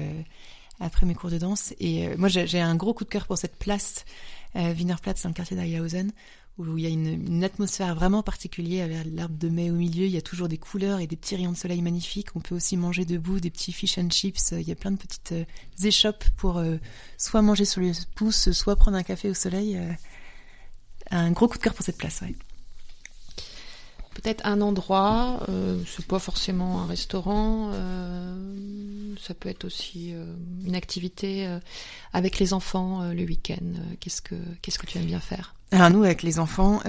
après 0.79 1.05
mes 1.05 1.13
cours 1.13 1.29
de 1.29 1.37
danse. 1.37 1.73
Et 1.79 2.15
moi, 2.17 2.27
j'ai 2.27 2.59
un 2.59 2.75
gros 2.75 2.93
coup 2.93 3.03
de 3.03 3.09
cœur 3.09 3.27
pour 3.27 3.37
cette 3.37 3.57
place. 3.57 4.05
Wienerplatz 4.55 5.21
dans 5.23 5.29
le 5.29 5.35
quartier 5.35 5.55
d'Ayahausen 5.55 6.11
où 6.67 6.78
il 6.78 6.84
y 6.84 6.88
a 6.88 6.89
une, 6.89 7.43
atmosphère 7.43 7.95
vraiment 7.95 8.24
particulière 8.24 8.86
avec 8.86 9.13
l'arbre 9.13 9.38
de 9.38 9.50
mai 9.50 9.71
au 9.71 9.76
milieu. 9.76 10.06
Il 10.06 10.12
y 10.12 10.17
a 10.17 10.21
toujours 10.21 10.47
des 10.47 10.58
couleurs 10.58 11.00
et 11.00 11.08
des 11.08 11.15
petits 11.15 11.36
rayons 11.36 11.52
de 11.52 11.58
soleil 11.58 11.82
magnifiques. 11.82 12.36
On 12.36 12.39
peut 12.39 12.56
aussi 12.56 12.78
manger 12.78 13.06
debout 13.06 13.39
des 13.39 13.50
petits 13.50 13.71
fish 13.71 13.97
and 13.97 14.10
chips. 14.10 14.52
Il 14.52 14.67
y 14.67 14.71
a 14.71 14.76
plein 14.76 14.91
de 14.91 14.97
petites 14.97 15.32
euh, 15.32 15.45
échoppes 15.84 16.26
pour 16.38 16.58
euh, 16.58 16.78
soit 17.17 17.41
manger 17.41 17.65
sur 17.65 17.82
le 17.82 17.91
pouce, 18.15 18.52
soit 18.52 18.76
prendre 18.76 18.97
un 18.97 19.04
café 19.04 19.30
au 19.30 19.34
soleil. 19.34 19.78
Euh, 19.78 19.91
un 21.10 21.32
gros 21.32 21.47
coup 21.47 21.58
de 21.58 21.63
cœur 21.63 21.74
pour 21.74 21.86
cette 21.86 21.97
place, 21.97 22.21
ouais. 22.21 22.36
Peut-être 24.13 24.45
un 24.45 24.60
endroit, 24.60 25.39
euh, 25.47 25.82
c'est 25.88 26.06
pas 26.06 26.19
forcément 26.19 26.82
un 26.82 26.86
restaurant, 26.86 27.71
euh, 27.74 29.15
ça 29.21 29.34
peut 29.34 29.47
être 29.47 29.63
aussi 29.63 30.13
euh, 30.13 30.26
une 30.65 30.76
activité 30.76 31.47
euh, 31.47 31.60
avec 32.12 32.38
les 32.38 32.54
enfants 32.54 33.10
le 33.13 33.24
week-end. 33.24 33.63
qu'est-ce 34.02 34.21
que 34.21 34.36
qu'est-ce 34.62 34.80
que 34.80 34.86
tu 34.86 34.97
aimes 34.97 35.06
bien 35.06 35.21
faire? 35.21 35.56
Alors 35.71 35.89
nous, 35.89 36.04
avec 36.04 36.24
les 36.24 36.39
enfants, 36.39 36.82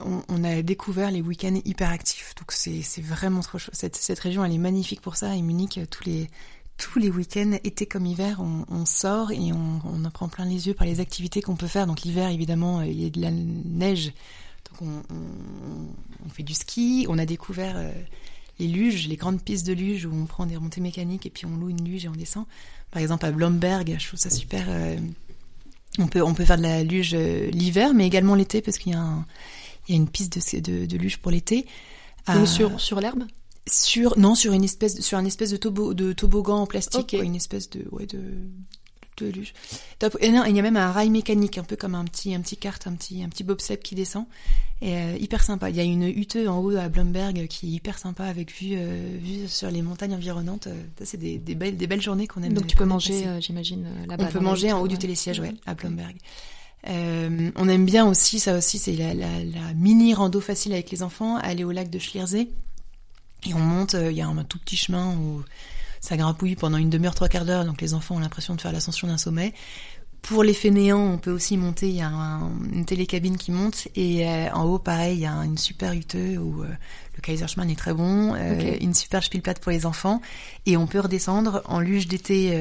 on, 0.00 0.44
a 0.44 0.62
découvert 0.62 1.10
les 1.10 1.20
week-ends 1.20 1.60
hyper 1.66 1.90
actifs, 1.90 2.34
donc 2.36 2.52
c'est 2.52 2.80
c'est 2.80 3.02
vraiment 3.02 3.40
trop 3.40 3.58
chouette. 3.58 3.76
Cette, 3.76 3.96
cette 3.96 4.20
région, 4.20 4.42
elle 4.42 4.52
est 4.52 4.58
magnifique 4.58 5.02
pour 5.02 5.16
ça. 5.16 5.36
Et 5.36 5.42
Munich, 5.42 5.78
tous 5.90 6.04
les 6.04 6.30
tous 6.78 6.98
les 6.98 7.10
week-ends, 7.10 7.58
été 7.64 7.84
comme 7.84 8.06
hiver, 8.06 8.40
on, 8.40 8.64
on 8.74 8.86
sort 8.86 9.30
et 9.30 9.52
on, 9.52 9.80
on 9.84 10.04
en 10.04 10.10
prend 10.10 10.28
plein 10.28 10.46
les 10.46 10.68
yeux 10.68 10.74
par 10.74 10.86
les 10.86 11.00
activités 11.00 11.42
qu'on 11.42 11.56
peut 11.56 11.66
faire. 11.66 11.86
Donc 11.86 12.02
l'hiver, 12.02 12.30
évidemment, 12.30 12.80
il 12.80 13.02
y 13.02 13.06
a 13.06 13.10
de 13.10 13.20
la 13.20 13.30
neige 13.30 14.12
on, 14.82 16.28
fait 16.30 16.42
du 16.42 16.54
ski, 16.54 17.06
on 17.08 17.18
a 17.18 17.26
découvert 17.26 17.76
euh, 17.76 17.90
les 18.58 18.66
luges, 18.66 19.08
les 19.08 19.16
grandes 19.16 19.40
pistes 19.40 19.66
de 19.66 19.72
luges 19.72 20.06
où 20.06 20.12
on 20.12 20.26
prend 20.26 20.46
des 20.46 20.56
remontées 20.56 20.80
mécaniques 20.80 21.26
et 21.26 21.30
puis 21.30 21.46
on 21.46 21.56
loue 21.56 21.70
une 21.70 21.84
luge 21.84 22.04
et 22.04 22.08
on 22.08 22.12
descend. 22.12 22.44
Par 22.90 23.00
exemple 23.00 23.26
à 23.26 23.32
Blomberg, 23.32 23.96
je 23.98 24.06
trouve 24.06 24.20
ça 24.20 24.30
super. 24.30 24.66
Euh, 24.68 24.96
on 25.98 26.08
peut 26.08 26.22
on 26.22 26.34
peut 26.34 26.44
faire 26.44 26.58
de 26.58 26.62
la 26.62 26.82
luge 26.82 27.14
euh, 27.14 27.50
l'hiver, 27.50 27.94
mais 27.94 28.06
également 28.06 28.34
l'été 28.34 28.60
parce 28.60 28.78
qu'il 28.78 28.92
y 28.92 28.96
a 28.96 29.24
il 29.88 29.94
y 29.94 29.98
a 29.98 30.00
une 30.00 30.08
piste 30.08 30.56
de, 30.58 30.84
de, 30.84 30.96
luge 30.96 31.18
pour 31.18 31.30
l'été. 31.30 31.66
sur 32.44 32.80
sur 32.80 33.00
l'herbe? 33.00 33.24
Sur 33.68 34.18
non 34.18 34.34
sur 34.34 34.52
une 34.52 34.64
espèce 34.64 35.00
sur 35.00 35.16
un 35.18 35.24
espèce 35.24 35.50
de, 35.50 35.56
tobo, 35.56 35.94
de 35.94 36.12
toboggan 36.12 36.58
en 36.58 36.66
plastique, 36.66 37.14
une 37.14 37.36
espèce 37.36 37.70
de 37.70 37.86
ouais 37.92 38.06
de 38.06 38.20
Top. 39.98 40.16
Et 40.20 40.30
non, 40.30 40.44
il 40.44 40.54
y 40.54 40.58
a 40.58 40.62
même 40.62 40.76
un 40.76 40.92
rail 40.92 41.10
mécanique, 41.10 41.58
un 41.58 41.64
peu 41.64 41.76
comme 41.76 41.94
un 41.94 42.04
petit, 42.04 42.34
un 42.34 42.40
petit 42.40 42.56
kart, 42.56 42.86
un 42.86 42.94
petit, 42.94 43.22
un 43.22 43.28
petit 43.28 43.44
qui 43.78 43.94
descend. 43.94 44.26
Et 44.82 44.94
euh, 44.94 45.16
hyper 45.18 45.42
sympa. 45.42 45.70
Il 45.70 45.76
y 45.76 45.80
a 45.80 45.84
une 45.84 46.04
hutte 46.04 46.36
en 46.46 46.58
haut 46.58 46.76
à 46.76 46.88
Blomberg 46.88 47.46
qui 47.48 47.66
est 47.66 47.70
hyper 47.70 47.98
sympa 47.98 48.24
avec 48.24 48.52
vue, 48.52 48.74
euh, 48.74 49.18
vue 49.18 49.48
sur 49.48 49.70
les 49.70 49.82
montagnes 49.82 50.14
environnantes. 50.14 50.68
c'est 51.02 51.16
des, 51.16 51.38
des, 51.38 51.54
belles, 51.54 51.76
des 51.76 51.86
belles 51.86 52.02
journées 52.02 52.26
qu'on 52.26 52.42
aime. 52.42 52.52
Donc 52.52 52.66
tu 52.66 52.76
peux 52.76 52.84
manger, 52.84 53.24
j'imagine, 53.40 53.86
là-bas. 54.08 54.26
On 54.28 54.32
peut 54.32 54.40
manger 54.40 54.72
en 54.72 54.80
haut 54.80 54.88
du 54.88 54.98
télésiège, 54.98 55.40
ouais, 55.40 55.54
à 55.66 55.74
Blomberg. 55.74 56.16
Euh, 56.88 57.50
on 57.56 57.68
aime 57.68 57.84
bien 57.84 58.06
aussi, 58.06 58.38
ça 58.38 58.56
aussi, 58.56 58.78
c'est 58.78 58.92
la, 58.92 59.12
la, 59.12 59.42
la, 59.44 59.74
mini 59.74 60.14
rando 60.14 60.40
facile 60.40 60.72
avec 60.72 60.90
les 60.90 61.02
enfants, 61.02 61.36
aller 61.36 61.64
au 61.64 61.72
lac 61.72 61.90
de 61.90 61.98
Schliersee. 61.98 62.48
Et 63.46 63.54
on 63.54 63.58
monte, 63.58 63.94
il 63.94 64.16
y 64.16 64.20
a 64.20 64.26
un, 64.26 64.44
tout 64.44 64.58
petit 64.58 64.76
chemin 64.76 65.14
où 65.16 65.42
ça 66.06 66.16
grappouille 66.16 66.54
pendant 66.54 66.78
une 66.78 66.88
demi-heure, 66.88 67.14
trois 67.14 67.28
quarts 67.28 67.44
d'heure, 67.44 67.64
donc 67.64 67.80
les 67.80 67.92
enfants 67.92 68.14
ont 68.14 68.20
l'impression 68.20 68.54
de 68.54 68.60
faire 68.60 68.72
l'ascension 68.72 69.08
d'un 69.08 69.18
sommet. 69.18 69.52
Pour 70.22 70.42
les 70.42 70.54
fainéants, 70.54 71.04
on 71.04 71.18
peut 71.18 71.30
aussi 71.30 71.56
monter, 71.56 71.88
il 71.88 71.96
y 71.96 72.02
a 72.02 72.10
une 72.72 72.84
télécabine 72.84 73.36
qui 73.36 73.52
monte, 73.52 73.86
et 73.94 74.26
euh, 74.26 74.50
en 74.52 74.64
haut, 74.64 74.78
pareil, 74.78 75.18
il 75.18 75.20
y 75.20 75.26
a 75.26 75.32
une 75.44 75.56
super 75.56 75.92
hutte 75.92 76.14
où 76.14 76.62
euh, 76.62 76.68
le 77.14 77.20
Kaiserschmann 77.22 77.70
est 77.70 77.78
très 77.78 77.94
bon, 77.94 78.34
euh, 78.34 78.76
une 78.80 78.92
super 78.92 79.22
spielplatte 79.22 79.60
pour 79.60 79.70
les 79.70 79.86
enfants, 79.86 80.20
et 80.66 80.76
on 80.76 80.88
peut 80.88 80.98
redescendre 80.98 81.62
en 81.66 81.78
luge 81.78 82.08
d'été, 82.08 82.60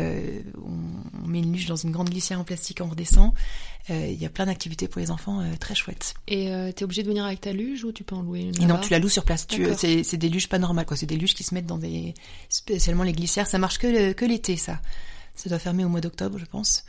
on, 0.64 1.28
met 1.28 1.40
une 1.40 1.54
luge 1.54 1.66
dans 1.66 1.76
une 1.76 1.90
grande 1.90 2.10
glissière 2.10 2.40
en 2.40 2.44
plastique, 2.44 2.82
on 2.82 2.90
redescend, 2.90 3.32
il 3.90 4.14
y 4.14 4.26
a 4.26 4.30
plein 4.30 4.46
d'activités 4.46 4.88
pour 4.88 5.02
les 5.02 5.10
enfants 5.10 5.44
très 5.60 5.74
chouettes. 5.74 6.14
Et 6.28 6.52
tu 6.76 6.82
es 6.82 6.84
obligé 6.84 7.02
de 7.02 7.08
venir 7.08 7.26
avec 7.26 7.42
ta 7.42 7.52
luge 7.52 7.84
ou 7.84 7.92
tu 7.92 8.04
peux 8.04 8.16
en 8.16 8.22
louer 8.22 8.42
une 8.42 8.62
et 8.62 8.66
Non, 8.68 8.78
tu 8.78 8.92
la 8.92 9.00
loues 9.00 9.10
sur 9.10 9.24
place, 9.24 9.48
c'est 9.76 10.18
des 10.18 10.30
luges 10.30 10.50
pas 10.50 10.60
normales, 10.60 10.86
quoi. 10.86 10.98
c'est 10.98 11.08
des 11.08 11.18
luges 11.18 11.34
qui 11.34 11.44
se 11.44 11.56
mettent 11.56 11.66
dans 11.66 11.80
des... 11.80 12.14
spécialement 12.50 13.04
les 13.04 13.14
glissières, 13.14 13.48
ça 13.48 13.58
marche 13.58 13.80
que, 13.80 14.14
que 14.14 14.26
l'été 14.26 14.56
ça. 14.56 14.80
Ça 15.36 15.50
doit 15.50 15.60
fermer 15.60 15.84
au 15.84 15.90
mois 15.90 16.02
d'octobre, 16.02 16.38
je 16.38 16.46
pense. 16.46 16.86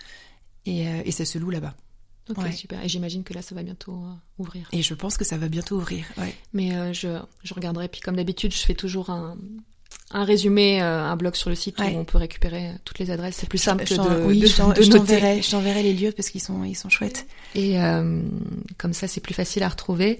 Et, 0.66 0.87
euh, 0.87 1.02
et 1.05 1.12
ça 1.12 1.24
se 1.24 1.38
loue 1.38 1.50
là-bas. 1.50 1.74
Ok, 2.29 2.52
super. 2.52 2.83
Et 2.85 2.88
j'imagine 2.88 3.22
que 3.22 3.33
là, 3.33 3.40
ça 3.40 3.55
va 3.55 3.62
bientôt 3.62 3.92
euh, 3.92 4.12
ouvrir. 4.38 4.68
Et 4.72 4.83
je 4.83 4.94
pense 4.94 5.16
que 5.16 5.24
ça 5.24 5.38
va 5.38 5.48
bientôt 5.48 5.76
ouvrir, 5.76 6.05
ouais. 6.18 6.35
Mais 6.52 6.74
euh, 6.74 6.92
je, 6.92 7.20
je 7.44 7.55
regarderai. 7.55 7.87
Puis 7.87 8.00
comme 8.00 8.16
d'habitude, 8.16 8.52
je 8.52 8.59
fais 8.59 8.74
toujours 8.74 9.11
un, 9.11 9.38
un 10.11 10.24
résumé, 10.24 10.81
un 10.81 11.14
blog 11.14 11.37
sur 11.37 11.50
le 11.50 11.55
site 11.57 11.79
où 11.79 11.85
on 11.85 12.05
peut 12.05 12.18
récupérer 12.18 12.72
toutes 12.85 12.98
les 12.98 13.12
adresses. 13.12 13.37
C'est 13.37 13.48
plus 13.48 13.59
simple 13.59 13.85
que 13.85 13.94
de, 13.94 14.24
oui, 14.24 14.40
de, 14.40 14.46
je 14.46 15.50
t'enverrai 15.50 15.85
les 15.85 15.94
lieux 15.94 16.11
parce 16.11 16.31
qu'ils 16.31 16.42
sont, 16.42 16.64
ils 16.64 16.74
sont 16.74 16.88
chouettes. 16.88 17.26
Et 17.55 17.76
comme 18.76 18.92
ça, 18.92 19.07
c'est 19.07 19.20
plus 19.20 19.35
facile 19.35 19.62
à 19.62 19.68
retrouver. 19.68 20.18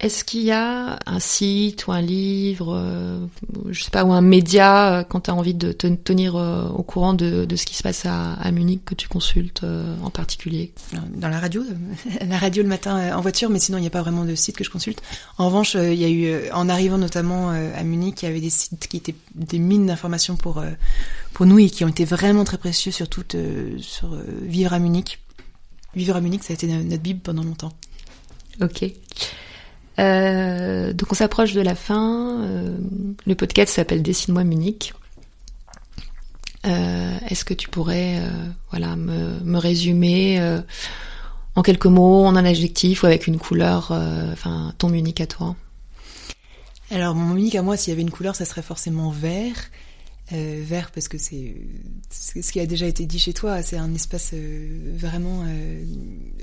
Est-ce 0.00 0.24
qu'il 0.24 0.42
y 0.42 0.50
a 0.50 0.98
un 1.06 1.20
site 1.20 1.86
ou 1.86 1.92
un 1.92 2.00
livre, 2.00 2.74
euh, 2.76 3.24
je 3.70 3.84
sais 3.84 3.92
pas, 3.92 4.04
ou 4.04 4.12
un 4.12 4.22
média 4.22 4.98
euh, 4.98 5.04
quand 5.04 5.20
tu 5.20 5.30
as 5.30 5.34
envie 5.34 5.54
de 5.54 5.70
te 5.70 5.86
tenir 5.86 6.34
euh, 6.34 6.68
au 6.68 6.82
courant 6.82 7.14
de, 7.14 7.44
de, 7.44 7.56
ce 7.56 7.64
qui 7.64 7.76
se 7.76 7.84
passe 7.84 8.04
à, 8.04 8.32
à 8.32 8.50
Munich 8.50 8.84
que 8.84 8.96
tu 8.96 9.06
consultes 9.06 9.64
en 10.02 10.10
particulier? 10.10 10.72
Dans 11.14 11.28
la 11.28 11.38
radio, 11.38 11.62
la 12.28 12.38
radio 12.38 12.64
le 12.64 12.68
matin 12.68 13.16
en 13.16 13.20
voiture, 13.20 13.50
mais 13.50 13.60
sinon 13.60 13.78
il 13.78 13.82
n'y 13.82 13.86
a 13.86 13.90
pas 13.90 14.02
vraiment 14.02 14.24
de 14.24 14.34
site 14.34 14.56
que 14.56 14.64
je 14.64 14.70
consulte. 14.70 15.00
En 15.38 15.46
revanche, 15.46 15.74
il 15.74 15.94
y 15.94 16.04
a 16.04 16.08
eu, 16.08 16.50
en 16.50 16.68
arrivant 16.68 16.98
notamment 16.98 17.50
à 17.50 17.82
Munich, 17.84 18.22
il 18.22 18.26
y 18.26 18.28
avait 18.28 18.40
des 18.40 18.50
sites 18.50 18.88
qui 18.88 18.96
étaient 18.96 19.14
des 19.36 19.60
mines 19.60 19.86
d'informations 19.86 20.34
pour 20.36 20.62
pour 21.32 21.46
nous 21.46 21.60
et 21.60 21.70
qui 21.70 21.84
ont 21.84 21.88
été 21.88 22.04
vraiment 22.04 22.42
très 22.42 22.58
précieux, 22.58 22.90
surtout 22.90 23.22
sur 23.78 24.18
vivre 24.42 24.72
à 24.72 24.80
Munich. 24.80 25.20
Vivre 25.94 26.16
à 26.16 26.20
Munich, 26.20 26.42
ça 26.42 26.52
a 26.52 26.54
été 26.54 26.66
notre 26.66 27.02
bible 27.02 27.20
pendant 27.20 27.44
longtemps. 27.44 27.72
Ok. 28.60 28.92
Euh, 29.98 30.92
donc 30.92 31.12
on 31.12 31.14
s'approche 31.14 31.52
de 31.52 31.60
la 31.60 31.74
fin. 31.74 32.40
Euh, 32.42 32.76
le 33.26 33.34
podcast 33.34 33.74
s'appelle 33.74 34.02
Dessine-moi 34.02 34.44
Munich. 34.44 34.92
Euh, 36.66 37.18
Est-ce 37.28 37.44
que 37.44 37.54
tu 37.54 37.68
pourrais, 37.68 38.18
euh, 38.18 38.30
voilà, 38.70 38.96
me, 38.96 39.38
me 39.40 39.58
résumer 39.58 40.40
euh, 40.40 40.60
en 41.54 41.62
quelques 41.62 41.86
mots, 41.86 42.24
en 42.24 42.36
un 42.36 42.44
adjectif 42.44 43.02
ou 43.02 43.06
avec 43.06 43.26
une 43.26 43.38
couleur, 43.38 43.92
enfin 44.32 44.72
ton 44.78 44.88
Munich 44.88 45.20
à 45.20 45.26
toi? 45.26 45.56
Alors 46.90 47.14
mon 47.14 47.34
Munich 47.34 47.54
à 47.54 47.62
moi, 47.62 47.76
s'il 47.76 47.90
y 47.90 47.92
avait 47.92 48.02
une 48.02 48.10
couleur, 48.10 48.34
ça 48.34 48.44
serait 48.44 48.62
forcément 48.62 49.10
vert. 49.10 49.56
Euh, 50.32 50.62
vert 50.64 50.90
parce 50.90 51.06
que 51.06 51.18
c'est 51.18 51.54
ce 52.10 52.50
qui 52.50 52.58
a 52.58 52.64
déjà 52.64 52.86
été 52.86 53.04
dit 53.04 53.18
chez 53.18 53.34
toi, 53.34 53.62
c'est 53.62 53.76
un 53.76 53.92
espace 53.94 54.30
euh, 54.32 54.94
vraiment 54.96 55.44
euh, 55.46 55.84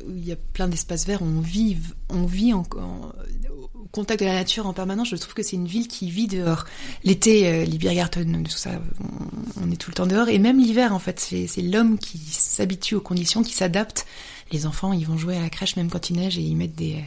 où 0.06 0.16
il 0.16 0.24
y 0.24 0.32
a 0.32 0.36
plein 0.36 0.68
d'espaces 0.68 1.08
verts, 1.08 1.24
on 1.24 1.40
vit, 1.40 1.78
on 2.10 2.28
vit 2.28 2.54
en, 2.54 2.62
au 2.62 3.88
contact 3.92 4.20
de 4.20 4.26
la 4.26 4.36
nature 4.36 4.68
en 4.68 4.74
permanence. 4.74 5.10
Je 5.10 5.16
trouve 5.16 5.34
que 5.34 5.42
c'est 5.42 5.56
une 5.56 5.66
ville 5.66 5.88
qui 5.88 6.12
vit 6.12 6.28
dehors. 6.28 6.66
L'été, 7.04 7.48
euh, 7.48 7.64
Libiergarten, 7.64 8.44
tout 8.44 8.52
ça, 8.52 8.80
on, 9.00 9.64
on, 9.64 9.72
est 9.72 9.78
tout 9.78 9.90
le 9.90 9.96
temps 9.96 10.06
dehors, 10.06 10.30
et 10.30 10.38
même 10.38 10.60
l'hiver 10.60 10.94
en 10.94 11.00
fait, 11.00 11.20
c'est 11.20 11.62
l'homme 11.64 11.98
qui 11.98 12.20
s'habitue 12.20 12.94
aux 12.94 13.02
conditions, 13.02 13.42
qui 13.42 13.54
s'adapte. 13.54 14.06
Les 14.52 14.68
enfants, 14.68 14.94
ils 14.94 15.08
vont 15.08 15.18
jouer 15.18 15.38
à 15.38 15.42
la 15.42 15.50
crèche 15.50 15.76
même 15.76 15.90
quand 15.90 16.12
il 16.12 16.18
neige 16.18 16.38
et 16.38 16.42
ils 16.42 16.56
mettent 16.56 16.76
des 16.76 17.04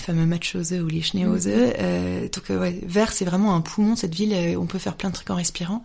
les 0.00 0.04
fameux 0.06 0.26
Matschhose 0.26 0.72
ou 0.72 0.86
les 0.86 1.02
Schneehose. 1.02 1.46
Mm. 1.46 1.50
Euh, 1.78 2.28
donc 2.28 2.50
euh, 2.50 2.60
ouais, 2.60 2.80
vert, 2.86 3.12
c'est 3.12 3.24
vraiment 3.24 3.54
un 3.54 3.60
poumon 3.60 3.96
cette 3.96 4.14
ville. 4.14 4.32
Euh, 4.32 4.56
on 4.56 4.66
peut 4.66 4.78
faire 4.78 4.96
plein 4.96 5.10
de 5.10 5.14
trucs 5.14 5.30
en 5.30 5.36
respirant. 5.36 5.84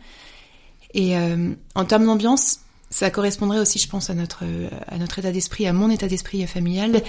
Et 0.94 1.18
euh, 1.18 1.54
en 1.76 1.86
termes 1.86 2.06
d'ambiance, 2.06 2.60
ça 2.90 3.10
correspondrait 3.10 3.60
aussi, 3.60 3.80
je 3.80 3.90
pense, 3.90 4.10
à 4.10 4.14
notre 4.14 4.44
à 4.88 4.98
notre 4.98 5.20
état 5.20 5.32
d'esprit, 5.32 5.68
à 5.68 5.74
mon 5.74 5.90
état 5.90 6.08
d'esprit 6.08 6.46
familial. 6.48 7.02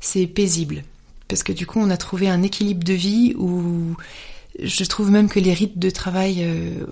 C'est 0.00 0.26
paisible 0.26 0.84
parce 1.28 1.42
que 1.42 1.52
du 1.52 1.64
coup, 1.64 1.78
on 1.80 1.90
a 1.90 1.96
trouvé 1.96 2.28
un 2.28 2.42
équilibre 2.42 2.84
de 2.84 2.92
vie 2.92 3.34
où 3.38 3.96
je 4.58 4.84
trouve 4.84 5.10
même 5.10 5.28
que 5.28 5.38
les 5.38 5.54
rythmes 5.54 5.78
de 5.78 5.90
travail, 5.90 6.38
euh, 6.40 6.84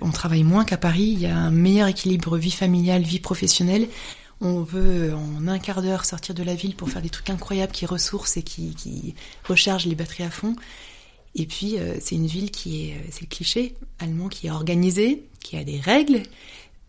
on 0.00 0.10
travaille 0.10 0.44
moins 0.44 0.64
qu'à 0.64 0.76
Paris. 0.76 1.10
Il 1.12 1.20
y 1.20 1.26
a 1.26 1.36
un 1.36 1.50
meilleur 1.50 1.88
équilibre 1.88 2.38
vie 2.38 2.52
familiale, 2.52 3.02
vie 3.02 3.18
professionnelle 3.18 3.88
on 4.40 4.64
peut 4.64 5.12
en 5.14 5.48
un 5.48 5.58
quart 5.58 5.82
d'heure 5.82 6.04
sortir 6.04 6.34
de 6.34 6.42
la 6.42 6.54
ville 6.54 6.74
pour 6.74 6.90
faire 6.90 7.02
des 7.02 7.10
trucs 7.10 7.30
incroyables 7.30 7.72
qui 7.72 7.86
ressourcent 7.86 8.36
et 8.36 8.42
qui, 8.42 8.74
qui 8.74 9.14
rechargent 9.44 9.86
les 9.86 9.94
batteries 9.94 10.24
à 10.24 10.30
fond. 10.30 10.56
Et 11.34 11.46
puis 11.46 11.78
euh, 11.78 11.96
c'est 12.00 12.14
une 12.14 12.26
ville 12.26 12.50
qui 12.50 12.86
est, 12.90 12.96
c'est 13.10 13.22
le 13.22 13.26
cliché 13.26 13.74
allemand, 13.98 14.28
qui 14.28 14.46
est 14.46 14.50
organisée, 14.50 15.24
qui 15.40 15.56
a 15.56 15.64
des 15.64 15.80
règles, 15.80 16.22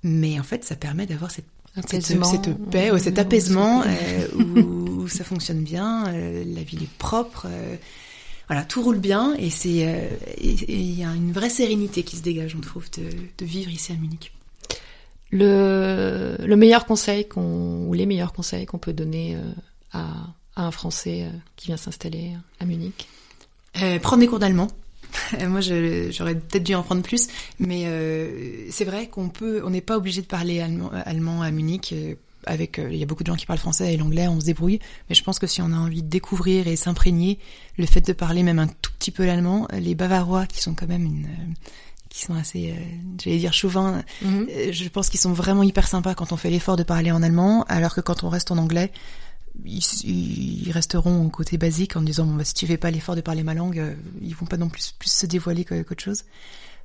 mais 0.04 0.40
en 0.40 0.44
fait 0.44 0.64
ça 0.64 0.76
permet 0.76 1.06
d'avoir 1.06 1.32
cette, 1.32 1.46
cette, 1.88 2.04
cette, 2.04 2.70
paix, 2.70 2.92
ou 2.92 2.98
cet 2.98 3.20
apaisement 3.20 3.84
euh, 3.84 4.28
où, 4.36 5.08
ça 5.08 5.24
fonctionne 5.24 5.64
bien, 5.64 6.08
euh, 6.08 6.44
la 6.48 6.64
ville 6.64 6.84
est 6.84 6.98
propre. 6.98 7.48
voilà, 8.48 8.64
tout 8.64 8.82
roule 8.82 9.00
bien 9.00 9.36
et 9.38 9.50
c'est 9.50 10.10
il 10.40 11.00
y 11.00 11.04
a 11.04 11.14
une 11.14 11.32
vraie 11.32 11.50
sérénité 11.50 12.04
qui 12.04 12.16
se 12.18 12.22
dégage, 12.22 12.56
on 12.56 12.62
trouve, 12.62 12.90
de, 12.92 13.10
de 13.38 13.46
vivre 13.46 13.72
ici 13.72 13.92
à 13.92 13.96
Munich. 13.96 14.32
Le, 15.32 16.38
le 16.40 16.56
meilleur 16.56 16.86
conseil 16.86 17.28
qu'on, 17.28 17.86
ou 17.88 17.94
les 17.94 18.06
meilleurs 18.06 18.34
conseils 18.34 18.66
qu'on 18.66 18.78
peut 18.78 18.94
donner 18.94 19.36
euh, 19.36 19.52
à, 19.92 20.08
un 20.56 20.72
Français 20.72 21.24
euh, 21.24 21.38
qui 21.56 21.68
vient 21.68 21.78
s'installer 21.78 22.32
à 22.60 22.66
Munich 22.66 23.08
euh, 23.82 24.00
Prendre 24.00 24.22
des 24.22 24.28
cours 24.28 24.40
d'allemand. 24.40 24.68
Moi, 25.48 25.62
j'aurais 25.62 26.36
peut-être 26.36 26.64
dû 26.64 26.76
en 26.76 26.84
prendre 26.84 27.02
plus, 27.02 27.28
mais 27.60 27.86
c'est 28.70 28.84
vrai 28.84 29.08
qu'on 29.08 29.30
peut, 29.30 29.62
on 29.66 29.70
n'est 29.70 29.82
pas 29.82 29.98
obligé 29.98 30.22
de 30.22 30.28
parler 30.28 30.60
allemand, 30.60 30.92
allemand 31.06 31.42
à 31.42 31.52
Munich. 31.52 31.94
Avec, 32.48 32.78
il 32.78 32.96
y 32.96 33.02
a 33.02 33.06
beaucoup 33.08 33.24
de 33.24 33.28
gens 33.28 33.36
qui 33.36 33.48
parlent 33.48 33.58
français 33.58 33.94
et 33.94 33.98
l'anglais, 33.98 34.28
on 34.28 34.40
se 34.40 34.46
débrouille. 34.46 34.80
Mais 35.10 35.16
je 35.16 35.24
pense 35.24 35.40
que 35.40 35.48
si 35.48 35.62
on 35.62 35.72
a 35.72 35.78
envie 35.78 36.04
de 36.04 36.10
découvrir 36.10 36.68
et 36.68 36.76
s'imprégner, 36.76 37.40
le 37.78 37.86
fait 37.86 38.02
de 38.02 38.14
parler 38.14 38.44
même 38.44 38.60
un 38.60 38.68
tout 38.68 38.92
petit 39.00 39.10
peu 39.10 39.26
l'allemand, 39.26 39.68
les 39.74 39.96
Bavarois 39.96 40.46
qui 40.46 40.62
sont 40.62 40.76
quand 40.76 40.88
même 40.88 41.06
une 41.06 41.28
qui 42.16 42.22
sont 42.22 42.36
assez, 42.36 42.72
euh, 42.72 42.76
j'allais 43.22 43.40
dire 43.40 43.52
chauvin. 43.52 44.02
Mhm. 44.22 44.48
Euh, 44.50 44.72
je 44.72 44.88
pense 44.88 45.10
qu'ils 45.10 45.20
sont 45.20 45.34
vraiment 45.34 45.64
hyper 45.64 45.86
sympas 45.86 46.16
quand 46.16 46.32
on 46.32 46.38
fait 46.38 46.50
l'effort 46.50 46.78
de 46.78 46.84
parler 46.84 47.12
en 47.12 47.22
allemand, 47.22 47.66
alors 47.68 47.94
que 47.94 48.00
quand 48.00 48.24
on 48.24 48.30
reste 48.30 48.52
en 48.52 48.58
anglais, 48.58 48.90
ils, 49.66 49.84
ils 50.06 50.72
resteront 50.72 51.26
au 51.26 51.30
côté 51.30 51.58
basique 51.58 51.98
en 51.98 52.02
disant 52.02 52.26
bon 52.26 52.36
bah 52.36 52.46
si 52.46 52.54
tu 52.54 52.68
fais 52.68 52.78
pas 52.78 52.90
l'effort 52.90 53.18
de 53.18 53.22
parler 53.22 53.44
ma 53.44 53.54
langue, 53.54 53.80
euh, 53.80 53.96
ils 54.22 54.34
vont 54.34 54.46
pas 54.46 54.56
non 54.56 54.70
plus 54.70 54.94
plus 54.98 55.12
se 55.12 55.26
dévoiler 55.26 55.66
qu'autre 55.66 56.02
chose. 56.02 56.24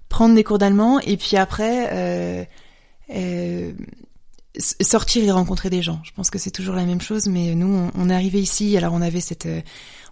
Prendre 0.09 0.35
des 0.35 0.43
cours 0.43 0.59
d'allemand 0.59 0.99
et 0.99 1.17
puis 1.17 1.37
après 1.37 1.91
euh, 1.93 3.73
sortir 4.59 5.25
et 5.25 5.31
rencontrer 5.31 5.71
des 5.71 5.83
gens. 5.83 6.01
Je 6.05 6.11
pense 6.13 6.31
que 6.31 6.39
c'est 6.39 6.51
toujours 6.51 6.75
la 6.75 6.85
même 6.85 7.01
chose, 7.01 7.27
mais 7.27 7.55
nous 7.55 7.91
on, 7.95 8.11
est 8.11 8.15
arrivé 8.15 8.41
ici, 8.41 8.77
alors 8.77 8.93
on 8.95 9.01
avait 9.01 9.21
cette 9.21 9.49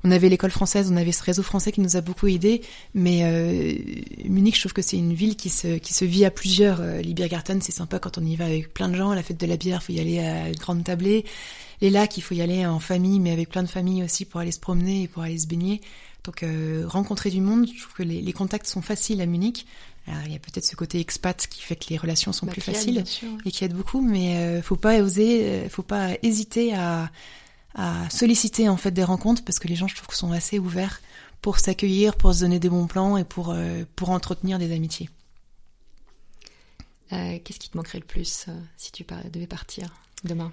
on 0.04 0.10
avait 0.10 0.28
l'école 0.28 0.50
française, 0.50 0.90
on 0.92 0.96
avait 0.96 1.12
ce 1.12 1.22
réseau 1.22 1.42
français 1.42 1.72
qui 1.72 1.80
nous 1.80 1.96
a 1.96 2.00
beaucoup 2.00 2.28
aidé, 2.28 2.62
mais 2.94 3.20
euh, 3.24 3.74
Munich, 4.24 4.54
je 4.54 4.60
trouve 4.60 4.72
que 4.72 4.82
c'est 4.82 4.96
une 4.96 5.12
ville 5.12 5.36
qui 5.36 5.50
se, 5.50 5.78
qui 5.78 5.92
se 5.92 6.04
vit 6.04 6.24
à 6.24 6.30
plusieurs. 6.30 6.80
Euh, 6.80 7.00
Libiergarten, 7.00 7.60
c'est 7.60 7.72
sympa 7.72 7.98
quand 7.98 8.18
on 8.18 8.24
y 8.24 8.36
va 8.36 8.44
avec 8.44 8.72
plein 8.72 8.88
de 8.88 8.94
gens. 8.94 9.12
La 9.12 9.22
fête 9.22 9.40
de 9.40 9.46
la 9.46 9.56
bière, 9.56 9.82
faut 9.82 9.92
y 9.92 10.00
aller 10.00 10.20
à 10.20 10.50
grande 10.52 10.84
tablée. 10.84 11.24
Les 11.80 11.90
lacs, 11.90 12.16
il 12.16 12.20
faut 12.20 12.34
y 12.34 12.42
aller 12.42 12.64
en 12.66 12.78
famille, 12.78 13.18
mais 13.18 13.32
avec 13.32 13.48
plein 13.48 13.62
de 13.62 13.68
familles 13.68 14.04
aussi 14.04 14.24
pour 14.24 14.40
aller 14.40 14.52
se 14.52 14.60
promener 14.60 15.02
et 15.02 15.08
pour 15.08 15.22
aller 15.22 15.38
se 15.38 15.46
baigner. 15.46 15.80
Donc 16.24 16.42
euh, 16.42 16.84
rencontrer 16.86 17.30
du 17.30 17.40
monde, 17.40 17.66
je 17.66 17.80
trouve 17.80 17.94
que 17.94 18.02
les, 18.02 18.20
les 18.20 18.32
contacts 18.32 18.66
sont 18.66 18.82
faciles 18.82 19.20
à 19.20 19.26
Munich. 19.26 19.66
Alors, 20.08 20.22
il 20.24 20.32
y 20.32 20.36
a 20.36 20.38
peut-être 20.38 20.64
ce 20.64 20.74
côté 20.74 21.00
expat 21.00 21.46
qui 21.46 21.60
fait 21.60 21.76
que 21.76 21.90
les 21.90 21.98
relations 21.98 22.32
sont 22.32 22.46
bah, 22.46 22.52
plus 22.52 22.62
faciles 22.62 23.04
et 23.44 23.50
qui 23.50 23.64
aide 23.64 23.74
beaucoup, 23.74 24.00
mais 24.00 24.36
euh, 24.36 24.62
faut 24.62 24.76
pas 24.76 24.98
oser, 25.00 25.44
euh, 25.44 25.68
faut 25.68 25.82
pas 25.82 26.12
hésiter 26.22 26.74
à, 26.74 27.10
à 27.74 28.08
solliciter 28.08 28.68
en 28.70 28.78
fait 28.78 28.90
des 28.90 29.04
rencontres 29.04 29.44
parce 29.44 29.58
que 29.58 29.68
les 29.68 29.76
gens 29.76 29.86
je 29.86 29.96
trouve 29.96 30.14
sont 30.14 30.32
assez 30.32 30.58
ouverts 30.58 31.02
pour 31.42 31.58
s'accueillir, 31.58 32.16
pour 32.16 32.34
se 32.34 32.40
donner 32.40 32.58
des 32.58 32.70
bons 32.70 32.86
plans 32.86 33.18
et 33.18 33.24
pour 33.24 33.50
euh, 33.50 33.84
pour 33.96 34.10
entretenir 34.10 34.58
des 34.58 34.74
amitiés. 34.74 35.10
Euh, 37.12 37.38
qu'est-ce 37.44 37.58
qui 37.58 37.68
te 37.68 37.76
manquerait 37.76 38.00
le 38.00 38.06
plus 38.06 38.46
si 38.76 38.92
tu 38.92 39.04
devais 39.32 39.46
partir 39.46 39.94
demain? 40.24 40.52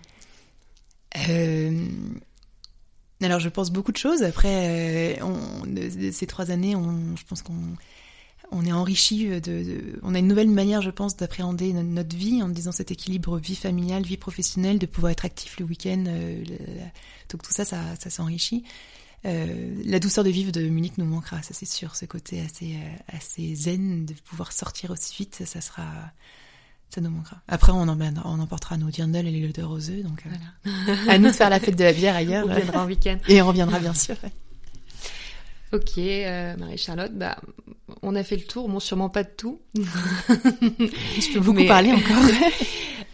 Alors, 3.22 3.39
je 3.39 3.49
pense 3.49 3.72
beaucoup 3.72 3.93
de 3.93 3.97
choses. 3.97 4.24
Après, 4.24 5.18
ces 6.12 6.28
trois 6.28 6.51
années, 6.51 6.76
on, 6.76 7.16
je 7.16 7.24
pense 7.24 7.41
qu'on 7.41 7.76
on 8.51 8.65
est 8.65 8.71
enrichi 8.71 9.27
de, 9.41 9.99
on 10.03 10.15
a 10.15 10.19
une 10.19 10.27
nouvelle 10.27 10.49
manière, 10.49 10.81
je 10.81 10.91
pense, 10.91 11.15
d'appréhender 11.17 11.73
notre, 11.73 12.15
vie 12.15 12.41
en 12.41 12.49
disant 12.49 12.71
cet 12.71 12.91
équilibre 12.91 13.37
vie 13.37 13.55
familiale, 13.55 14.03
vie 14.03 14.17
professionnelle, 14.17 14.79
de 14.79 14.85
pouvoir 14.85 15.11
être 15.11 15.25
actif 15.25 15.59
le 15.59 15.65
week-end. 15.65 16.03
donc 17.29 17.41
tout 17.41 17.51
ça, 17.51 17.65
ça, 17.65 17.81
ça 17.99 18.09
s'enrichit. 18.09 18.63
Euh, 19.25 19.81
la 19.85 19.99
douceur 19.99 20.23
de 20.23 20.29
vivre 20.29 20.51
de 20.51 20.61
Munich 20.67 20.97
nous 20.97 21.05
manquera, 21.05 21.41
ça 21.41 21.53
c'est 21.53 21.65
sûr. 21.65 21.95
Ce 21.95 22.05
côté 22.05 22.41
assez, 22.41 22.75
euh, 22.75 23.15
assez 23.17 23.55
zen 23.55 24.05
de 24.05 24.13
pouvoir 24.13 24.51
sortir 24.51 24.91
aussi 24.91 25.15
vite, 25.15 25.43
ça 25.45 25.61
sera, 25.61 25.85
ça 26.89 27.01
nous 27.01 27.09
manquera. 27.09 27.41
Après, 27.47 27.71
on, 27.71 27.87
on 27.87 28.39
emportera 28.39 28.77
nos 28.77 28.89
dirndl 28.89 29.25
et 29.25 29.31
les 29.31 29.41
l'odeur 29.41 29.71
aux 29.71 29.89
œufs, 29.89 30.03
donc 30.03 30.23
euh, 30.27 30.95
à 31.09 31.17
nous 31.17 31.29
de 31.29 31.33
faire 31.33 31.49
la 31.49 31.59
fête 31.59 31.75
de 31.75 31.83
la 31.83 31.93
bière 31.93 32.15
ailleurs. 32.15 32.45
On 32.47 32.53
reviendra 32.53 32.83
en 32.83 32.85
week-end. 32.85 33.17
Et 33.27 33.41
on 33.41 33.47
reviendra 33.47 33.79
bien 33.79 33.93
sûr. 33.93 34.15
Ok, 35.76 35.97
Marie-Charlotte, 36.57 37.13
bah, 37.13 37.38
on 38.01 38.15
a 38.15 38.23
fait 38.23 38.38
le 38.38 38.43
tour, 38.43 38.69
bon, 38.69 38.80
sûrement 38.80 39.09
pas 39.09 39.23
de 39.23 39.30
tout. 39.36 39.59
Je 39.76 41.34
peux 41.34 41.39
beaucoup 41.39 41.65
parler 41.65 41.91
encore. 41.91 42.23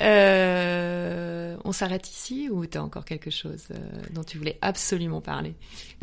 Euh, 0.01 1.55
on 1.63 1.71
s'arrête 1.71 2.09
ici 2.09 2.49
ou 2.49 2.65
tu 2.65 2.75
as 2.75 2.83
encore 2.83 3.05
quelque 3.05 3.29
chose 3.29 3.65
euh, 3.69 4.01
dont 4.13 4.23
tu 4.23 4.39
voulais 4.39 4.57
absolument 4.63 5.21
parler? 5.21 5.53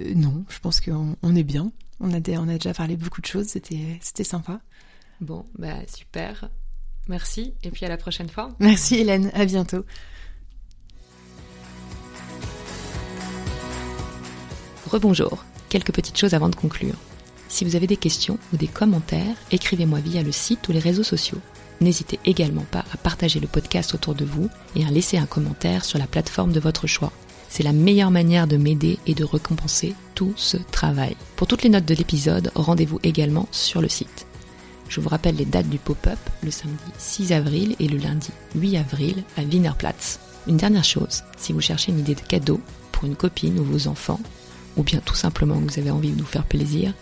Euh, 0.00 0.14
Non, 0.14 0.44
je 0.48 0.60
pense 0.60 0.80
qu'on 0.80 1.16
on 1.20 1.34
est 1.34 1.42
bien. 1.42 1.72
On 1.98 2.12
a, 2.12 2.20
on 2.38 2.48
a 2.48 2.54
déjà 2.54 2.72
parlé 2.72 2.96
beaucoup 2.96 3.20
de 3.20 3.26
choses, 3.26 3.48
c'était, 3.48 3.98
c'était 4.00 4.22
sympa. 4.22 4.60
Bon, 5.20 5.46
bah 5.58 5.74
super. 5.92 6.48
Merci 7.08 7.54
et 7.64 7.70
puis 7.72 7.86
à 7.86 7.88
la 7.88 7.96
prochaine 7.96 8.28
fois. 8.28 8.54
Merci 8.60 8.96
Hélène, 8.96 9.32
à 9.34 9.44
bientôt. 9.46 9.84
Rebonjour, 14.86 15.44
quelques 15.68 15.92
petites 15.92 16.18
choses 16.18 16.34
avant 16.34 16.48
de 16.48 16.56
conclure. 16.56 16.94
Si 17.48 17.64
vous 17.64 17.76
avez 17.76 17.86
des 17.86 17.96
questions 17.96 18.38
ou 18.52 18.56
des 18.56 18.66
commentaires, 18.66 19.36
écrivez-moi 19.50 20.00
via 20.00 20.22
le 20.22 20.32
site 20.32 20.68
ou 20.68 20.72
les 20.72 20.78
réseaux 20.78 21.02
sociaux. 21.02 21.38
N'hésitez 21.80 22.18
également 22.24 22.66
pas 22.70 22.84
à 22.92 22.96
partager 22.96 23.40
le 23.40 23.46
podcast 23.46 23.94
autour 23.94 24.14
de 24.14 24.24
vous 24.24 24.48
et 24.76 24.84
à 24.84 24.90
laisser 24.90 25.16
un 25.16 25.26
commentaire 25.26 25.84
sur 25.84 25.98
la 25.98 26.06
plateforme 26.06 26.52
de 26.52 26.60
votre 26.60 26.86
choix. 26.86 27.12
C'est 27.48 27.62
la 27.62 27.72
meilleure 27.72 28.10
manière 28.10 28.46
de 28.46 28.56
m'aider 28.56 28.98
et 29.06 29.14
de 29.14 29.24
récompenser 29.24 29.94
tout 30.14 30.34
ce 30.36 30.56
travail. 30.56 31.16
Pour 31.36 31.46
toutes 31.46 31.62
les 31.62 31.70
notes 31.70 31.86
de 31.86 31.94
l'épisode, 31.94 32.50
rendez-vous 32.54 33.00
également 33.02 33.48
sur 33.52 33.80
le 33.80 33.88
site. 33.88 34.26
Je 34.88 35.00
vous 35.00 35.08
rappelle 35.08 35.36
les 35.36 35.44
dates 35.44 35.68
du 35.68 35.78
pop-up, 35.78 36.18
le 36.42 36.50
samedi 36.50 36.76
6 36.98 37.32
avril 37.32 37.76
et 37.78 37.88
le 37.88 37.98
lundi 37.98 38.30
8 38.54 38.76
avril 38.78 39.22
à 39.36 39.42
Wienerplatz. 39.42 40.18
Une 40.46 40.56
dernière 40.56 40.84
chose, 40.84 41.22
si 41.36 41.52
vous 41.52 41.60
cherchez 41.60 41.92
une 41.92 42.00
idée 42.00 42.14
de 42.14 42.20
cadeau 42.20 42.60
pour 42.92 43.04
une 43.04 43.16
copine 43.16 43.58
ou 43.58 43.64
vos 43.64 43.86
enfants, 43.86 44.20
ou 44.78 44.82
bien 44.82 45.00
tout 45.04 45.14
simplement 45.14 45.60
que 45.60 45.72
vous 45.72 45.78
avez 45.78 45.90
envie 45.90 46.12
de 46.12 46.20
vous 46.20 46.26
faire 46.26 46.46
plaisir, 46.46 46.94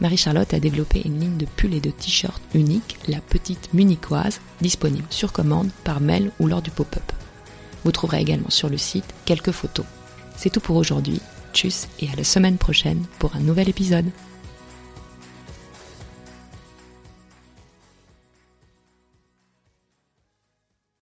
Marie-Charlotte 0.00 0.52
a 0.54 0.60
développé 0.60 1.02
une 1.04 1.20
ligne 1.20 1.36
de 1.36 1.46
pulls 1.46 1.74
et 1.74 1.80
de 1.80 1.90
t-shirts 1.90 2.42
unique, 2.54 2.98
la 3.06 3.20
petite 3.20 3.72
munichoise, 3.72 4.40
disponible 4.60 5.06
sur 5.10 5.32
commande, 5.32 5.70
par 5.84 6.00
mail 6.00 6.30
ou 6.40 6.46
lors 6.46 6.62
du 6.62 6.70
pop-up. 6.70 7.12
Vous 7.84 7.92
trouverez 7.92 8.20
également 8.20 8.50
sur 8.50 8.68
le 8.68 8.78
site 8.78 9.04
quelques 9.24 9.52
photos. 9.52 9.86
C'est 10.36 10.50
tout 10.50 10.60
pour 10.60 10.76
aujourd'hui. 10.76 11.20
Tchuss 11.52 11.88
et 11.98 12.08
à 12.08 12.16
la 12.16 12.24
semaine 12.24 12.58
prochaine 12.58 13.04
pour 13.18 13.34
un 13.36 13.40
nouvel 13.40 13.68
épisode. 13.68 14.10